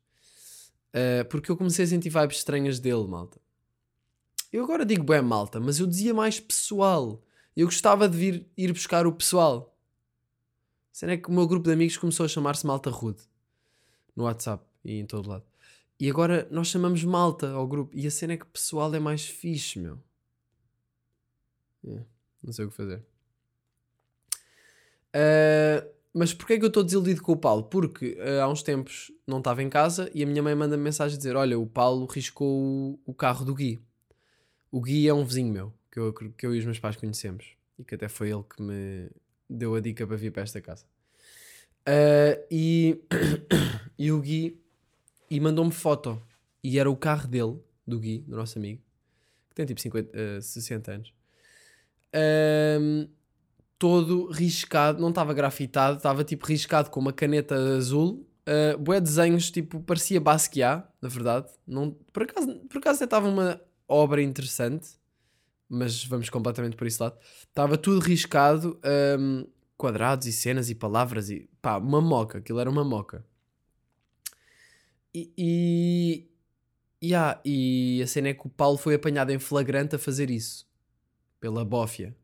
Uh, 0.96 1.26
porque 1.30 1.52
eu 1.52 1.58
comecei 1.58 1.86
a 1.86 1.88
sentir 1.88 2.10
vibes 2.10 2.38
estranhas 2.38 2.80
dele, 2.80 3.06
malta. 3.08 3.41
Eu 4.52 4.64
agora 4.64 4.86
digo 4.86 5.04
bué 5.04 5.22
malta, 5.22 5.60
mas 5.60 5.80
eu 5.80 5.88
dizia 5.88 6.14
mais 6.14 6.40
pessoal. 6.40 7.24
Eu 7.56 7.68
gostava 7.68 8.08
de 8.08 8.18
vir 8.18 8.48
ir 8.58 8.72
buscar 8.74 9.08
o 9.08 9.14
pessoal. 9.14 9.78
Será 10.92 11.18
que 11.18 11.30
o 11.30 11.32
meu 11.32 11.48
grupo 11.48 11.68
de 11.68 11.74
amigos 11.74 11.98
começou 11.98 12.26
a 12.26 12.30
chamar-se 12.30 12.66
Malta 12.68 12.90
Rude? 12.90 13.22
No 14.16 14.26
WhatsApp 14.26 14.64
e 14.84 15.00
em 15.00 15.06
todo 15.06 15.30
lado. 15.30 15.46
E 16.00 16.10
agora 16.10 16.48
nós 16.52 16.68
chamamos 16.68 17.04
Malta 17.04 17.52
ao 17.52 17.68
grupo. 17.68 17.96
E 17.96 18.06
a 18.06 18.12
cena 18.12 18.34
é 18.34 18.38
que 18.38 18.46
pessoal 18.46 18.94
é 18.94 19.00
mais 19.00 19.26
fixe, 19.26 19.80
meu. 19.80 20.00
É, 21.86 22.04
não 22.44 22.52
sei 22.52 22.66
o 22.66 22.70
que 22.70 22.76
fazer. 22.76 23.04
Uh, 25.16 25.88
mas 26.14 26.34
porquê 26.34 26.54
é 26.54 26.58
que 26.58 26.66
eu 26.66 26.70
estou 26.70 26.84
desiludido 26.84 27.22
com 27.22 27.32
o 27.34 27.38
Paulo? 27.38 27.64
Porque 27.64 28.18
uh, 28.20 28.42
há 28.42 28.48
uns 28.48 28.64
tempos 28.64 29.12
não 29.26 29.38
estava 29.38 29.64
em 29.64 29.70
casa 29.70 30.10
e 30.14 30.24
a 30.24 30.26
minha 30.26 30.44
mãe 30.44 30.56
manda-me 30.56 30.84
mensagem 30.84 31.18
dizer: 31.18 31.36
Olha, 31.36 31.58
o 31.58 31.66
Paulo 31.66 32.06
riscou 32.06 32.48
o, 32.48 33.00
o, 33.06 33.14
carro 33.14 33.46
do 33.46 33.54
Gui. 33.54 33.82
O 34.72 34.80
Gui 34.80 35.08
é 35.08 35.14
um 35.14 35.26
vizinho 35.26 35.52
meu, 35.52 35.74
que 35.92 36.00
eu, 36.00 36.14
que 36.14 36.46
eu 36.46 36.56
e 36.56 36.60
os 36.60 36.66
meus 36.66 36.80
pais 36.80 36.96
conhecemos. 36.96 37.58
E 37.78 37.84
que 37.84 37.96
até 37.96 38.08
foi 38.08 38.32
ele 38.32 38.44
que 38.44 38.62
me 38.62 39.10
deu 39.50 39.76
a 39.76 39.82
dica 39.82 40.08
para 40.08 40.16
vir 40.16 40.32
para 40.32 40.44
esta 40.44 40.62
casa. 40.62 40.86
Uh, 41.82 42.42
e, 42.50 43.02
e 44.00 44.12
o 44.12 44.22
Gui 44.22 44.62
e 45.30 45.40
mandou-me 45.40 45.72
foto. 45.72 46.22
E 46.64 46.80
era 46.80 46.90
o 46.90 46.96
carro 46.96 47.28
dele, 47.28 47.60
do 47.86 48.00
Gui, 48.00 48.20
do 48.20 48.36
nosso 48.38 48.58
amigo, 48.58 48.82
que 49.50 49.56
tem 49.56 49.66
tipo 49.66 49.82
50, 49.82 50.18
uh, 50.18 50.42
60 50.42 50.92
anos. 50.92 51.14
Uh, 52.14 53.10
todo 53.80 54.30
riscado, 54.30 55.02
não 55.02 55.10
estava 55.10 55.34
grafitado, 55.34 55.98
estava 55.98 56.24
tipo 56.24 56.46
riscado 56.46 56.90
com 56.90 57.00
uma 57.00 57.12
caneta 57.12 57.56
azul. 57.56 58.28
Uh, 58.48 58.78
bué 58.78 59.02
desenhos, 59.02 59.50
tipo, 59.50 59.82
parecia 59.82 60.22
Basquiat, 60.22 60.88
na 61.02 61.10
verdade. 61.10 61.48
Não, 61.66 61.92
por, 62.14 62.24
acaso, 62.24 62.56
por 62.70 62.78
acaso 62.78 62.98
até 62.98 63.06
estava 63.06 63.28
uma 63.28 63.60
obra 63.92 64.22
interessante, 64.22 64.90
mas 65.68 66.04
vamos 66.06 66.30
completamente 66.30 66.76
por 66.76 66.88
esse 66.88 67.02
lado. 67.02 67.18
Estava 67.48 67.78
tudo 67.78 68.00
riscado, 68.00 68.80
um, 69.20 69.46
quadrados 69.78 70.28
e 70.28 70.32
cenas 70.32 70.70
e 70.70 70.76
palavras 70.76 71.30
e 71.30 71.50
pá, 71.62 71.78
uma 71.78 72.02
moca, 72.02 72.38
aquilo 72.38 72.60
era 72.60 72.70
uma 72.70 72.84
moca. 72.84 73.26
E, 75.14 75.32
e, 75.38 76.30
yeah, 77.04 77.40
e 77.44 78.02
a 78.04 78.08
cena 78.08 78.30
é 78.30 78.34
que 78.34 78.48
o 78.48 78.50
Paulo 78.50 78.78
foi 78.78 78.96
apanhado 78.96 79.32
em 79.32 79.40
flagrante 79.40 79.96
a 79.96 80.00
fazer 80.00 80.30
isso, 80.30 80.68
pela 81.40 81.66
bófia. 81.66 82.16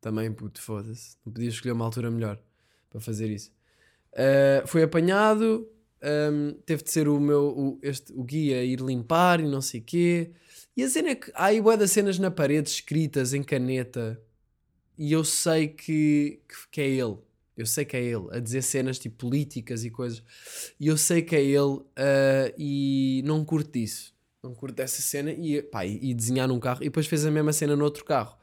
Também, 0.00 0.32
puto, 0.32 0.60
foda-se. 0.60 1.16
Não 1.24 1.32
podia 1.32 1.48
escolher 1.48 1.72
uma 1.72 1.84
altura 1.84 2.10
melhor 2.10 2.38
para 2.90 3.00
fazer 3.00 3.30
isso. 3.30 3.52
Uh, 4.12 4.66
foi 4.66 4.82
apanhado, 4.82 5.68
um, 6.02 6.54
teve 6.66 6.82
de 6.82 6.90
ser 6.90 7.08
o 7.08 7.20
meu 7.20 7.44
o, 7.56 7.78
este, 7.82 8.12
o 8.12 8.24
guia 8.24 8.64
ir 8.64 8.80
limpar 8.80 9.40
e 9.40 9.48
não 9.48 9.60
sei 9.60 9.80
o 9.80 9.84
quê. 9.84 10.32
E 10.76 10.82
a 10.82 10.88
cena 10.88 11.10
é 11.10 11.14
que 11.14 11.30
há 11.34 11.46
aí 11.46 11.60
bué 11.60 11.86
cenas 11.86 12.18
na 12.18 12.30
parede 12.30 12.70
escritas 12.70 13.34
em 13.34 13.42
caneta 13.42 14.20
e 14.96 15.12
eu 15.12 15.24
sei 15.24 15.68
que, 15.68 16.40
que, 16.48 16.68
que, 16.70 16.80
é 16.80 16.88
ele. 16.88 17.18
Eu 17.56 17.66
sei 17.66 17.84
que 17.84 17.96
é 17.96 18.02
ele, 18.02 18.28
a 18.30 18.38
dizer 18.38 18.62
cenas 18.62 18.98
tipo 18.98 19.16
políticas 19.16 19.84
e 19.84 19.90
coisas. 19.90 20.22
E 20.78 20.86
eu 20.86 20.96
sei 20.96 21.22
que 21.22 21.36
é 21.36 21.42
ele 21.42 21.58
uh, 21.58 22.54
e 22.56 23.22
não 23.24 23.44
curto 23.44 23.72
disso. 23.72 24.14
Não 24.42 24.54
curto 24.54 24.74
dessa 24.74 25.00
cena 25.02 25.30
e, 25.30 25.62
pá, 25.62 25.84
e, 25.84 26.10
e 26.10 26.14
desenhar 26.14 26.48
num 26.48 26.58
carro. 26.58 26.82
E 26.82 26.86
depois 26.86 27.06
fez 27.06 27.24
a 27.26 27.30
mesma 27.30 27.52
cena 27.52 27.76
no 27.76 27.84
outro 27.84 28.04
carro. 28.04 28.36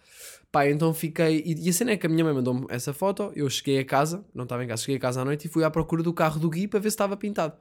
Pá, 0.51 0.67
então 0.67 0.93
fiquei. 0.93 1.43
E, 1.45 1.65
e 1.65 1.69
a 1.69 1.73
cena 1.73 1.91
é 1.91 1.97
que 1.97 2.05
a 2.05 2.09
minha 2.09 2.23
mãe 2.23 2.33
mandou-me 2.33 2.65
essa 2.69 2.93
foto. 2.93 3.31
Eu 3.35 3.49
cheguei 3.49 3.79
a 3.79 3.85
casa, 3.85 4.25
não 4.33 4.43
estava 4.43 4.63
em 4.63 4.67
casa, 4.67 4.83
cheguei 4.83 4.97
a 4.97 4.99
casa 4.99 5.21
à 5.21 5.25
noite 5.25 5.45
e 5.45 5.49
fui 5.49 5.63
à 5.63 5.71
procura 5.71 6.03
do 6.03 6.13
carro 6.13 6.39
do 6.39 6.49
Gui 6.49 6.67
para 6.67 6.79
ver 6.79 6.89
se 6.89 6.95
estava 6.95 7.17
pintado. 7.17 7.57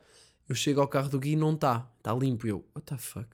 Eu 0.48 0.54
chego 0.54 0.80
ao 0.80 0.88
carro 0.88 1.08
do 1.08 1.18
Gui 1.18 1.32
e 1.32 1.36
não 1.36 1.54
está, 1.54 1.90
está 1.98 2.14
limpo. 2.14 2.46
Eu, 2.46 2.64
what 2.74 2.86
the 2.86 2.96
fuck? 2.96 3.28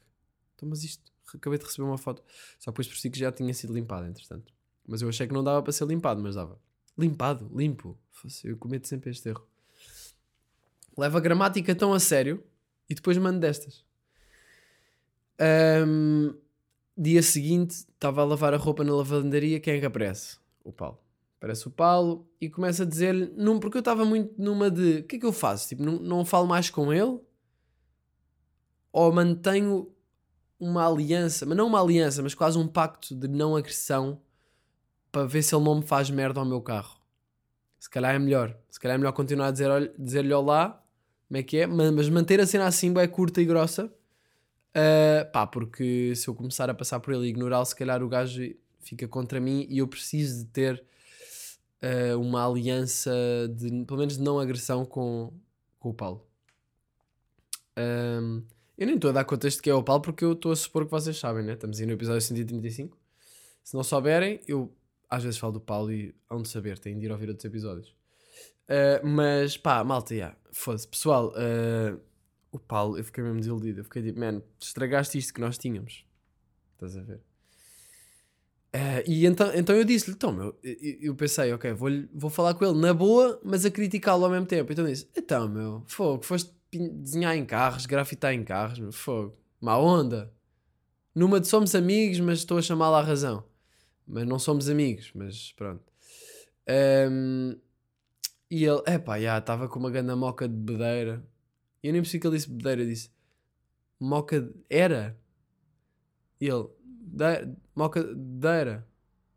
Então, 0.55 0.69
mas 0.69 0.83
isto, 0.83 1.14
acabei 1.37 1.59
de 1.59 1.65
receber 1.65 1.87
uma 1.87 1.99
foto. 1.99 2.23
Só 2.59 2.71
depois 2.71 2.87
si 2.87 3.11
que 3.11 3.19
já 3.19 3.33
tinha 3.33 3.53
sido 3.55 3.73
limpado, 3.73 4.07
entretanto. 4.07 4.53
Mas 4.87 5.03
eu 5.03 5.09
achei 5.09 5.27
que 5.27 5.33
não 5.33 5.43
dava 5.43 5.63
para 5.63 5.73
ser 5.73 5.87
limpado, 5.87 6.23
mas 6.23 6.35
dava. 6.35 6.59
Limpado, 6.97 7.51
limpo. 7.55 7.99
Eu 8.43 8.57
cometo 8.57 8.87
sempre 8.87 9.11
este 9.11 9.29
erro. 9.29 9.47
Leva 10.97 11.19
a 11.19 11.21
gramática 11.21 11.75
tão 11.75 11.93
a 11.93 12.01
sério 12.01 12.43
e 12.89 12.95
depois 12.95 13.19
mando 13.19 13.41
destas. 13.41 13.85
Um, 15.87 16.35
Dia 16.97 17.23
seguinte, 17.23 17.73
estava 17.73 18.21
a 18.21 18.25
lavar 18.25 18.55
a 18.55 18.57
roupa 18.57 18.85
na 18.85 18.95
lavandaria, 18.95 19.59
quem 19.59 19.75
é 19.75 19.81
que 19.81 19.87
aparece? 19.87 20.39
O 20.63 20.73
Paulo. 20.73 21.01
Aparece 21.39 21.67
o 21.67 21.71
Paulo 21.71 22.31
e 22.41 22.49
começa 22.49 22.85
a 22.85 22.87
dizer-lhe, 22.87 23.27
porque 23.59 23.77
eu 23.77 23.81
estava 23.81 24.05
muito 24.05 24.33
numa 24.41 24.71
de, 24.71 24.99
o 24.99 25.05
que 25.05 25.17
é 25.17 25.19
que 25.19 25.27
eu 25.27 25.33
faço? 25.33 25.69
Tipo, 25.69 25.83
não, 25.83 25.99
não 25.99 26.25
falo 26.25 26.47
mais 26.47 26.71
com 26.71 26.93
ele? 26.93 27.19
Ou 28.93 29.13
mantenho 29.13 29.93
uma 30.59 30.87
aliança, 30.87 31.45
mas 31.47 31.57
não 31.57 31.67
uma 31.67 31.81
aliança, 31.81 32.23
mas 32.23 32.35
quase 32.35 32.59
um 32.59 32.67
pacto 32.67 33.15
de 33.15 33.29
não 33.29 33.57
agressão 33.57 34.21
para 35.11 35.27
ver 35.27 35.43
se 35.43 35.55
ele 35.55 35.65
não 35.65 35.77
me 35.77 35.83
faz 35.83 36.11
merda 36.11 36.41
ao 36.41 36.47
meu 36.47 36.61
carro. 36.61 36.99
Se 37.79 37.91
calhar 37.91 38.15
é 38.15 38.19
melhor. 38.19 38.57
Se 38.71 38.81
calhar 38.81 38.95
é 38.95 38.99
melhor 38.99 39.13
continuar 39.13 39.49
a 39.49 39.51
dizer, 39.51 39.93
dizer-lhe 39.99 40.33
olá, 40.33 40.83
como 41.29 41.39
é 41.39 41.43
que 41.43 41.59
é, 41.59 41.67
mas 41.67 42.09
manter 42.09 42.41
a 42.41 42.47
cena 42.47 42.67
assim, 42.67 42.93
bem 42.93 43.07
curta 43.09 43.41
e 43.41 43.45
grossa 43.45 43.93
Uh, 44.75 45.31
pá, 45.31 45.47
porque 45.47 46.17
se 46.17 46.27
eu 46.27 46.35
começar 46.35 46.69
a 46.69 46.75
passar 46.75 46.99
por 46.99 47.15
ele 47.15 47.27
e 47.27 47.29
ignorá-lo, 47.29 47.65
se 47.65 47.77
calhar 47.77 48.03
o 48.03 48.09
gajo 48.09 48.43
fica 48.81 49.07
contra 49.07 49.41
mim 49.41 49.69
e 49.71 49.79
eu 49.79 49.87
preciso 49.87 50.45
de 50.45 50.51
ter 50.51 50.85
uh, 51.81 52.21
uma 52.21 52.45
aliança 52.45 53.13
de, 53.55 53.85
pelo 53.85 54.01
menos 54.01 54.19
de 54.19 54.23
não 54.23 54.41
agressão 54.41 54.85
com, 54.85 55.33
com 55.79 55.91
o 55.91 55.95
Paulo. 55.95 56.27
Um, 57.79 58.43
eu 58.77 58.87
nem 58.87 58.97
estou 58.97 59.11
a 59.11 59.13
dar 59.13 59.25
contexto 59.25 59.59
de 59.59 59.63
que 59.63 59.71
é 59.71 59.75
o 59.75 59.83
Paulo 59.83 60.03
porque 60.03 60.25
eu 60.25 60.33
estou 60.33 60.53
a 60.53 60.57
supor 60.57 60.85
que 60.85 60.91
vocês 60.91 61.19
sabem, 61.19 61.45
né? 61.45 61.53
Estamos 61.55 61.79
aí 61.79 61.87
no 61.87 61.93
episódio 61.93 62.21
135. 62.21 62.99
Se 63.63 63.75
não 63.75 63.85
souberem, 63.85 64.41
eu 64.47 64.75
às 65.09 65.23
vezes 65.23 65.39
falo 65.39 65.53
do 65.53 65.61
Paulo 65.61 65.93
e 65.93 66.15
hão 66.29 66.43
de 66.43 66.49
saber, 66.49 66.79
têm 66.79 66.99
de 66.99 67.07
ir 67.07 67.13
ouvir 67.13 67.29
outros 67.29 67.45
episódios. 67.45 67.95
Uh, 68.65 69.07
mas 69.07 69.57
pá, 69.57 69.85
malta, 69.85 70.15
yeah, 70.15 70.37
foda-se. 70.51 70.89
Pessoal, 70.89 71.33
uh, 71.33 72.01
o 72.51 72.59
Paulo, 72.59 72.99
eu 72.99 73.05
fiquei 73.05 73.23
mesmo 73.23 73.39
desiludido. 73.39 73.81
Eu 73.81 73.85
fiquei 73.85 74.03
tipo, 74.03 74.19
man, 74.19 74.43
estragaste 74.61 75.19
isto 75.19 75.33
que 75.33 75.41
nós 75.41 75.57
tínhamos. 75.57 76.05
Estás 76.73 76.97
a 76.97 77.03
ver? 77.03 77.21
Uh, 78.75 79.07
e 79.07 79.25
então, 79.25 79.55
então 79.55 79.77
eu 79.77 79.85
disse-lhe, 79.85 80.17
então, 80.17 80.33
meu, 80.33 80.59
eu, 80.65 80.97
eu 81.01 81.15
pensei, 81.15 81.53
ok, 81.53 81.73
vou, 81.75 81.91
vou 82.13 82.29
falar 82.29 82.55
com 82.55 82.65
ele 82.65 82.81
na 82.81 82.93
boa, 82.93 83.41
mas 83.45 83.65
a 83.65 83.71
criticá-lo 83.71 84.25
ao 84.25 84.31
mesmo 84.31 84.47
tempo. 84.47 84.73
Então 84.73 84.85
disse, 84.85 85.09
então, 85.17 85.49
meu, 85.49 85.85
fogo, 85.87 86.25
foste 86.25 86.53
desenhar 86.79 87.37
em 87.37 87.45
carros, 87.45 87.87
grafitar 87.87 88.33
em 88.33 88.45
carros, 88.45 88.95
fogo, 88.95 89.37
má 89.61 89.79
onda. 89.79 90.33
Numa 91.15 91.41
de 91.41 91.47
somos 91.47 91.75
amigos, 91.75 92.21
mas 92.21 92.39
estou 92.39 92.59
a 92.59 92.63
chamá-la 92.63 92.99
à 92.99 93.03
razão. 93.03 93.45
Mas 94.07 94.27
não 94.27 94.39
somos 94.39 94.69
amigos, 94.69 95.13
mas 95.15 95.53
pronto. 95.53 95.85
Um, 97.11 97.57
e 98.51 98.65
ele, 98.65 98.83
epá, 98.87 99.21
já, 99.21 99.39
estava 99.39 99.69
com 99.69 99.79
uma 99.79 99.91
grande 99.91 100.15
moca 100.15 100.49
de 100.49 100.55
bedeira. 100.55 101.25
Eu 101.83 101.93
nem 101.93 102.03
percebi 102.03 102.21
que 102.21 102.27
ele 102.27 102.37
disse 102.37 102.51
bedeira, 102.51 102.85
disse 102.85 103.11
moca 103.99 104.53
era. 104.69 105.19
E 106.41 106.49
ele, 106.49 106.69
de, 106.87 107.57
moca 107.75 108.03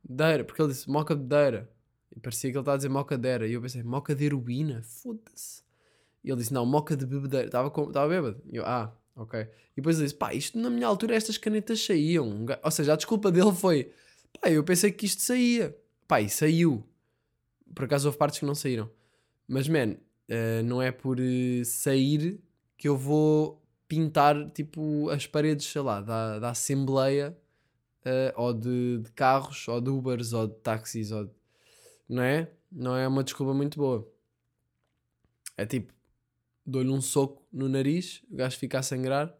deira, 0.03 0.43
porque 0.43 0.61
ele 0.61 0.73
disse 0.73 0.89
moca 0.89 1.15
bedeira. 1.15 1.69
E 2.15 2.19
parecia 2.19 2.49
que 2.49 2.57
ele 2.57 2.61
estava 2.61 2.73
a 2.73 2.77
dizer 2.77 2.89
moca 2.89 3.17
dera. 3.17 3.47
E 3.47 3.53
eu 3.53 3.61
pensei, 3.61 3.83
moca 3.83 4.15
de 4.15 4.25
heroína? 4.25 4.81
Foda-se. 4.81 5.61
E 6.27 6.31
ele 6.31 6.37
disse, 6.39 6.53
não, 6.53 6.65
moca 6.65 6.95
de 6.97 7.05
bebedeira. 7.05 7.45
Estava, 7.45 7.71
com, 7.71 7.87
estava 7.87 8.07
bêbado. 8.09 8.41
E 8.51 8.57
eu, 8.57 8.65
ah, 8.65 8.93
Ok? 9.15 9.39
E 9.39 9.47
depois 9.77 9.95
ele 9.97 10.05
disse: 10.05 10.15
pá, 10.15 10.31
isto 10.33 10.59
na 10.59 10.69
minha 10.69 10.85
altura 10.85 11.15
estas 11.15 11.39
canetas 11.39 11.83
saíam. 11.83 12.45
Ou 12.63 12.69
seja, 12.71 12.93
a 12.93 12.95
desculpa 12.95 13.31
dele 13.31 13.51
foi: 13.51 13.91
pá, 14.39 14.51
eu 14.51 14.63
pensei 14.63 14.91
que 14.91 15.07
isto 15.07 15.23
saía. 15.23 15.75
Pá, 16.07 16.21
e 16.21 16.29
saiu. 16.29 16.87
Por 17.73 17.85
acaso 17.85 18.07
houve 18.07 18.17
partes 18.17 18.39
que 18.39 18.45
não 18.45 18.53
saíram. 18.53 18.91
Mas, 19.47 19.67
man, 19.67 19.95
eh, 20.27 20.61
não 20.61 20.81
é 20.81 20.91
por 20.91 21.17
eh, 21.19 21.63
sair 21.65 22.39
que 22.77 22.87
eu 22.87 22.95
vou 22.95 23.59
pintar, 23.87 24.51
tipo, 24.51 25.09
as 25.09 25.25
paredes, 25.25 25.65
sei 25.65 25.81
lá, 25.81 25.99
da, 25.99 26.37
da 26.37 26.49
Assembleia, 26.51 27.35
eh, 28.05 28.33
ou 28.37 28.53
de, 28.53 28.99
de 28.99 29.11
carros, 29.13 29.67
ou 29.67 29.81
de 29.81 29.89
Ubers, 29.89 30.31
ou 30.31 30.47
de 30.47 30.55
táxis, 30.57 31.11
ou 31.11 31.25
de- 31.25 31.31
Não 32.07 32.21
é? 32.21 32.51
Não 32.71 32.95
é 32.95 33.07
uma 33.07 33.23
desculpa 33.23 33.53
muito 33.53 33.79
boa. 33.79 34.07
É 35.57 35.65
tipo, 35.65 35.91
dou-lhe 36.67 36.89
um 36.89 37.01
soco 37.01 37.41
no 37.51 37.69
nariz, 37.69 38.21
o 38.29 38.35
gajo 38.35 38.57
fica 38.57 38.79
a 38.79 38.83
sangrar, 38.83 39.33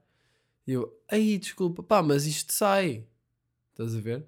e 0.65 0.73
eu, 0.73 0.97
ai, 1.11 1.37
desculpa, 1.37 1.83
pá, 1.83 2.01
mas 2.01 2.25
isto 2.25 2.53
sai. 2.53 3.05
Estás 3.71 3.95
a 3.95 3.99
ver? 3.99 4.25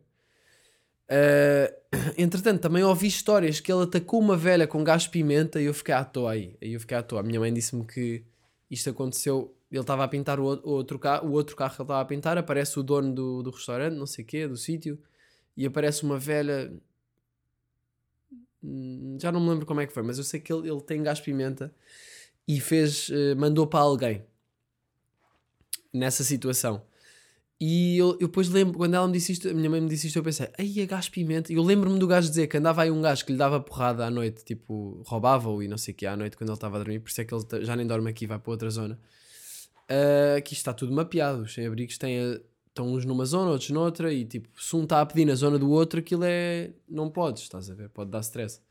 Eh, 1.09 1.73
entretanto, 2.17 2.61
também 2.61 2.83
ouvi 2.83 3.07
histórias 3.07 3.59
que 3.59 3.71
ele 3.71 3.83
atacou 3.83 4.19
uma 4.19 4.37
velha 4.37 4.67
com 4.67 4.83
gás 4.83 5.07
pimenta 5.07 5.59
e 5.61 5.65
eu 5.65 5.73
fiquei 5.73 5.93
à 5.93 6.03
toa 6.05 6.31
aí. 6.31 6.55
Aí 6.61 6.73
eu 6.73 6.79
fiquei 6.79 6.95
à 6.97 7.03
toa. 7.03 7.21
A 7.21 7.23
minha 7.23 7.39
mãe 7.39 7.53
disse-me 7.53 7.85
que 7.85 8.23
isto 8.69 8.89
aconteceu. 8.89 9.55
Ele 9.71 9.81
estava 9.81 10.03
a 10.03 10.07
pintar 10.07 10.39
o 10.39 10.45
outro 10.63 10.97
carro, 10.97 11.27
o 11.27 11.31
outro 11.31 11.55
carro 11.55 11.75
que 11.75 11.81
ele 11.81 11.85
estava 11.85 12.01
a 12.01 12.05
pintar. 12.05 12.37
Aparece 12.37 12.79
o 12.79 12.83
dono 12.83 13.13
do, 13.13 13.43
do 13.43 13.49
restaurante, 13.49 13.95
não 13.95 14.05
sei 14.05 14.23
o 14.23 14.27
quê, 14.27 14.47
do 14.47 14.57
sítio, 14.57 14.99
e 15.57 15.65
aparece 15.65 16.03
uma 16.03 16.17
velha. 16.17 16.71
Hum, 18.63 19.17
Já 19.19 19.31
não 19.31 19.39
me 19.41 19.49
lembro 19.49 19.65
como 19.65 19.81
é 19.81 19.87
que 19.87 19.93
foi, 19.93 20.03
mas 20.03 20.17
eu 20.17 20.23
sei 20.23 20.39
que 20.39 20.51
ele, 20.53 20.69
ele 20.69 20.81
tem 20.81 21.01
gás 21.03 21.19
pimenta 21.19 21.73
e 22.49 22.59
fez, 22.59 23.11
eh, 23.11 23.35
mandou 23.35 23.67
para 23.67 23.81
alguém 23.81 24.23
nessa 25.93 26.23
situação. 26.23 26.81
E 27.61 27.97
eu, 27.97 28.11
eu 28.13 28.27
depois 28.27 28.49
lembro, 28.49 28.77
quando 28.77 28.95
ela 28.95 29.05
me 29.05 29.13
disse 29.13 29.33
isto, 29.33 29.49
a 29.49 29.53
minha 29.53 29.69
mãe 29.69 29.79
me 29.79 29.87
disse 29.87 30.07
isto, 30.07 30.17
eu 30.17 30.23
pensei, 30.23 30.49
ai, 30.57 30.73
é 30.79 30.85
gás 30.87 31.09
pimenta. 31.09 31.53
E 31.53 31.57
eu 31.57 31.63
lembro-me 31.63 31.99
do 31.99 32.07
gajo 32.07 32.27
dizer 32.27 32.47
que 32.47 32.57
andava 32.57 32.81
aí 32.81 32.89
um 32.89 33.01
gajo 33.01 33.23
que 33.23 33.33
lhe 33.33 33.37
dava 33.37 33.59
porrada 33.59 34.03
à 34.03 34.09
noite, 34.09 34.43
tipo, 34.43 35.03
roubava-o 35.05 35.61
e 35.61 35.67
não 35.67 35.77
sei 35.77 35.93
o 35.93 35.97
que 35.97 36.07
à 36.07 36.17
noite 36.17 36.35
quando 36.37 36.49
ele 36.49 36.55
estava 36.57 36.77
a 36.77 36.79
dormir, 36.79 36.99
por 37.01 37.09
isso 37.09 37.21
é 37.21 37.25
que 37.25 37.33
ele 37.35 37.65
já 37.65 37.75
nem 37.75 37.85
dorme 37.85 38.09
aqui, 38.09 38.25
vai 38.25 38.39
para 38.39 38.51
outra 38.51 38.69
zona. 38.71 38.99
Ah, 39.87 40.41
que 40.41 40.53
isto 40.53 40.61
está 40.61 40.73
tudo 40.73 40.91
mapeado, 40.91 41.43
os 41.43 41.53
sem-abrigos 41.53 41.97
a- 42.01 42.41
estão 42.67 42.87
uns 42.93 43.05
numa 43.05 43.25
zona, 43.25 43.51
outros 43.51 43.69
noutra, 43.71 44.11
e 44.13 44.25
tipo, 44.25 44.47
se 44.59 44.75
um 44.75 44.83
está 44.83 45.01
a 45.01 45.05
pedir 45.05 45.25
na 45.25 45.35
zona 45.35 45.59
do 45.59 45.69
outro, 45.69 45.99
aquilo 45.99 46.23
é. 46.23 46.71
Não 46.87 47.09
podes, 47.11 47.43
estás 47.43 47.69
a 47.69 47.75
ver? 47.75 47.89
Pode 47.89 48.09
dar 48.09 48.21
stress. 48.21 48.61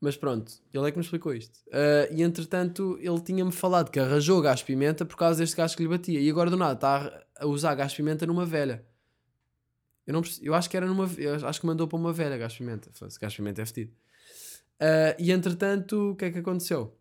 Mas 0.00 0.16
pronto, 0.16 0.52
ele 0.72 0.88
é 0.88 0.90
que 0.90 0.98
me 0.98 1.04
explicou 1.04 1.34
isto. 1.34 1.58
Ah, 1.72 2.08
e 2.10 2.22
entretanto, 2.22 2.98
ele 3.00 3.20
tinha-me 3.20 3.52
falado 3.52 3.90
que 3.90 3.98
arranjou 3.98 4.40
gás 4.42 4.62
pimenta 4.62 5.04
por 5.04 5.16
causa 5.16 5.40
deste 5.40 5.56
gajo 5.56 5.76
que 5.76 5.82
lhe 5.82 5.88
batia. 5.88 6.20
E 6.20 6.28
agora 6.28 6.50
do 6.50 6.56
nada 6.56 6.74
está 6.74 7.26
a 7.38 7.46
usar 7.46 7.74
gás 7.74 7.94
pimenta 7.94 8.26
numa 8.26 8.44
velha. 8.44 8.84
Eu, 10.06 10.12
não, 10.12 10.22
eu 10.40 10.54
acho 10.54 10.70
que 10.70 10.76
era 10.76 10.86
numa. 10.86 11.10
Eu 11.16 11.46
acho 11.46 11.60
que 11.60 11.66
mandou 11.66 11.88
para 11.88 11.98
uma 11.98 12.12
velha 12.12 12.36
gás 12.36 12.54
pimenta. 12.56 12.90
Fosse, 12.92 13.18
Gás 13.18 13.34
pimenta 13.34 13.62
é 13.62 13.66
fedido. 13.66 13.92
Ah, 14.78 15.16
e 15.18 15.32
entretanto, 15.32 16.12
o 16.12 16.16
que 16.16 16.26
é 16.26 16.30
que 16.30 16.38
aconteceu? 16.38 16.96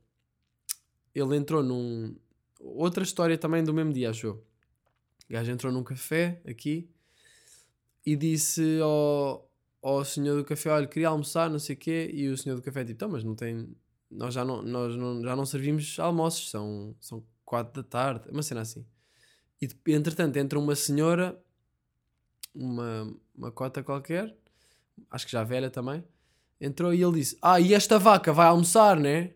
Ele 1.13 1.36
entrou 1.36 1.62
num. 1.62 2.15
Outra 2.60 3.03
história 3.03 3.38
também 3.38 3.63
do 3.63 3.73
mesmo 3.73 3.93
dia, 3.93 4.10
acho 4.10 4.27
eu. 4.27 4.45
O 5.29 5.34
gajo 5.34 5.51
entrou 5.51 5.71
num 5.71 5.84
café 5.84 6.41
aqui 6.47 6.89
e 8.05 8.15
disse 8.15 8.79
ao, 8.81 9.49
ao 9.86 10.04
senhor 10.04 10.36
do 10.38 10.43
café: 10.43 10.69
Olha, 10.71 10.88
queria 10.88 11.10
almoçar, 11.10 11.50
não 11.50 11.60
sei 11.60 11.76
o 11.76 11.78
quê. 11.78 12.10
E 12.13 12.28
o 12.28 12.38
senhor 12.38 12.56
do 12.56 12.62
café, 12.62 12.82
tipo, 12.82 12.93
então, 12.93 13.10
mas 13.10 13.24
não 13.24 13.36
tem. 13.36 13.69
Nós 14.10 14.34
já 14.34 14.43
não, 14.43 14.62
nós 14.62 14.95
não, 14.95 15.21
já 15.21 15.36
não 15.36 15.45
servimos 15.45 16.00
almoços, 16.00 16.50
são, 16.50 16.95
são 17.00 17.24
quatro 17.43 17.82
da 17.82 17.88
tarde, 17.88 18.30
uma 18.32 18.41
cena 18.41 18.62
assim. 18.62 18.86
E 19.62 19.69
entretanto 19.93 20.38
entra 20.38 20.58
uma 20.60 20.76
senhora, 20.76 21.39
uma, 22.54 23.13
uma 23.36 23.52
cota 23.52 23.84
qualquer, 23.84 24.36
acho 25.10 25.26
que 25.26 25.32
já 25.32 25.43
velha 25.43 25.69
também, 25.69 26.04
entrou 26.60 26.93
e 26.93 27.02
ele 27.02 27.19
disse: 27.19 27.38
Ah, 27.41 27.60
e 27.60 27.74
esta 27.74 28.00
vaca 28.00 28.34
vai 28.34 28.48
almoçar, 28.48 29.00
né? 29.00 29.34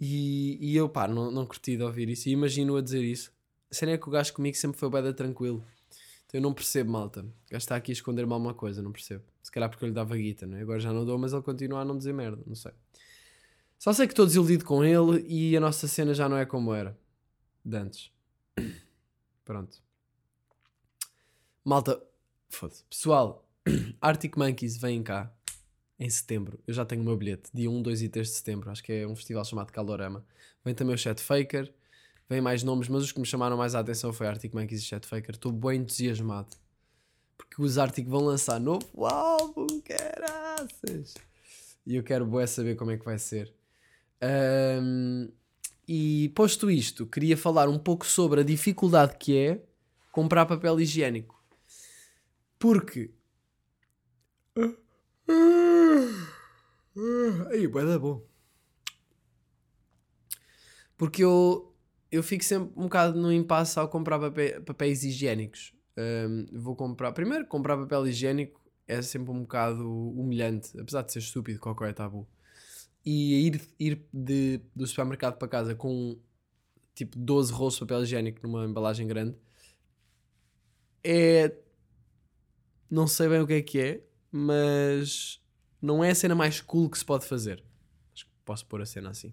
E, 0.00 0.58
e 0.60 0.76
eu, 0.76 0.88
pá, 0.88 1.08
não, 1.08 1.30
não 1.30 1.46
curti 1.46 1.76
de 1.76 1.82
ouvir 1.82 2.08
isso. 2.08 2.28
E 2.28 2.32
imagino 2.32 2.76
a 2.76 2.82
dizer 2.82 3.02
isso. 3.02 3.32
A 3.70 3.74
cena 3.74 3.92
é 3.92 3.98
que 3.98 4.08
o 4.08 4.10
gajo 4.10 4.32
comigo 4.34 4.56
sempre 4.56 4.78
foi 4.78 4.90
bem 4.90 5.12
tranquilo. 5.12 5.64
Então 6.26 6.38
eu 6.38 6.42
não 6.42 6.52
percebo, 6.52 6.90
malta. 6.90 7.24
O 7.52 7.56
está 7.56 7.76
aqui 7.76 7.92
a 7.92 7.94
esconder-me 7.94 8.32
alguma 8.32 8.54
coisa, 8.54 8.82
não 8.82 8.92
percebo. 8.92 9.24
Se 9.42 9.50
calhar 9.50 9.70
porque 9.70 9.84
eu 9.84 9.88
lhe 9.88 9.94
dava 9.94 10.16
guita, 10.16 10.46
né? 10.46 10.60
Agora 10.60 10.80
já 10.80 10.92
não 10.92 11.04
dou, 11.04 11.16
mas 11.18 11.32
ele 11.32 11.42
continua 11.42 11.80
a 11.80 11.84
não 11.84 11.96
dizer 11.96 12.12
merda, 12.12 12.42
não 12.46 12.54
sei. 12.54 12.72
Só 13.78 13.92
sei 13.92 14.06
que 14.06 14.12
estou 14.12 14.26
desiludido 14.26 14.64
com 14.64 14.84
ele 14.84 15.24
e 15.28 15.56
a 15.56 15.60
nossa 15.60 15.86
cena 15.86 16.14
já 16.14 16.28
não 16.28 16.36
é 16.36 16.44
como 16.44 16.74
era. 16.74 16.98
De 17.64 17.76
antes. 17.76 18.10
Pronto. 19.44 19.82
Malta, 21.64 22.02
foda-se. 22.48 22.84
Pessoal, 22.84 23.46
Arctic 24.00 24.36
Monkeys 24.36 24.76
vem 24.76 25.02
cá 25.02 25.32
em 25.98 26.08
setembro. 26.08 26.58
Eu 26.66 26.74
já 26.74 26.84
tenho 26.84 27.02
o 27.02 27.04
meu 27.04 27.16
bilhete. 27.16 27.50
Dia 27.52 27.70
1, 27.70 27.82
2 27.82 28.02
e 28.02 28.08
3 28.08 28.28
de 28.28 28.34
setembro. 28.34 28.70
Acho 28.70 28.82
que 28.82 28.92
é 28.92 29.06
um 29.06 29.16
festival 29.16 29.44
chamado 29.44 29.72
Calorama. 29.72 30.24
Vem 30.64 30.74
também 30.74 30.94
o 30.94 30.98
Chet 30.98 31.20
Faker. 31.20 31.72
Vem 32.28 32.40
mais 32.40 32.62
nomes, 32.62 32.88
mas 32.88 33.04
os 33.04 33.12
que 33.12 33.20
me 33.20 33.26
chamaram 33.26 33.56
mais 33.56 33.74
a 33.74 33.80
atenção 33.80 34.12
foi 34.12 34.26
Arctic 34.26 34.52
Monkeys 34.52 34.82
e 34.82 35.06
Faker. 35.06 35.34
Estou 35.34 35.52
bem 35.52 35.80
entusiasmado. 35.80 36.56
Porque 37.38 37.62
os 37.62 37.78
Arctic 37.78 38.08
vão 38.08 38.22
lançar 38.22 38.58
novo 38.58 39.06
álbum, 39.06 39.80
caraças! 39.80 41.14
E 41.86 41.94
eu 41.94 42.02
quero 42.02 42.26
bué 42.26 42.46
saber 42.46 42.74
como 42.74 42.90
é 42.90 42.96
que 42.96 43.04
vai 43.04 43.18
ser. 43.18 43.54
Ahm, 44.20 45.28
e 45.86 46.30
posto 46.34 46.68
isto, 46.68 47.06
queria 47.06 47.36
falar 47.36 47.68
um 47.68 47.78
pouco 47.78 48.04
sobre 48.04 48.40
a 48.40 48.44
dificuldade 48.44 49.16
que 49.18 49.36
é 49.36 49.62
comprar 50.10 50.46
papel 50.46 50.80
higiênico. 50.80 51.40
Porque. 52.58 53.14
Aí, 57.50 57.68
bué 57.68 57.84
da 57.84 57.98
bom. 57.98 58.26
Porque 60.96 61.22
eu, 61.22 61.75
eu 62.10 62.22
fico 62.22 62.44
sempre 62.44 62.72
um 62.76 62.84
bocado 62.84 63.18
no 63.20 63.32
impasse 63.32 63.78
ao 63.78 63.88
comprar 63.88 64.18
papé- 64.18 64.60
papéis 64.60 65.02
higiênicos. 65.04 65.72
Ahm, 65.96 66.46
vou 66.52 66.76
comprar. 66.76 67.12
Primeiro, 67.12 67.46
comprar 67.46 67.76
papel 67.76 68.06
higiênico 68.06 68.60
é 68.86 69.02
sempre 69.02 69.30
um 69.32 69.40
bocado 69.42 69.88
humilhante, 70.12 70.78
apesar 70.78 71.02
de 71.02 71.12
ser 71.12 71.18
estúpido, 71.20 71.58
qualquer 71.60 71.90
é 71.90 71.92
tabu. 71.92 72.26
E 73.04 73.46
ir, 73.46 73.60
ir 73.78 74.06
de, 74.12 74.60
do 74.74 74.86
supermercado 74.86 75.38
para 75.38 75.48
casa 75.48 75.74
com 75.74 76.18
tipo 76.94 77.18
12 77.18 77.52
rolos 77.52 77.74
de 77.74 77.80
papel 77.80 78.02
higiênico 78.02 78.40
numa 78.42 78.64
embalagem 78.64 79.06
grande 79.06 79.36
é. 81.06 81.56
Não 82.90 83.06
sei 83.06 83.28
bem 83.28 83.40
o 83.40 83.46
que 83.46 83.52
é 83.54 83.62
que 83.62 83.80
é, 83.80 84.04
mas 84.30 85.40
não 85.80 86.02
é 86.02 86.10
a 86.10 86.14
cena 86.14 86.34
mais 86.34 86.60
cool 86.60 86.88
que 86.90 86.98
se 86.98 87.04
pode 87.04 87.26
fazer. 87.26 87.62
Acho 88.14 88.26
que 88.26 88.32
posso 88.44 88.66
pôr 88.66 88.80
a 88.82 88.86
cena 88.86 89.10
assim. 89.10 89.32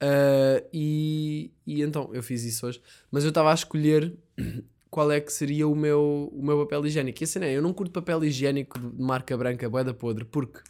Ah, 0.00 0.62
e, 0.72 1.52
e 1.66 1.82
então 1.82 2.10
eu 2.12 2.22
fiz 2.22 2.44
isso 2.44 2.66
hoje, 2.66 2.82
mas 3.10 3.24
eu 3.24 3.28
estava 3.30 3.50
a 3.50 3.54
escolher 3.54 4.14
qual 4.90 5.10
é 5.10 5.20
que 5.20 5.32
seria 5.32 5.66
o 5.68 5.74
meu, 5.74 6.30
o 6.32 6.44
meu 6.44 6.58
papel 6.64 6.86
higiênico. 6.86 7.22
E 7.22 7.24
a 7.24 7.26
cena 7.26 7.46
é, 7.46 7.56
eu 7.56 7.62
não 7.62 7.72
curto 7.72 7.92
papel 7.92 8.22
higiênico 8.24 8.78
de 8.78 9.02
marca 9.02 9.36
branca, 9.36 9.68
boeda 9.68 9.94
podre, 9.94 10.24
porque 10.24 10.60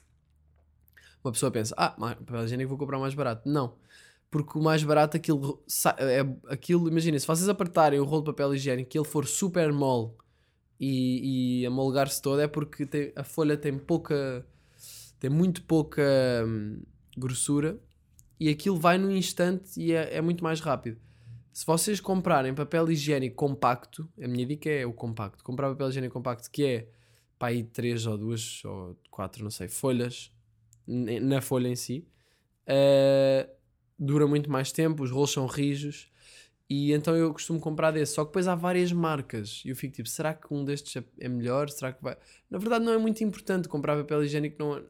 uma 1.23 1.33
pessoa 1.33 1.51
pensa, 1.51 1.75
ah, 1.79 1.91
papel 1.91 2.45
higiênico 2.45 2.69
vou 2.69 2.79
comprar 2.79 2.99
mais 2.99 3.15
barato. 3.15 3.49
Não, 3.49 3.77
porque 4.31 4.59
o 4.59 4.63
mais 4.63 4.83
barato 4.83 5.17
aquilo, 5.17 5.63
é, 5.99 6.53
aquilo 6.53 6.89
imagina, 6.89 7.19
se 7.19 7.27
vocês 7.27 7.49
apertarem 7.49 8.01
o 8.01 8.05
rolo 8.05 8.23
de 8.23 8.27
papel 8.27 8.55
higiênico 8.55 8.91
e 8.97 8.99
ele 8.99 9.07
for 9.07 9.27
super 9.27 9.73
mole 9.73 10.13
e, 10.81 11.63
e 11.63 11.67
amolgar-se 11.67 12.21
todo, 12.23 12.41
é 12.41 12.49
porque 12.49 12.87
tem- 12.87 13.13
a 13.17 13.25
folha 13.25 13.57
tem 13.57 13.79
pouca, 13.79 14.47
tem 15.21 15.31
muito 15.31 15.63
pouca 15.65 16.03
hum, 16.47 16.83
grossura 17.17 17.79
e 18.45 18.51
aquilo 18.51 18.77
vai 18.77 18.99
num 18.99 19.11
instante 19.11 19.81
e 19.81 19.93
é, 19.93 20.17
é 20.17 20.21
muito 20.21 20.45
mais 20.45 20.61
rápido. 20.61 21.01
Se 21.51 21.65
vocês 21.65 21.99
comprarem 21.99 22.55
papel 22.55 22.91
higiênico 22.91 23.35
compacto, 23.37 24.07
a 24.23 24.29
minha 24.29 24.45
dica 24.45 24.69
é 24.69 24.85
o 24.85 24.93
compacto. 24.93 25.43
Comprar 25.43 25.71
papel 25.71 25.89
higiênico 25.89 26.13
compacto, 26.13 26.51
que 26.51 26.63
é 26.63 26.89
para 27.39 27.49
aí 27.49 27.63
3 27.65 28.05
ou 28.05 28.19
2 28.19 28.63
ou 28.67 28.99
4, 29.11 29.43
não 29.43 29.51
sei, 29.51 29.69
folhas 29.69 30.31
na 30.87 31.41
folha 31.41 31.69
em 31.69 31.75
si, 31.75 32.07
eh, 32.67 33.49
dura 33.99 34.27
muito 34.27 34.51
mais 34.51 34.71
tempo, 34.71 35.03
os 35.03 35.11
rolos 35.11 35.33
são 35.33 35.47
rijos 35.47 36.13
e 36.69 36.93
então 36.93 37.17
eu 37.17 37.33
costumo 37.33 37.59
comprar 37.59 37.93
desse. 37.93 38.13
Só 38.13 38.25
que 38.25 38.29
depois 38.29 38.47
há 38.47 38.55
várias 38.55 38.93
marcas 38.93 39.63
e 39.65 39.71
eu 39.71 39.77
fico 39.77 39.95
tipo, 39.95 40.09
será 40.11 40.35
que 40.35 40.53
um 40.53 40.63
destes 40.63 40.97
é- 40.97 41.05
é 41.19 41.29
melhor? 41.31 41.71
Será 41.71 41.95
que 41.95 42.03
vai. 42.03 42.15
Na 42.51 42.59
verdade, 42.59 42.85
não 42.85 42.93
é 42.93 42.99
muito 42.99 43.25
importante 43.25 43.69
comprar 43.71 43.97
papel 43.97 44.23
higiênico, 44.23 44.57
não 44.59 44.85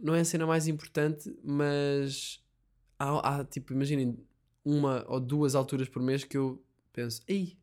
não 0.00 0.14
é 0.14 0.20
a 0.20 0.24
cena 0.24 0.46
mais 0.46 0.68
importante, 0.68 1.34
mas 1.42 2.40
há, 2.98 3.40
há, 3.40 3.44
tipo, 3.44 3.72
imaginem, 3.72 4.18
uma 4.64 5.04
ou 5.08 5.20
duas 5.20 5.54
alturas 5.54 5.88
por 5.88 6.02
mês 6.02 6.24
que 6.24 6.36
eu 6.36 6.62
penso, 6.92 7.22
ei, 7.26 7.56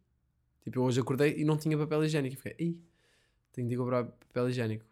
tipo, 0.63 0.79
eu 0.79 0.83
hoje 0.83 0.99
acordei 0.99 1.35
e 1.37 1.43
não 1.43 1.57
tinha 1.57 1.77
papel 1.77 2.03
higiênico. 2.03 2.35
E 2.35 2.37
fiquei, 2.37 2.55
ei, 2.57 2.79
tenho 3.51 3.67
de 3.67 3.77
comprar 3.77 4.05
papel 4.05 4.49
higiênico. 4.49 4.85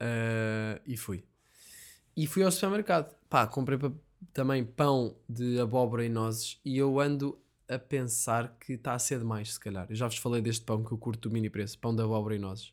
Ah, 0.00 0.80
e 0.86 0.96
fui. 0.96 1.24
E 2.16 2.26
fui 2.26 2.42
ao 2.42 2.50
supermercado. 2.50 3.14
Pá, 3.28 3.46
comprei 3.46 3.78
também 4.32 4.64
pão 4.64 5.16
de 5.28 5.60
abóbora 5.60 6.04
e 6.04 6.08
nozes 6.08 6.60
e 6.64 6.76
eu 6.78 7.00
ando 7.00 7.38
a 7.68 7.78
pensar 7.78 8.56
que 8.58 8.74
está 8.74 8.94
a 8.94 8.98
ser 8.98 9.18
demais, 9.20 9.54
se 9.54 9.60
calhar. 9.60 9.86
Eu 9.88 9.94
já 9.94 10.08
vos 10.08 10.18
falei 10.18 10.42
deste 10.42 10.64
pão 10.64 10.82
que 10.82 10.92
eu 10.92 10.98
curto 10.98 11.28
do 11.28 11.32
mini 11.32 11.48
preço, 11.48 11.78
pão 11.78 11.94
de 11.94 12.02
abóbora 12.02 12.34
e 12.34 12.38
nozes. 12.38 12.72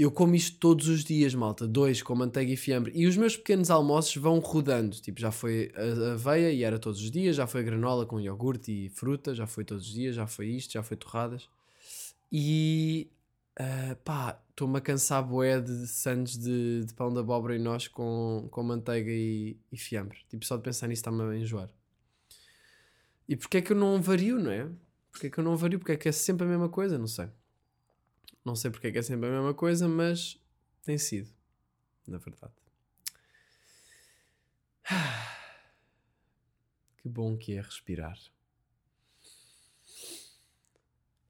Eu 0.00 0.10
como 0.10 0.34
isto 0.34 0.56
todos 0.58 0.88
os 0.88 1.04
dias, 1.04 1.34
malta, 1.34 1.66
dois 1.68 2.02
com 2.02 2.14
manteiga 2.14 2.50
e 2.50 2.56
fiambre. 2.56 2.90
E 2.94 3.06
os 3.06 3.18
meus 3.18 3.36
pequenos 3.36 3.70
almoços 3.70 4.16
vão 4.16 4.38
rodando. 4.38 4.96
Tipo, 4.96 5.20
já 5.20 5.30
foi 5.30 5.70
a 5.76 6.14
aveia 6.14 6.50
e 6.50 6.64
era 6.64 6.78
todos 6.78 7.02
os 7.02 7.10
dias, 7.10 7.36
já 7.36 7.46
foi 7.46 7.62
granola 7.62 8.06
com 8.06 8.18
iogurte 8.18 8.72
e 8.72 8.88
fruta, 8.88 9.34
já 9.34 9.46
foi 9.46 9.62
todos 9.62 9.86
os 9.86 9.92
dias, 9.92 10.14
já 10.14 10.26
foi 10.26 10.46
isto, 10.46 10.72
já 10.72 10.82
foi 10.82 10.96
torradas. 10.96 11.50
E 12.32 13.10
uh, 13.60 13.94
pá, 13.96 14.40
estou-me 14.48 14.78
a 14.78 14.80
cansar 14.80 15.22
boé 15.22 15.60
de 15.60 15.86
sandes 15.86 16.38
de, 16.38 16.82
de, 16.86 16.94
pão 16.94 17.12
de 17.12 17.18
abóbora 17.20 17.54
e 17.54 17.58
nós 17.58 17.86
com, 17.86 18.48
com 18.50 18.62
manteiga 18.62 19.10
e, 19.10 19.58
e 19.70 19.76
fiambre. 19.76 20.20
Tipo, 20.30 20.46
só 20.46 20.56
de 20.56 20.62
pensar 20.62 20.88
nisso 20.88 21.00
está-me 21.00 21.22
a 21.22 21.36
enjoar. 21.36 21.68
E 23.28 23.36
porquê 23.36 23.58
é 23.58 23.60
que 23.60 23.72
eu 23.72 23.76
não 23.76 24.00
vario, 24.00 24.38
não 24.38 24.50
é? 24.50 24.66
Porquê 25.12 25.26
é 25.26 25.30
que 25.30 25.36
eu 25.36 25.44
não 25.44 25.58
vario? 25.58 25.78
Porque 25.78 25.92
é 25.92 25.96
que 25.98 26.08
é 26.08 26.12
sempre 26.12 26.46
a 26.46 26.48
mesma 26.48 26.70
coisa? 26.70 26.96
Não 26.96 27.06
sei. 27.06 27.28
Não 28.44 28.56
sei 28.56 28.70
porque 28.70 28.86
é 28.88 28.92
que 28.92 28.98
é 28.98 29.02
sempre 29.02 29.28
a 29.28 29.32
mesma 29.32 29.54
coisa, 29.54 29.86
mas 29.88 30.38
tem 30.82 30.98
sido, 30.98 31.30
na 32.06 32.18
verdade. 32.18 32.52
Que 37.02 37.08
bom 37.08 37.34
que 37.34 37.54
é 37.54 37.62
respirar. 37.62 38.18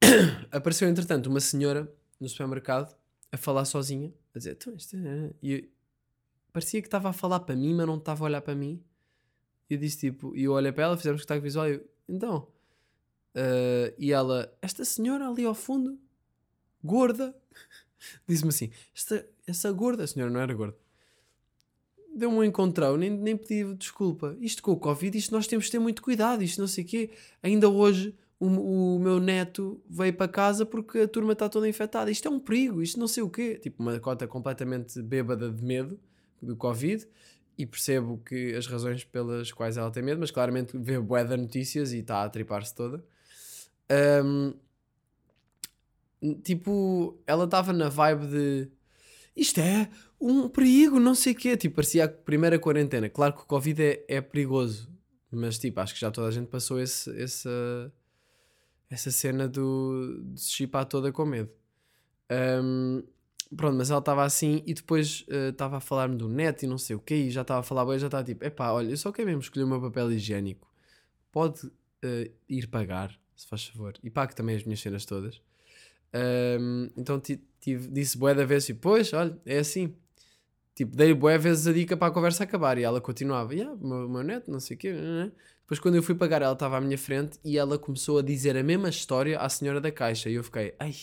Apareceu, 0.51 0.89
entretanto, 0.89 1.29
uma 1.29 1.39
senhora 1.39 1.89
no 2.19 2.29
supermercado 2.29 2.93
a 3.31 3.37
falar 3.37 3.65
sozinha, 3.65 4.13
a 4.35 4.39
dizer: 4.39 4.59
então, 4.61 4.75
é... 4.75 5.33
E 5.41 5.71
parecia 6.53 6.81
que 6.81 6.89
estava 6.89 7.11
a 7.11 7.13
falar 7.13 7.41
para 7.41 7.55
mim, 7.55 7.75
mas 7.75 7.87
não 7.87 7.99
estava 7.99 8.25
a 8.25 8.27
olhar 8.27 8.43
para 8.43 8.55
mim. 8.55 8.83
E 9.69 9.75
eu 9.75 9.79
disse 9.79 9.99
tipo, 9.99 10.37
e 10.37 10.45
eu 10.45 10.53
olhei 10.53 10.73
para 10.73 10.85
ela, 10.85 10.97
fizemos 10.97 11.25
que 11.25 11.41
visual, 11.41 11.69
e 11.69 11.75
eu, 11.75 11.89
então. 12.09 12.49
Uh, 13.33 13.95
e 13.97 14.11
ela, 14.11 14.53
esta 14.61 14.85
senhora 14.85 15.29
ali 15.29 15.45
ao 15.45 15.55
fundo, 15.55 15.97
gorda, 16.83 17.35
disse-me 18.27 18.51
assim: 18.51 18.71
esta, 18.95 19.27
essa 19.47 19.73
gorda, 19.73 20.05
a 20.05 20.07
senhora 20.07 20.33
não 20.33 20.41
era 20.41 20.55
gorda, 20.55 20.77
deu-me 22.15 22.37
um 22.37 22.45
encontrão, 22.45 22.97
nem, 22.97 23.11
nem 23.11 23.37
pedi 23.37 23.75
desculpa. 23.75 24.37
Isto 24.41 24.63
com 24.63 24.73
o 24.73 24.77
Covid, 24.77 25.17
isto 25.17 25.33
nós 25.33 25.47
temos 25.47 25.67
de 25.67 25.73
ter 25.73 25.79
muito 25.79 26.03
cuidado, 26.03 26.43
isto 26.43 26.61
não 26.61 26.69
sei 26.69 26.85
o 26.85 26.87
quê. 26.87 27.11
Ainda 27.43 27.69
hoje 27.69 28.15
o, 28.39 28.47
o 28.97 28.99
meu 28.99 29.21
neto 29.21 29.81
veio 29.89 30.15
para 30.15 30.27
casa 30.27 30.65
porque 30.65 31.01
a 31.01 31.09
turma 31.09 31.35
está 31.35 31.49
toda 31.49 31.69
infectada. 31.69 32.11
Isto 32.11 32.29
é 32.29 32.31
um 32.31 32.41
perigo, 32.41 32.83
isto 32.83 32.99
não 32.99 33.07
sei 33.07 33.23
o 33.23 33.29
quê. 33.29 33.59
Tipo, 33.61 33.83
uma 33.83 33.99
cota 34.01 34.27
completamente 34.27 35.01
bêbada 35.03 35.51
de 35.51 35.63
medo 35.63 36.01
do 36.41 36.57
Covid. 36.57 37.07
E 37.59 37.67
percebo 37.67 38.17
que 38.25 38.55
as 38.55 38.67
razões 38.67 39.05
pelas 39.05 39.53
quais 39.53 39.77
ela 39.77 39.91
tem 39.91 40.03
medo, 40.03 40.19
mas 40.19 40.31
claramente 40.31 40.79
vê 40.79 40.99
bué 40.99 41.23
de 41.23 41.37
notícias 41.37 41.93
e 41.93 41.99
está 41.99 42.25
a 42.25 42.31
tripar-se 42.31 42.75
toda. 42.75 43.05
Um, 44.25 44.55
tipo, 46.43 47.19
ela 47.27 47.45
estava 47.45 47.73
na 47.73 47.89
vibe 47.89 48.27
de 48.27 48.69
isto 49.37 49.59
é 49.61 49.89
um 50.21 50.49
perigo, 50.49 51.01
não 51.01 51.15
sei 51.15 51.33
o 51.33 51.37
quê. 51.37 51.57
Tipo, 51.57 51.77
parecia 51.77 52.05
a 52.05 52.09
primeira 52.09 52.59
quarentena. 52.59 53.09
Claro 53.09 53.35
que 53.35 53.43
o 53.43 53.47
Covid 53.47 53.83
é, 53.83 54.05
é 54.09 54.21
perigoso, 54.21 54.91
mas 55.31 55.59
tipo, 55.59 55.81
acho 55.81 55.95
que 55.95 56.01
já 56.01 56.11
toda 56.11 56.29
a 56.29 56.31
gente 56.31 56.49
passou 56.49 56.81
esse, 56.81 57.11
essa, 57.21 57.93
essa 58.91 59.11
cena 59.11 59.49
do, 59.49 60.23
de 60.35 60.41
se 60.41 60.51
chipar 60.53 60.85
toda 60.85 61.13
com 61.13 61.25
medo. 61.25 61.51
Um, 62.31 63.03
pronto, 63.57 63.77
mas 63.77 63.91
ela 63.91 64.01
estava 64.01 64.25
assim 64.25 64.63
e 64.67 64.75
depois 64.75 65.25
estava 65.29 65.77
uh, 65.77 65.79
a 65.79 65.81
falar-me 65.81 66.17
do 66.17 66.29
net 66.29 66.65
e 66.65 66.69
não 66.69 66.79
sei 66.79 66.97
o 66.97 67.01
quê, 67.01 67.15
e 67.15 67.31
já 67.31 67.43
estava 67.43 67.61
a 67.61 67.63
falar, 67.63 67.85
bem, 67.87 67.99
já 67.99 68.07
estava 68.07 68.23
tipo, 68.25 68.45
epá, 68.45 68.73
olha, 68.73 68.91
eu 68.91 68.97
só 68.97 69.11
quero 69.11 69.29
mesmo 69.29 69.41
escolher 69.41 69.65
o 69.65 69.69
meu 69.69 69.81
papel 69.81 70.13
higiênico. 70.13 70.71
Pode 71.33 71.67
uh, 71.67 72.33
ir 72.49 72.67
pagar, 72.69 73.19
se 73.35 73.47
faz 73.47 73.65
favor, 73.67 73.95
e 74.03 74.11
pague 74.11 74.35
também 74.35 74.57
as 74.57 74.65
minhas 74.65 74.81
cenas 74.81 75.05
todas. 75.05 75.41
Um, 76.13 76.91
então 76.97 77.21
tive, 77.21 77.89
disse 77.89 78.19
bué 78.19 78.35
da 78.35 78.45
vez, 78.45 78.67
tipo, 78.67 78.81
pois, 78.81 79.13
olha, 79.13 79.39
é 79.47 79.59
assim. 79.59 79.95
Tipo, 80.75 80.97
dei 80.97 81.13
bué 81.13 81.37
vezes 81.37 81.67
a 81.67 81.73
dica 81.73 81.97
para 81.97 82.09
a 82.09 82.11
conversa 82.11 82.45
acabar 82.45 82.79
e 82.79 82.83
ela 82.83 83.01
continuava, 83.01 83.55
yeah, 83.55 83.77
meu, 83.81 84.09
meu 84.09 84.23
neto, 84.23 84.51
não 84.51 84.61
sei 84.61 84.77
o 84.77 84.79
quê. 84.79 84.93
Né? 84.93 85.31
Depois 85.63 85.79
quando 85.79 85.97
eu 85.97 86.03
fui 86.03 86.15
pagar, 86.15 86.43
ela 86.43 86.55
estava 86.55 86.79
à 86.79 86.81
minha 86.81 86.97
frente 86.97 87.39
e 87.45 87.59
ela 87.59 87.79
começou 87.79 88.19
a 88.19 88.23
dizer 88.23 88.57
a 88.57 88.63
mesma 88.63 88.89
história 88.89 89.39
à 89.39 89.49
senhora 89.49 89.81
da 89.81 89.93
caixa 89.93 90.31
e 90.31 90.35
eu 90.35 90.45
fiquei, 90.45 90.75
ai, 90.79 90.95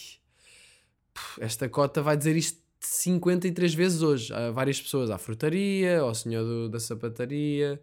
esta 1.40 1.70
cota 1.70 2.02
vai 2.02 2.18
dizer 2.18 2.36
isto 2.36 2.60
53 2.80 3.74
vezes 3.74 4.02
hoje 4.02 4.34
a 4.34 4.52
várias 4.52 4.82
pessoas, 4.82 5.10
à 5.10 5.18
frutaria, 5.18 6.00
ao 6.00 6.14
senhor 6.16 6.44
do, 6.44 6.70
da 6.70 6.80
sapataria. 6.80 7.82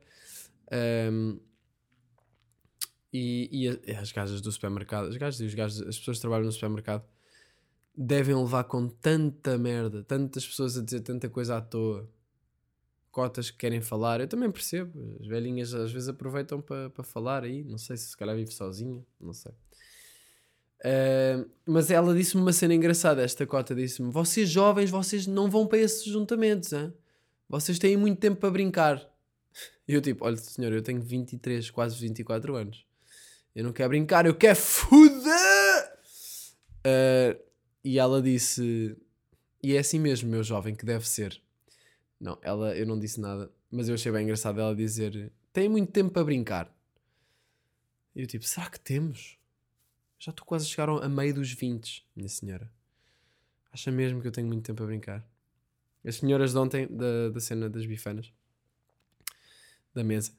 Um, 1.11 1.39
e, 3.13 3.77
e, 3.87 3.95
as 3.95 4.11
gajas 4.11 4.41
do 4.41 4.51
supermercado, 4.51 5.07
as 5.09 5.17
gajas 5.17 5.41
e 5.41 5.45
os 5.45 5.55
gajos, 5.55 5.81
as 5.83 5.99
pessoas 5.99 6.17
que 6.17 6.23
trabalham 6.23 6.45
no 6.45 6.53
supermercado 6.53 7.05
devem 7.97 8.35
levar 8.35 8.65
com 8.65 8.89
tanta 8.89 9.57
merda, 9.57 10.03
tantas 10.03 10.47
pessoas 10.47 10.77
a 10.77 10.83
dizer 10.83 11.01
tanta 11.01 11.29
coisa 11.29 11.57
à 11.57 11.61
toa, 11.61 12.09
cotas 13.11 13.51
que 13.51 13.59
querem 13.59 13.81
falar. 13.81 14.21
Eu 14.21 14.29
também 14.29 14.51
percebo, 14.51 15.17
as 15.21 15.27
velhinhas 15.27 15.73
às 15.73 15.93
vezes 15.93 16.09
aproveitam 16.09 16.61
para 16.61 16.91
pa 16.91 17.03
falar 17.03 17.45
aí. 17.45 17.63
Não 17.63 17.79
sei 17.79 17.97
se 17.97 18.09
se 18.09 18.17
calhar 18.17 18.35
vive 18.35 18.53
sozinha, 18.53 19.05
não 19.21 19.33
sei. 19.33 19.53
Uh, 20.81 21.49
mas 21.65 21.91
ela 21.91 22.15
disse-me 22.15 22.43
uma 22.43 22.53
cena 22.53 22.75
engraçada. 22.75 23.23
Esta 23.23 23.47
cota 23.47 23.75
disse-me: 23.75 24.11
Vocês 24.11 24.51
jovens, 24.51 24.91
vocês 24.91 25.27
não 25.27 25.49
vão 25.49 25.67
para 25.67 25.79
esses 25.79 26.05
juntamentos, 26.05 26.73
hein? 26.73 26.93
vocês 27.49 27.79
têm 27.79 27.97
muito 27.97 28.19
tempo 28.19 28.37
para 28.41 28.51
brincar. 28.51 29.01
E 29.87 29.93
eu, 29.93 30.01
tipo, 30.01 30.25
olha, 30.25 30.39
senhor, 30.39 30.73
eu 30.73 30.81
tenho 30.81 31.03
23, 31.03 31.71
quase 31.71 31.95
24 31.97 32.57
anos. 32.57 32.87
Eu 33.55 33.63
não 33.63 33.71
quero 33.71 33.91
brincar, 33.91 34.25
eu 34.25 34.35
quero 34.35 34.57
foder! 34.57 35.93
Uh, 36.87 37.44
e 37.85 37.99
ela 37.99 38.23
disse: 38.23 38.97
E 39.63 39.77
é 39.77 39.79
assim 39.79 40.01
mesmo, 40.01 40.31
meu 40.31 40.43
jovem, 40.43 40.75
que 40.75 40.87
deve 40.87 41.07
ser. 41.07 41.41
Não, 42.19 42.39
ela, 42.43 42.75
eu 42.77 42.87
não 42.87 42.99
disse 42.99 43.21
nada, 43.21 43.51
mas 43.71 43.89
eu 43.89 43.95
achei 43.95 44.11
bem 44.11 44.25
engraçado 44.25 44.61
ela 44.61 44.75
dizer: 44.75 45.31
Tem 45.53 45.69
muito 45.69 45.93
tempo 45.93 46.11
para 46.11 46.25
brincar. 46.25 46.75
E 48.17 48.23
eu, 48.23 48.27
tipo, 48.27 48.45
será 48.45 48.71
que 48.71 48.81
temos? 48.81 49.39
Já 50.19 50.31
estou 50.31 50.47
quase 50.47 50.65
a 50.65 50.69
chegar 50.69 50.89
a 50.89 51.09
meio 51.09 51.35
dos 51.35 51.53
20, 51.53 52.07
minha 52.17 52.29
senhora. 52.29 52.71
Acha 53.71 53.91
mesmo 53.91 54.23
que 54.23 54.29
eu 54.29 54.33
tenho 54.33 54.47
muito 54.47 54.65
tempo 54.65 54.83
a 54.83 54.87
brincar? 54.87 55.29
As 56.05 56.17
senhoras 56.17 56.53
de 56.53 56.59
ontem, 56.59 56.87
da, 56.87 57.31
da 57.31 57.41
cena 57.41 57.69
das 57.69 57.85
bifanas, 57.85 58.33
da 59.93 60.05
mesa, 60.05 60.33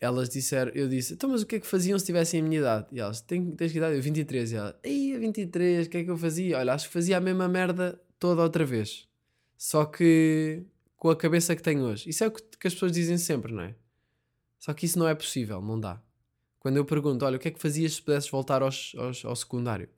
elas 0.00 0.28
disseram, 0.28 0.70
eu 0.74 0.88
disse, 0.88 1.14
então 1.14 1.28
mas 1.30 1.42
o 1.42 1.46
que 1.46 1.56
é 1.56 1.60
que 1.60 1.66
faziam 1.66 1.98
se 1.98 2.06
tivessem 2.06 2.40
a 2.40 2.42
minha 2.42 2.60
idade? 2.60 2.86
E 2.92 3.00
elas, 3.00 3.20
tens, 3.20 3.56
que 3.56 3.78
idade? 3.78 3.96
Eu, 3.96 4.02
23. 4.02 4.52
E 4.52 4.56
ela, 4.56 4.78
ei, 4.82 5.18
23, 5.18 5.86
o 5.86 5.90
que 5.90 5.98
é 5.98 6.04
que 6.04 6.10
eu 6.10 6.16
fazia? 6.16 6.58
Olha, 6.58 6.72
acho 6.72 6.86
que 6.86 6.92
fazia 6.92 7.16
a 7.16 7.20
mesma 7.20 7.48
merda 7.48 8.00
toda 8.18 8.42
outra 8.42 8.64
vez. 8.64 9.08
Só 9.56 9.84
que 9.84 10.62
com 10.96 11.10
a 11.10 11.16
cabeça 11.16 11.54
que 11.56 11.62
tenho 11.62 11.82
hoje. 11.82 12.08
Isso 12.08 12.22
é 12.22 12.28
o 12.28 12.30
que, 12.30 12.42
que 12.42 12.66
as 12.66 12.74
pessoas 12.74 12.92
dizem 12.92 13.18
sempre, 13.18 13.52
não 13.52 13.62
é? 13.62 13.74
Só 14.58 14.72
que 14.72 14.86
isso 14.86 14.98
não 14.98 15.08
é 15.08 15.14
possível, 15.14 15.60
não 15.60 15.78
dá. 15.78 16.00
Quando 16.60 16.76
eu 16.76 16.84
pergunto, 16.84 17.24
olha, 17.24 17.36
o 17.36 17.40
que 17.40 17.48
é 17.48 17.50
que 17.50 17.60
fazias 17.60 17.94
se 17.94 18.02
pudesses 18.02 18.30
voltar 18.30 18.62
aos, 18.62 18.92
aos, 18.96 19.24
ao 19.24 19.34
secundário? 19.34 19.88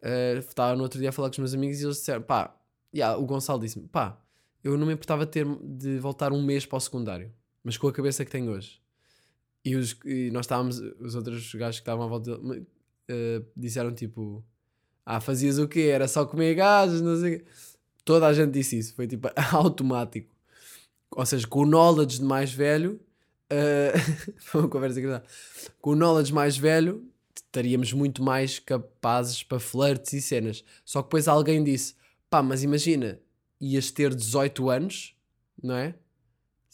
Uh, 0.00 0.38
estava 0.38 0.76
no 0.76 0.82
outro 0.82 1.00
dia 1.00 1.08
a 1.08 1.12
falar 1.12 1.28
com 1.28 1.32
os 1.32 1.38
meus 1.38 1.54
amigos 1.54 1.80
e 1.80 1.84
eles 1.84 1.96
disseram, 1.96 2.22
pá, 2.22 2.56
yeah, 2.94 3.18
o 3.18 3.24
Gonçalo 3.24 3.60
disse-me, 3.60 3.88
pá, 3.88 4.20
eu 4.62 4.76
não 4.76 4.86
me 4.86 4.92
importava 4.92 5.26
ter, 5.26 5.46
de 5.62 5.98
voltar 5.98 6.32
um 6.32 6.42
mês 6.42 6.66
para 6.66 6.76
o 6.76 6.80
secundário 6.80 7.32
mas 7.66 7.76
com 7.76 7.88
a 7.88 7.92
cabeça 7.92 8.24
que 8.24 8.30
tenho 8.30 8.52
hoje. 8.52 8.80
E, 9.64 9.74
os, 9.74 9.98
e 10.04 10.30
nós 10.30 10.44
estávamos, 10.44 10.78
os 11.00 11.16
outros 11.16 11.52
gajos 11.56 11.80
que 11.80 11.82
estavam 11.82 12.04
à 12.04 12.08
volta 12.08 12.38
dele, 12.38 12.64
uh, 13.10 13.44
disseram 13.56 13.92
tipo: 13.92 14.44
Ah, 15.04 15.20
fazias 15.20 15.58
o 15.58 15.66
quê? 15.66 15.90
Era 15.92 16.06
só 16.06 16.24
comer 16.24 16.54
gases, 16.54 17.00
não 17.00 17.16
sei 17.16 17.44
Toda 18.04 18.28
a 18.28 18.32
gente 18.32 18.52
disse 18.52 18.78
isso, 18.78 18.94
foi 18.94 19.08
tipo 19.08 19.28
automático. 19.52 20.32
Ou 21.10 21.26
seja, 21.26 21.44
com 21.44 21.62
o 21.62 21.66
knowledge 21.66 22.20
de 22.20 22.24
mais 22.24 22.52
velho, 22.52 23.00
uh, 23.52 23.98
foi 24.38 24.60
uma 24.60 24.70
conversa 24.70 25.00
engraçada. 25.00 25.26
Com 25.80 25.90
o 25.90 25.96
knowledge 25.96 26.32
mais 26.32 26.56
velho, 26.56 27.04
estaríamos 27.34 27.92
muito 27.92 28.22
mais 28.22 28.60
capazes 28.60 29.42
para 29.42 29.58
flirts 29.58 30.12
e 30.12 30.22
cenas. 30.22 30.62
Só 30.84 31.02
que 31.02 31.08
depois 31.08 31.26
alguém 31.26 31.64
disse: 31.64 31.96
pá, 32.30 32.44
mas 32.44 32.62
imagina, 32.62 33.18
ias 33.60 33.90
ter 33.90 34.14
18 34.14 34.70
anos, 34.70 35.16
não 35.60 35.74
é? 35.74 35.96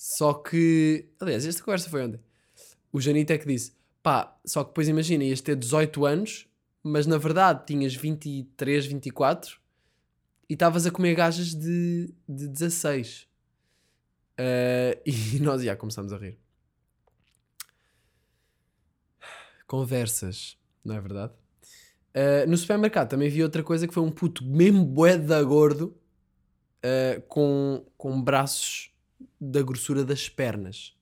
Só 0.03 0.35
que. 0.35 1.09
Aliás, 1.21 1.47
esta 1.47 1.63
conversa 1.63 1.89
foi 1.89 2.03
ontem. 2.05 2.19
O 2.93 3.01
Janito 3.01 3.33
é 3.33 3.39
que 3.39 3.47
disse: 3.47 3.73
pá, 4.03 4.37
só 4.45 4.65
que 4.65 4.71
depois 4.71 4.89
imagina, 4.89 5.23
ias 5.23 5.41
ter 5.41 5.55
18 5.55 6.05
anos, 6.05 6.49
mas 6.83 7.07
na 7.07 7.17
verdade 7.19 7.65
tinhas 7.65 7.95
23, 7.95 8.85
24 8.87 9.61
e 10.51 10.55
estavas 10.55 10.87
a 10.87 10.91
comer 10.91 11.15
gajas 11.15 11.55
de, 11.55 12.13
de 12.29 12.49
16. 12.49 13.29
Uh, 14.33 14.99
e 15.07 15.39
nós 15.39 15.63
já 15.63 15.77
começámos 15.77 16.13
a 16.13 16.19
rir. 16.19 16.37
Conversas, 19.69 20.59
não 20.85 20.97
é 20.97 21.01
verdade? 21.01 21.33
Uh, 22.09 22.51
no 22.51 22.57
supermercado 22.57 23.09
também 23.09 23.31
vi 23.31 23.41
outra 23.41 23.63
coisa 23.63 23.87
que 23.87 23.95
foi 23.95 24.03
um 24.03 24.11
puto 24.11 24.45
mesmo 24.45 24.85
bué 24.85 25.17
da 25.17 25.41
gordo 25.45 25.97
uh, 26.85 27.23
com, 27.29 27.87
com 27.97 28.21
braços 28.21 28.92
da 29.41 29.63
grossura 29.63 30.05
das 30.05 30.29
pernas. 30.29 30.95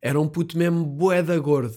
Era 0.00 0.20
um 0.20 0.28
puto 0.28 0.58
mesmo 0.58 0.84
boeda 0.84 1.38
gordo. 1.38 1.76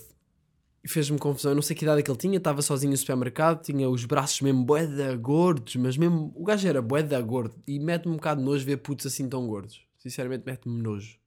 E 0.84 0.88
fez-me 0.88 1.18
confusão. 1.18 1.51
Eu 1.51 1.55
não 1.55 1.61
sei 1.61 1.76
que 1.76 1.84
idade 1.84 1.99
é 1.99 2.03
que 2.03 2.11
ele 2.11 2.18
tinha, 2.18 2.38
estava 2.38 2.61
sozinho 2.61 2.91
no 2.91 2.97
supermercado, 2.97 3.63
tinha 3.63 3.89
os 3.89 4.05
braços 4.05 4.41
mesmo 4.41 4.63
boeda 4.63 5.16
gordos, 5.16 5.76
mas 5.76 5.97
mesmo 5.97 6.32
o 6.36 6.43
gajo 6.43 6.68
era 6.68 6.82
boeda 6.82 7.20
gordo. 7.22 7.55
E 7.68 7.80
mete-me 7.80 8.13
um 8.13 8.18
bocado 8.18 8.39
de 8.39 8.45
nojo 8.45 8.66
ver 8.66 8.78
putos 8.78 9.05
assim 9.05 9.28
tão 9.28 9.47
gordos. 9.47 9.86
Sinceramente, 9.97 10.43
mete-me 10.45 10.82
nojo. 10.82 11.20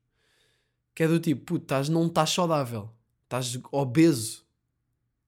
Que 0.95 1.05
é 1.05 1.09
do 1.09 1.19
tipo, 1.19 1.45
puto, 1.45 1.67
tás, 1.67 1.89
não 1.89 2.07
estás 2.07 2.31
saudável, 2.31 2.91
estás 3.25 3.59
obeso. 3.71 4.45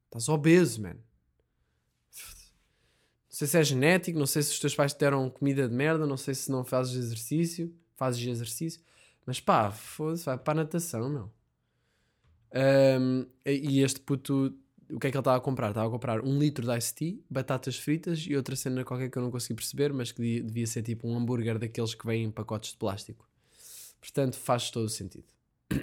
Estás 0.07 0.29
obeso, 0.29 0.83
man. 0.83 0.95
Não 0.95 1.01
sei 3.29 3.47
se 3.47 3.59
é 3.59 3.65
genético, 3.65 4.19
não 4.19 4.27
sei 4.27 4.43
se 4.43 4.53
os 4.53 4.59
teus 4.59 4.75
pais 4.75 4.93
te 4.93 4.99
deram 4.99 5.31
comida 5.31 5.69
de 5.69 5.75
merda, 5.75 6.07
não 6.07 6.17
sei 6.17 6.35
se 6.35 6.51
não 6.51 6.65
fazes 6.65 6.95
exercício, 6.95 7.73
fazes 8.01 8.27
exercício, 8.27 8.81
mas 9.27 9.39
pá, 9.41 9.71
foda-se, 9.71 10.25
vai 10.25 10.39
para 10.39 10.61
a 10.61 10.65
natação, 10.65 11.11
meu. 11.11 11.31
Um, 12.99 13.27
e 13.45 13.83
este 13.83 14.01
puto, 14.01 14.57
o 14.91 14.99
que 14.99 15.07
é 15.07 15.11
que 15.11 15.17
ele 15.17 15.21
estava 15.21 15.37
a 15.37 15.41
comprar? 15.41 15.69
Estava 15.69 15.87
a 15.87 15.91
comprar 15.91 16.25
um 16.25 16.39
litro 16.39 16.67
de 16.67 16.79
iced 16.79 16.95
tea, 16.95 17.19
batatas 17.29 17.77
fritas 17.77 18.21
e 18.27 18.35
outra 18.35 18.57
cena 18.57 18.83
qualquer 18.85 19.11
que 19.11 19.19
eu 19.19 19.23
não 19.23 19.31
consegui 19.31 19.55
perceber, 19.55 19.93
mas 19.93 20.11
que 20.13 20.41
devia 20.41 20.67
ser 20.67 20.83
tipo 20.83 21.07
um 21.07 21.15
hambúrguer 21.15 21.59
daqueles 21.59 21.95
que 21.95 22.07
vêm 22.07 22.25
em 22.25 22.31
pacotes 22.31 22.71
de 22.71 22.79
plástico. 22.79 23.29
Portanto, 24.01 24.39
faz 24.39 24.71
todo 24.71 24.87
o 24.87 24.89
sentido. 24.89 25.27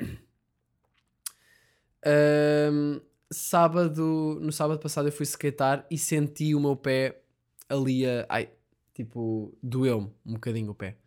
um, 2.73 2.99
sábado, 3.31 4.39
no 4.41 4.51
sábado 4.51 4.79
passado 4.79 5.07
eu 5.07 5.11
fui 5.11 5.25
skatear 5.25 5.85
e 5.91 5.99
senti 5.99 6.55
o 6.55 6.59
meu 6.59 6.75
pé 6.75 7.21
ali 7.69 8.07
a. 8.07 8.25
Ai, 8.27 8.49
tipo, 8.91 9.55
doeu-me 9.61 10.11
um 10.25 10.33
bocadinho 10.33 10.71
o 10.71 10.75
pé. 10.75 10.97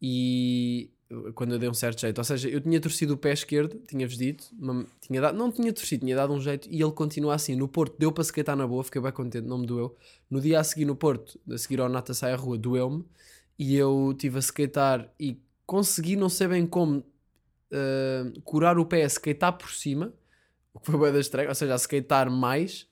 E 0.00 0.90
quando 1.34 1.52
eu 1.52 1.58
dei 1.58 1.68
um 1.68 1.74
certo 1.74 2.00
jeito, 2.00 2.18
ou 2.18 2.24
seja, 2.24 2.48
eu 2.48 2.60
tinha 2.60 2.80
torcido 2.80 3.14
o 3.14 3.16
pé 3.16 3.32
esquerdo, 3.32 3.80
tinha-vos 3.86 4.16
dito, 4.16 4.44
tinha 5.00 5.20
dado, 5.20 5.36
não 5.36 5.50
tinha 5.50 5.72
torcido, 5.72 6.04
tinha 6.04 6.14
dado 6.14 6.32
um 6.32 6.40
jeito 6.40 6.68
e 6.70 6.80
ele 6.80 6.92
continua 6.92 7.34
assim. 7.34 7.56
No 7.56 7.66
Porto 7.66 7.96
deu 7.98 8.12
para 8.12 8.22
skatear 8.22 8.56
na 8.56 8.66
boa, 8.66 8.84
fiquei 8.84 9.00
bem 9.00 9.12
contente, 9.12 9.46
não 9.46 9.58
me 9.58 9.66
doeu. 9.66 9.96
No 10.30 10.40
dia 10.40 10.60
a 10.60 10.64
seguir 10.64 10.84
no 10.84 10.94
Porto, 10.94 11.38
a 11.50 11.58
seguir 11.58 11.80
ao 11.80 11.88
Nata 11.88 12.14
Sai 12.14 12.32
à 12.32 12.36
Rua, 12.36 12.56
doeu-me 12.56 13.04
e 13.58 13.76
eu 13.76 14.14
tive 14.16 14.38
a 14.38 14.40
skatear 14.40 15.12
e 15.18 15.38
consegui, 15.66 16.16
não 16.16 16.28
sei 16.28 16.48
bem 16.48 16.66
como, 16.66 16.98
uh, 16.98 18.40
curar 18.42 18.78
o 18.78 18.86
pé 18.86 19.02
a 19.02 19.06
skatear 19.08 19.56
por 19.58 19.70
cima 19.70 20.14
o 20.72 20.80
que 20.80 20.90
foi 20.90 21.00
bem 21.00 21.12
da 21.12 21.20
estreia, 21.20 21.48
ou 21.48 21.54
seja, 21.54 21.74
a 21.74 21.78
skatear 21.78 22.30
mais. 22.30 22.86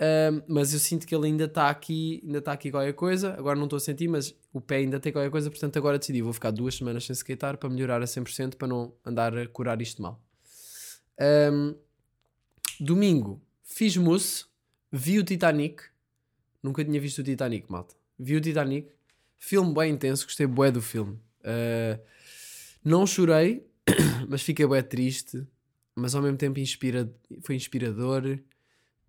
Um, 0.00 0.42
mas 0.48 0.72
eu 0.72 0.80
sinto 0.80 1.06
que 1.06 1.14
ele 1.14 1.26
ainda 1.26 1.44
está 1.44 1.68
aqui, 1.68 2.20
ainda 2.24 2.38
está 2.38 2.52
aqui 2.52 2.70
qualquer 2.70 2.92
coisa. 2.92 3.34
Agora 3.34 3.56
não 3.56 3.64
estou 3.64 3.76
a 3.76 3.80
sentir, 3.80 4.08
mas 4.08 4.34
o 4.52 4.60
pé 4.60 4.76
ainda 4.76 5.00
tem 5.00 5.12
qualquer 5.12 5.30
coisa. 5.30 5.50
Portanto, 5.50 5.76
agora 5.76 5.98
decidi, 5.98 6.22
vou 6.22 6.32
ficar 6.32 6.50
duas 6.50 6.74
semanas 6.74 7.04
sem 7.04 7.14
skatear 7.14 7.56
para 7.56 7.68
melhorar 7.68 8.02
a 8.02 8.04
100% 8.04 8.56
para 8.56 8.68
não 8.68 8.92
andar 9.04 9.36
a 9.36 9.46
curar 9.46 9.80
isto 9.80 10.02
mal. 10.02 10.20
Um, 11.52 11.74
domingo, 12.80 13.40
fiz 13.62 13.96
mousse, 13.96 14.44
vi 14.90 15.18
o 15.18 15.24
Titanic. 15.24 15.82
Nunca 16.62 16.84
tinha 16.84 17.00
visto 17.00 17.18
o 17.18 17.24
Titanic, 17.24 17.70
malta. 17.70 17.94
Vi 18.18 18.36
o 18.36 18.40
Titanic, 18.40 18.88
filme 19.38 19.74
bem 19.74 19.92
intenso, 19.92 20.26
gostei 20.26 20.46
bué 20.46 20.70
do 20.70 20.82
filme. 20.82 21.18
Uh, 21.40 22.00
não 22.84 23.06
chorei, 23.06 23.66
mas 24.28 24.42
fiquei 24.42 24.66
bué 24.66 24.82
triste 24.82 25.46
mas 25.94 26.14
ao 26.14 26.22
mesmo 26.22 26.36
tempo 26.36 26.58
inspira, 26.58 27.12
foi 27.42 27.54
inspirador. 27.54 28.38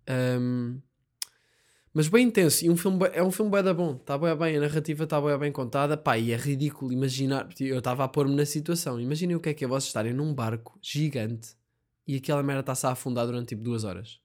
Um, 0.08 0.80
mas 1.94 2.08
bem 2.08 2.26
intenso. 2.26 2.64
E 2.64 2.70
um 2.70 2.76
filme, 2.76 3.08
é 3.12 3.22
um 3.22 3.30
filme 3.30 3.52
bem 3.52 3.62
da 3.62 3.72
bom. 3.72 3.94
Está 3.94 4.18
bem 4.18 4.36
bem, 4.36 4.56
a 4.56 4.60
narrativa 4.60 5.04
está 5.04 5.20
bem 5.20 5.38
bem 5.38 5.52
contada. 5.52 5.96
Pá, 5.96 6.18
e 6.18 6.32
é 6.32 6.36
ridículo 6.36 6.92
imaginar. 6.92 7.48
Eu 7.60 7.78
estava 7.78 8.02
a 8.02 8.08
pôr-me 8.08 8.34
na 8.34 8.44
situação. 8.44 9.00
Imaginem 9.00 9.36
o 9.36 9.40
que 9.40 9.50
é 9.50 9.54
que 9.54 9.64
é 9.64 9.68
vocês 9.68 9.86
estarem 9.86 10.12
num 10.12 10.34
barco 10.34 10.76
gigante 10.82 11.56
e 12.06 12.16
aquela 12.16 12.42
merda 12.42 12.60
está-se 12.60 12.86
a 12.86 12.90
afundar 12.90 13.26
durante 13.26 13.50
tipo 13.50 13.62
duas 13.62 13.84
horas. 13.84 14.20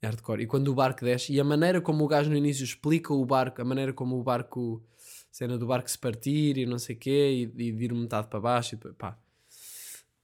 É 0.00 0.06
hardcore. 0.06 0.42
E 0.42 0.46
quando 0.46 0.68
o 0.68 0.74
barco 0.74 1.04
desce, 1.04 1.32
e 1.32 1.40
a 1.40 1.44
maneira 1.44 1.80
como 1.80 2.04
o 2.04 2.08
gajo 2.08 2.30
no 2.30 2.36
início 2.36 2.62
explica 2.62 3.12
o 3.12 3.24
barco, 3.26 3.60
a 3.60 3.64
maneira 3.64 3.92
como 3.92 4.16
o 4.18 4.22
barco, 4.22 4.80
cena 5.30 5.58
do 5.58 5.66
barco 5.66 5.90
se 5.90 5.98
partir 5.98 6.56
e 6.56 6.66
não 6.66 6.78
sei 6.78 6.94
o 6.94 6.98
quê, 6.98 7.50
e, 7.56 7.64
e 7.64 7.72
vir 7.72 7.92
metade 7.92 8.28
para 8.28 8.40
baixo, 8.40 8.76
e 8.76 8.92
pá 8.92 9.18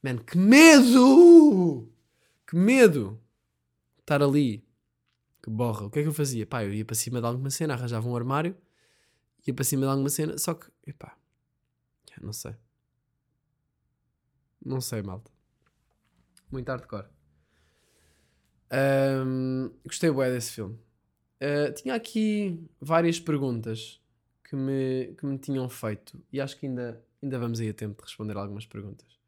Man, 0.02 0.18
que 0.18 0.38
medo! 0.38 1.90
Que 2.46 2.56
medo! 2.56 3.18
Estar 4.04 4.22
ali. 4.22 4.62
Que 5.42 5.48
borra. 5.50 5.86
O 5.86 5.90
que 5.90 5.98
é 5.98 6.02
que 6.02 6.08
eu 6.08 6.12
fazia? 6.12 6.46
Pá, 6.46 6.62
eu 6.62 6.72
ia 6.72 6.84
para 6.84 6.94
cima 6.94 7.20
de 7.20 7.26
alguma 7.26 7.50
cena, 7.50 7.72
arranjava 7.74 8.06
um 8.06 8.14
armário, 8.14 8.56
ia 9.46 9.54
para 9.54 9.64
cima 9.64 9.82
de 9.82 9.88
alguma 9.88 10.10
cena, 10.10 10.36
só 10.38 10.54
que, 10.54 10.70
epá, 10.86 11.16
não 12.20 12.32
sei. 12.32 12.54
Não 14.64 14.80
sei, 14.80 15.02
malta. 15.02 15.30
Muito 16.50 16.68
hardcore. 16.68 17.06
Um, 18.72 19.70
gostei 19.84 20.10
bem 20.10 20.32
desse 20.32 20.52
filme. 20.52 20.78
Uh, 21.40 21.72
tinha 21.74 21.94
aqui 21.94 22.62
várias 22.80 23.20
perguntas 23.20 24.00
que 24.44 24.56
me, 24.56 25.14
que 25.18 25.26
me 25.26 25.38
tinham 25.38 25.68
feito 25.68 26.22
e 26.32 26.40
acho 26.40 26.58
que 26.58 26.66
ainda, 26.66 27.04
ainda 27.22 27.38
vamos 27.38 27.60
aí 27.60 27.68
a 27.68 27.74
tempo 27.74 27.96
de 27.96 28.08
responder 28.08 28.36
algumas 28.36 28.66
perguntas. 28.66 29.23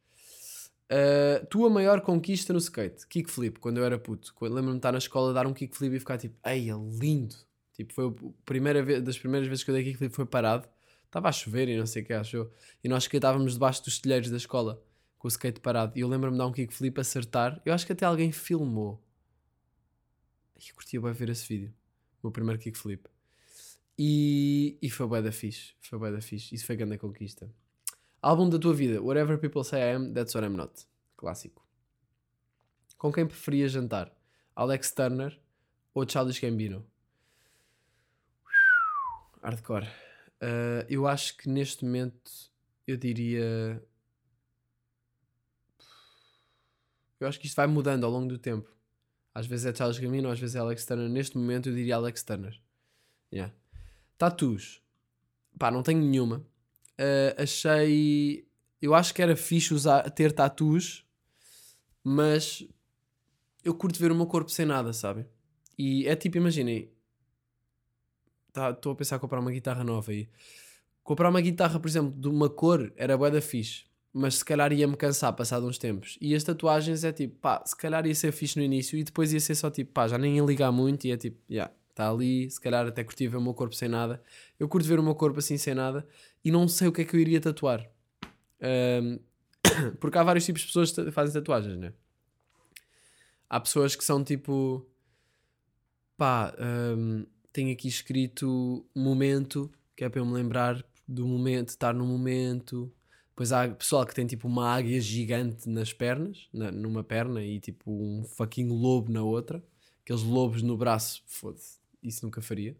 Uh, 0.90 1.44
tua 1.46 1.68
maior 1.68 2.00
conquista 2.00 2.52
no 2.52 2.58
skate? 2.58 3.06
Kickflip, 3.08 3.58
quando 3.58 3.78
eu 3.78 3.84
era 3.84 3.98
puto. 3.98 4.32
Lembro-me 4.40 4.72
de 4.72 4.76
estar 4.76 4.92
na 4.92 4.98
escola, 4.98 5.32
dar 5.32 5.46
um 5.46 5.52
kickflip 5.52 5.96
e 5.96 5.98
ficar 5.98 6.18
tipo, 6.18 6.36
ei, 6.46 6.70
é 6.70 6.74
lindo. 6.74 7.34
Tipo, 7.72 7.92
foi 7.92 8.06
a 8.08 8.12
primeira 8.44 8.82
vez, 8.82 9.02
das 9.02 9.18
primeiras 9.18 9.48
vezes 9.48 9.64
que 9.64 9.70
eu 9.70 9.74
dei 9.74 9.84
kickflip 9.84 10.14
foi 10.14 10.26
parado. 10.26 10.68
Estava 11.04 11.28
a 11.28 11.32
chover 11.32 11.68
e 11.68 11.76
não 11.76 11.86
sei 11.86 12.02
o 12.02 12.06
que 12.06 12.12
achou. 12.12 12.50
E 12.82 12.88
nós 12.88 13.04
skateávamos 13.04 13.54
debaixo 13.54 13.84
dos 13.84 13.98
telheiros 13.98 14.30
da 14.30 14.36
escola 14.36 14.82
com 15.18 15.26
o 15.26 15.30
skate 15.30 15.60
parado. 15.60 15.92
E 15.96 16.00
eu 16.00 16.08
lembro-me 16.08 16.36
de 16.36 16.38
dar 16.38 16.46
um 16.46 16.52
kickflip, 16.52 17.00
acertar. 17.00 17.60
Eu 17.64 17.74
acho 17.74 17.84
que 17.86 17.92
até 17.92 18.04
alguém 18.04 18.30
filmou. 18.32 19.02
Eu 20.56 20.74
curtia 20.74 21.00
bem 21.00 21.12
ver 21.12 21.30
esse 21.30 21.46
vídeo. 21.46 21.74
O 22.22 22.26
meu 22.26 22.32
primeiro 22.32 22.60
kickflip. 22.60 23.08
E, 23.98 24.78
e 24.80 24.90
foi 24.90 25.08
bem 25.08 25.22
da 25.22 25.32
fixe. 25.32 25.74
Foi 25.80 25.98
bem 25.98 26.12
da 26.12 26.20
fixe. 26.20 26.54
Isso 26.54 26.66
foi 26.66 26.76
grande 26.76 26.98
conquista. 26.98 27.50
Álbum 28.26 28.48
da 28.48 28.58
tua 28.58 28.74
vida. 28.74 29.00
Whatever 29.00 29.38
people 29.38 29.62
say 29.62 29.78
I 29.78 29.94
am, 29.94 30.12
that's 30.12 30.34
what 30.34 30.44
I'm 30.44 30.56
not. 30.56 30.84
Clássico. 31.16 31.62
Com 32.98 33.12
quem 33.12 33.24
preferias 33.24 33.70
jantar? 33.70 34.12
Alex 34.56 34.90
Turner 34.90 35.40
ou 35.94 36.04
Childish 36.08 36.40
Gambino? 36.40 36.84
Hardcore. 39.40 39.86
Uh, 40.42 40.82
eu 40.88 41.06
acho 41.06 41.36
que 41.36 41.48
neste 41.48 41.84
momento 41.84 42.50
eu 42.84 42.96
diria. 42.96 43.80
Eu 47.20 47.28
acho 47.28 47.38
que 47.38 47.46
isto 47.46 47.54
vai 47.54 47.68
mudando 47.68 48.02
ao 48.02 48.10
longo 48.10 48.26
do 48.26 48.38
tempo. 48.38 48.68
Às 49.32 49.46
vezes 49.46 49.66
é 49.66 49.72
Charles 49.72 50.00
Gambino, 50.00 50.28
às 50.28 50.40
vezes 50.40 50.56
é 50.56 50.58
Alex 50.58 50.84
Turner. 50.84 51.08
Neste 51.08 51.38
momento 51.38 51.68
eu 51.68 51.74
diria 51.76 51.94
Alex 51.94 52.24
Turner. 52.24 52.60
Yeah. 53.32 53.54
Tatus. 54.18 54.82
Pá, 55.56 55.70
não 55.70 55.84
tenho 55.84 56.00
nenhuma 56.02 56.44
uh, 56.98 57.42
achei. 57.42 58.46
Eu 58.80 58.94
acho 58.94 59.14
que 59.14 59.22
era 59.22 59.34
fixe 59.34 59.72
usar, 59.72 60.08
ter 60.10 60.32
tatus, 60.32 61.04
mas 62.04 62.66
eu 63.64 63.74
curto 63.74 63.98
ver 63.98 64.12
o 64.12 64.14
meu 64.14 64.26
corpo 64.26 64.50
sem 64.50 64.66
nada, 64.66 64.92
sabe? 64.92 65.26
E 65.78 66.06
é 66.06 66.14
tipo, 66.14 66.36
imaginem, 66.36 66.90
estou 68.48 68.74
tá, 68.74 68.90
a 68.90 68.94
pensar 68.94 69.16
em 69.16 69.18
comprar 69.18 69.40
uma 69.40 69.50
guitarra 69.50 69.82
nova 69.82 70.12
aí. 70.12 70.28
Comprar 71.02 71.30
uma 71.30 71.40
guitarra, 71.40 71.80
por 71.80 71.88
exemplo, 71.88 72.12
de 72.12 72.28
uma 72.28 72.48
cor 72.48 72.92
era 72.96 73.16
bué 73.16 73.30
da 73.30 73.40
fixe, 73.40 73.84
mas 74.12 74.36
se 74.38 74.44
calhar 74.44 74.72
ia-me 74.72 74.96
cansar 74.96 75.32
passado 75.34 75.66
uns 75.66 75.78
tempos. 75.78 76.16
E 76.20 76.34
as 76.34 76.44
tatuagens 76.44 77.02
é 77.02 77.12
tipo, 77.12 77.36
pá, 77.38 77.62
se 77.64 77.76
calhar 77.76 78.06
ia 78.06 78.14
ser 78.14 78.32
fixe 78.32 78.58
no 78.58 78.64
início 78.64 78.98
e 78.98 79.04
depois 79.04 79.32
ia 79.32 79.40
ser 79.40 79.54
só 79.54 79.70
tipo, 79.70 79.92
pá, 79.92 80.06
já 80.06 80.18
nem 80.18 80.36
ia 80.36 80.42
ligar 80.42 80.70
muito 80.70 81.06
e 81.06 81.12
é 81.12 81.16
tipo, 81.16 81.38
já, 81.48 81.54
yeah, 81.54 81.74
está 81.90 82.10
ali, 82.10 82.50
se 82.50 82.60
calhar 82.60 82.86
até 82.86 83.02
curti 83.02 83.26
ver 83.26 83.36
o 83.36 83.42
meu 83.42 83.54
corpo 83.54 83.74
sem 83.74 83.88
nada. 83.88 84.22
Eu 84.58 84.68
curto 84.68 84.86
ver 84.86 84.98
o 84.98 85.02
meu 85.02 85.14
corpo 85.14 85.38
assim 85.38 85.58
sem 85.58 85.74
nada 85.74 86.06
e 86.46 86.50
não 86.52 86.68
sei 86.68 86.86
o 86.86 86.92
que 86.92 87.02
é 87.02 87.04
que 87.04 87.16
eu 87.16 87.18
iria 87.18 87.40
tatuar. 87.40 87.84
Um, 88.62 89.18
porque 89.98 90.16
há 90.16 90.22
vários 90.22 90.44
tipos 90.44 90.60
de 90.60 90.68
pessoas 90.68 90.92
que 90.92 91.10
fazem 91.10 91.34
tatuagens, 91.34 91.76
né? 91.76 91.92
Há 93.50 93.58
pessoas 93.58 93.96
que 93.96 94.04
são 94.04 94.22
tipo, 94.22 94.88
pá, 96.16 96.54
um, 96.96 97.26
tenho 97.52 97.72
aqui 97.72 97.88
escrito 97.88 98.86
momento, 98.94 99.68
que 99.96 100.04
é 100.04 100.08
para 100.08 100.20
eu 100.20 100.24
me 100.24 100.34
lembrar 100.34 100.86
do 101.08 101.26
momento, 101.26 101.70
estar 101.70 101.92
no 101.92 102.06
momento. 102.06 102.92
Depois 103.30 103.50
há 103.50 103.68
pessoal 103.68 104.06
que 104.06 104.14
tem 104.14 104.24
tipo 104.24 104.46
uma 104.46 104.72
águia 104.72 105.00
gigante 105.00 105.68
nas 105.68 105.92
pernas, 105.92 106.48
na, 106.52 106.70
numa 106.70 107.02
perna, 107.02 107.42
e 107.42 107.58
tipo 107.58 107.90
um 107.90 108.22
fucking 108.22 108.68
lobo 108.68 109.10
na 109.10 109.24
outra. 109.24 109.60
Aqueles 110.04 110.22
lobos 110.22 110.62
no 110.62 110.76
braço, 110.76 111.24
foda-se 111.26 111.80
isso 112.00 112.24
nunca 112.24 112.40
faria. 112.40 112.76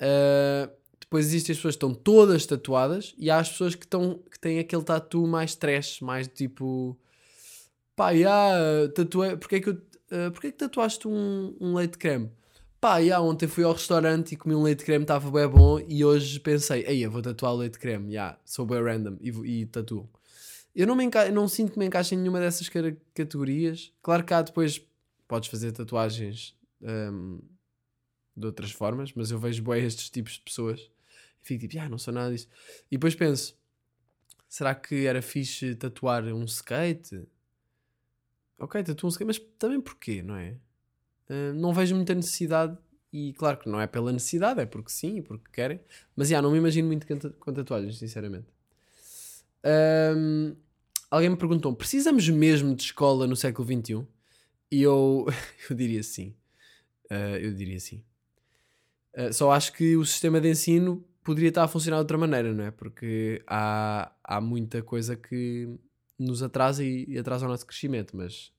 Uh, 0.00 0.83
depois 1.04 1.26
existem 1.26 1.52
as 1.52 1.58
pessoas 1.58 1.74
que 1.74 1.84
estão 1.84 1.94
todas 1.94 2.46
tatuadas 2.46 3.14
e 3.18 3.30
há 3.30 3.38
as 3.38 3.50
pessoas 3.50 3.74
que, 3.74 3.84
estão, 3.84 4.18
que 4.30 4.38
têm 4.40 4.58
aquele 4.58 4.82
tatu 4.82 5.26
mais 5.26 5.54
trash, 5.54 6.00
mais 6.00 6.26
tipo 6.26 6.98
pá, 7.94 8.10
yeah, 8.10 8.88
tatuei, 8.92 9.36
porque 9.36 9.56
é 9.56 9.60
que, 9.60 9.68
eu, 9.68 9.74
uh, 9.74 10.30
porque 10.32 10.48
é 10.48 10.50
que 10.50 10.58
tatuaste 10.58 11.06
um, 11.06 11.56
um 11.60 11.74
leite 11.74 11.98
creme? 11.98 12.30
Pá, 12.80 12.98
yeah, 12.98 13.24
ontem 13.24 13.46
fui 13.46 13.64
ao 13.64 13.72
restaurante 13.72 14.32
e 14.32 14.36
comi 14.36 14.54
um 14.54 14.62
leite 14.62 14.84
creme, 14.84 15.04
estava 15.04 15.30
bem 15.30 15.48
bom. 15.48 15.80
E 15.88 16.04
hoje 16.04 16.38
pensei, 16.40 16.84
ei, 16.86 17.04
eu 17.04 17.10
vou 17.10 17.22
tatuar 17.22 17.54
o 17.54 17.56
leite 17.56 17.78
creme. 17.78 18.10
Yeah, 18.10 18.38
sou 18.44 18.66
bem 18.66 18.82
random 18.82 19.16
e, 19.20 19.30
e 19.60 19.66
tatuo. 19.66 20.08
Eu 20.74 20.86
não, 20.86 20.94
me 20.94 21.04
enca... 21.04 21.30
não 21.30 21.48
sinto 21.48 21.72
que 21.72 21.78
me 21.78 21.86
encaixe 21.86 22.14
em 22.14 22.18
nenhuma 22.18 22.40
dessas 22.40 22.68
categorias. 23.14 23.92
Claro 24.02 24.24
que 24.24 24.34
há 24.34 24.42
depois, 24.42 24.82
podes 25.26 25.48
fazer 25.48 25.72
tatuagens 25.72 26.54
hum, 26.82 27.40
de 28.36 28.46
outras 28.46 28.70
formas, 28.72 29.12
mas 29.14 29.30
eu 29.30 29.38
vejo 29.38 29.62
bem 29.62 29.84
estes 29.84 30.10
tipos 30.10 30.34
de 30.34 30.40
pessoas 30.40 30.90
fico 31.44 31.68
tipo, 31.68 31.80
ah, 31.80 31.88
não 31.88 31.98
sou 31.98 32.12
nada 32.12 32.32
disso. 32.32 32.48
E 32.90 32.96
depois 32.96 33.14
penso, 33.14 33.56
será 34.48 34.74
que 34.74 35.06
era 35.06 35.22
fixe 35.22 35.74
tatuar 35.76 36.24
um 36.24 36.44
skate? 36.44 37.22
Ok, 38.58 38.82
tatuo 38.82 39.06
um 39.06 39.10
skate, 39.10 39.26
mas 39.26 39.38
também 39.58 39.80
porquê, 39.80 40.22
não 40.22 40.36
é? 40.36 40.56
Uh, 41.28 41.54
não 41.54 41.72
vejo 41.72 41.94
muita 41.94 42.14
necessidade 42.14 42.76
e 43.12 43.32
claro 43.34 43.58
que 43.58 43.68
não 43.68 43.80
é 43.80 43.86
pela 43.86 44.12
necessidade, 44.12 44.60
é 44.60 44.66
porque 44.66 44.90
sim, 44.90 45.22
porque 45.22 45.48
querem. 45.52 45.80
Mas 46.16 46.28
já, 46.28 46.42
não 46.42 46.50
me 46.50 46.58
imagino 46.58 46.88
muito 46.88 47.06
com 47.38 47.52
tatuagens, 47.52 47.96
sinceramente. 47.96 48.48
Um, 49.64 50.56
alguém 51.08 51.30
me 51.30 51.36
perguntou: 51.36 51.72
precisamos 51.76 52.28
mesmo 52.28 52.74
de 52.74 52.82
escola 52.82 53.24
no 53.28 53.36
século 53.36 53.68
XXI? 53.68 54.04
E 54.68 54.82
eu, 54.82 55.26
eu 55.70 55.76
diria 55.76 56.02
sim. 56.02 56.34
Uh, 57.08 57.36
eu 57.40 57.54
diria 57.54 57.78
sim. 57.78 58.02
Uh, 59.16 59.32
só 59.32 59.52
acho 59.52 59.72
que 59.74 59.96
o 59.96 60.04
sistema 60.04 60.40
de 60.40 60.50
ensino 60.50 61.04
poderia 61.24 61.48
estar 61.48 61.64
a 61.64 61.68
funcionar 61.68 61.96
de 61.96 62.02
outra 62.02 62.18
maneira, 62.18 62.52
não 62.52 62.64
é? 62.64 62.70
Porque 62.70 63.42
há, 63.46 64.12
há 64.22 64.40
muita 64.40 64.82
coisa 64.82 65.16
que 65.16 65.68
nos 66.18 66.42
atrasa 66.42 66.84
e, 66.84 67.06
e 67.08 67.18
atrasa 67.18 67.46
o 67.46 67.48
nosso 67.48 67.66
crescimento, 67.66 68.16
mas 68.16 68.52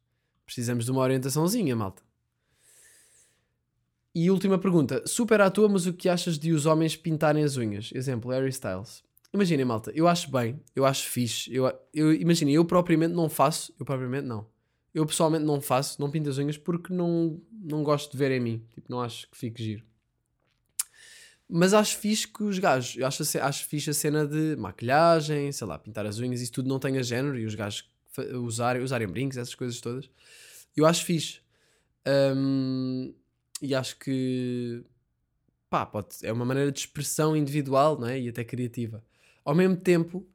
precisamos 0.45 0.85
de 0.85 0.91
uma 0.91 1.01
orientaçãozinha, 1.01 1.75
malta. 1.75 2.03
E 4.13 4.31
última 4.31 4.57
pergunta: 4.57 5.03
super 5.05 5.39
à 5.41 5.49
toa, 5.49 5.69
mas 5.69 5.85
o 5.85 5.93
que 5.93 6.09
achas 6.09 6.39
de 6.39 6.51
os 6.51 6.65
homens 6.65 6.95
pintarem 6.95 7.43
as 7.43 7.55
unhas? 7.55 7.91
Exemplo, 7.93 8.31
Harry 8.31 8.49
Styles. 8.49 9.03
Imaginem, 9.33 9.65
malta, 9.65 9.91
eu 9.93 10.07
acho 10.07 10.31
bem, 10.31 10.59
eu 10.73 10.85
acho 10.85 11.09
fixe. 11.09 11.53
Eu, 11.53 11.71
eu, 11.93 12.13
imaginem, 12.13 12.55
eu 12.55 12.63
propriamente 12.63 13.13
não 13.13 13.29
faço, 13.29 13.73
eu 13.77 13.85
propriamente 13.85 14.25
não. 14.25 14.47
Eu 14.93 15.05
pessoalmente 15.05 15.43
não 15.43 15.59
faço, 15.59 15.99
não 15.99 16.09
pinto 16.09 16.29
as 16.29 16.37
unhas 16.37 16.57
porque 16.57 16.93
não, 16.93 17.41
não 17.51 17.83
gosto 17.83 18.13
de 18.13 18.17
ver 18.17 18.31
em 18.31 18.39
mim. 18.39 18.63
Tipo, 18.73 18.89
não 18.89 19.01
acho 19.01 19.29
que 19.29 19.37
fique 19.37 19.61
giro. 19.61 19.83
Mas 21.47 21.73
acho 21.73 21.97
fixe 21.97 22.27
que 22.27 22.43
os 22.43 22.57
gajos, 22.57 22.97
eu 22.97 23.05
acho, 23.05 23.23
acho 23.39 23.65
fixe 23.65 23.89
a 23.89 23.93
cena 23.93 24.25
de 24.25 24.55
maquilhagem, 24.55 25.51
sei 25.51 25.67
lá, 25.67 25.77
pintar 25.77 26.05
as 26.05 26.17
unhas, 26.17 26.41
isso 26.41 26.51
tudo 26.51 26.67
não 26.67 26.79
tenha 26.79 27.03
género 27.03 27.37
e 27.37 27.45
os 27.45 27.53
gajos 27.53 27.87
usarem, 28.33 28.81
usarem 28.81 29.07
brincos, 29.07 29.37
essas 29.37 29.53
coisas 29.53 29.79
todas. 29.79 30.09
Eu 30.75 30.85
acho 30.85 31.05
fixe. 31.05 31.39
Hum, 32.07 33.13
e 33.61 33.73
acho 33.73 33.97
que 33.97 34.83
pá, 35.69 35.85
pode, 35.85 36.15
é 36.23 36.31
uma 36.31 36.45
maneira 36.45 36.71
de 36.71 36.79
expressão 36.79 37.35
individual 37.35 37.99
não 37.99 38.07
é? 38.07 38.19
e 38.19 38.29
até 38.29 38.43
criativa. 38.43 39.03
Ao 39.43 39.53
mesmo 39.55 39.75
tempo, 39.75 40.25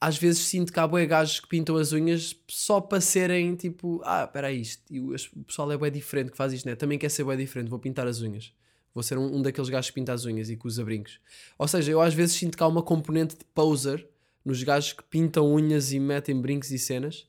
às 0.00 0.16
vezes 0.16 0.40
sinto 0.42 0.72
que 0.72 0.78
há 0.80 0.86
bué 0.86 1.06
gajos 1.06 1.40
que 1.40 1.48
pintam 1.48 1.76
as 1.76 1.92
unhas 1.92 2.36
só 2.48 2.80
para 2.80 3.00
serem 3.00 3.54
tipo, 3.56 4.00
ah, 4.04 4.24
espera 4.24 4.52
isto, 4.52 4.82
o, 4.92 5.14
o 5.14 5.44
pessoal 5.44 5.72
é 5.72 5.76
bué 5.76 5.90
diferente 5.90 6.30
que 6.30 6.36
faz 6.36 6.52
isto, 6.52 6.66
né? 6.66 6.76
também 6.76 6.98
quer 6.98 7.10
ser 7.10 7.24
bué 7.24 7.36
diferente, 7.36 7.68
vou 7.68 7.78
pintar 7.78 8.06
as 8.06 8.20
unhas. 8.20 8.52
Vou 8.98 9.02
ser 9.04 9.16
um, 9.16 9.36
um 9.36 9.40
daqueles 9.40 9.70
gajos 9.70 9.90
que 9.90 9.94
pinta 9.94 10.12
as 10.12 10.24
unhas 10.24 10.50
e 10.50 10.56
que 10.56 10.66
usa 10.66 10.84
brincos. 10.84 11.20
Ou 11.56 11.68
seja, 11.68 11.92
eu 11.92 12.00
às 12.00 12.12
vezes 12.12 12.34
sinto 12.34 12.56
que 12.56 12.62
há 12.64 12.66
uma 12.66 12.82
componente 12.82 13.38
de 13.38 13.44
poser 13.44 14.04
nos 14.44 14.60
gajos 14.64 14.92
que 14.92 15.04
pintam 15.04 15.54
unhas 15.54 15.92
e 15.92 16.00
metem 16.00 16.40
brincos 16.40 16.72
e 16.72 16.80
cenas. 16.80 17.24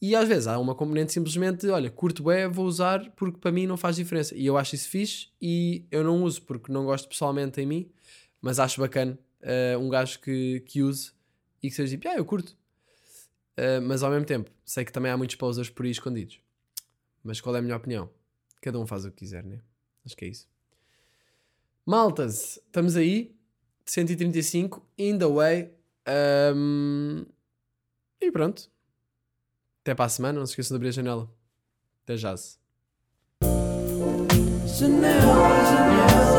E 0.00 0.14
às 0.14 0.28
vezes 0.28 0.46
há 0.46 0.56
uma 0.60 0.76
componente 0.76 1.12
simplesmente, 1.12 1.66
olha, 1.66 1.90
curto 1.90 2.22
bem, 2.22 2.46
vou 2.46 2.66
usar 2.66 3.10
porque 3.16 3.36
para 3.36 3.50
mim 3.50 3.66
não 3.66 3.76
faz 3.76 3.96
diferença. 3.96 4.32
E 4.36 4.46
eu 4.46 4.56
acho 4.56 4.76
isso 4.76 4.88
fixe 4.88 5.26
e 5.42 5.84
eu 5.90 6.04
não 6.04 6.22
uso 6.22 6.40
porque 6.42 6.70
não 6.70 6.84
gosto 6.84 7.08
pessoalmente 7.08 7.60
em 7.60 7.66
mim, 7.66 7.90
mas 8.40 8.60
acho 8.60 8.80
bacana 8.80 9.18
eh, 9.40 9.76
um 9.76 9.88
gajo 9.88 10.20
que, 10.20 10.60
que 10.66 10.84
use 10.84 11.10
e 11.60 11.68
que 11.68 11.74
seja 11.74 11.96
tipo, 11.96 12.06
ah, 12.06 12.14
eu 12.14 12.24
curto. 12.24 12.56
Eh, 13.56 13.80
mas 13.80 14.04
ao 14.04 14.10
mesmo 14.12 14.24
tempo, 14.24 14.52
sei 14.64 14.84
que 14.84 14.92
também 14.92 15.10
há 15.10 15.16
muitos 15.16 15.34
posers 15.34 15.68
por 15.68 15.84
aí 15.84 15.90
escondidos. 15.90 16.38
Mas 17.24 17.40
qual 17.40 17.56
é 17.56 17.58
a 17.58 17.62
minha 17.62 17.76
opinião? 17.76 18.08
Cada 18.60 18.78
um 18.78 18.86
faz 18.86 19.04
o 19.04 19.10
que 19.10 19.16
quiser, 19.16 19.42
né? 19.42 19.58
Acho 20.04 20.16
que 20.16 20.26
é 20.26 20.28
isso. 20.28 20.51
Maltas, 21.84 22.60
estamos 22.66 22.96
aí. 22.96 23.34
135, 23.84 24.86
in 24.96 25.18
the 25.18 25.26
way. 25.26 25.70
Ahm, 26.06 27.24
e 28.20 28.30
pronto. 28.30 28.70
Até 29.82 29.94
para 29.94 30.04
a 30.04 30.08
semana. 30.08 30.38
Não 30.38 30.46
se 30.46 30.52
esqueçam 30.52 30.74
de 30.74 30.76
abrir 30.76 30.88
a 30.88 30.92
janela. 30.92 31.30
Até 32.04 32.16
já. 32.16 32.34
Janela 34.66 36.31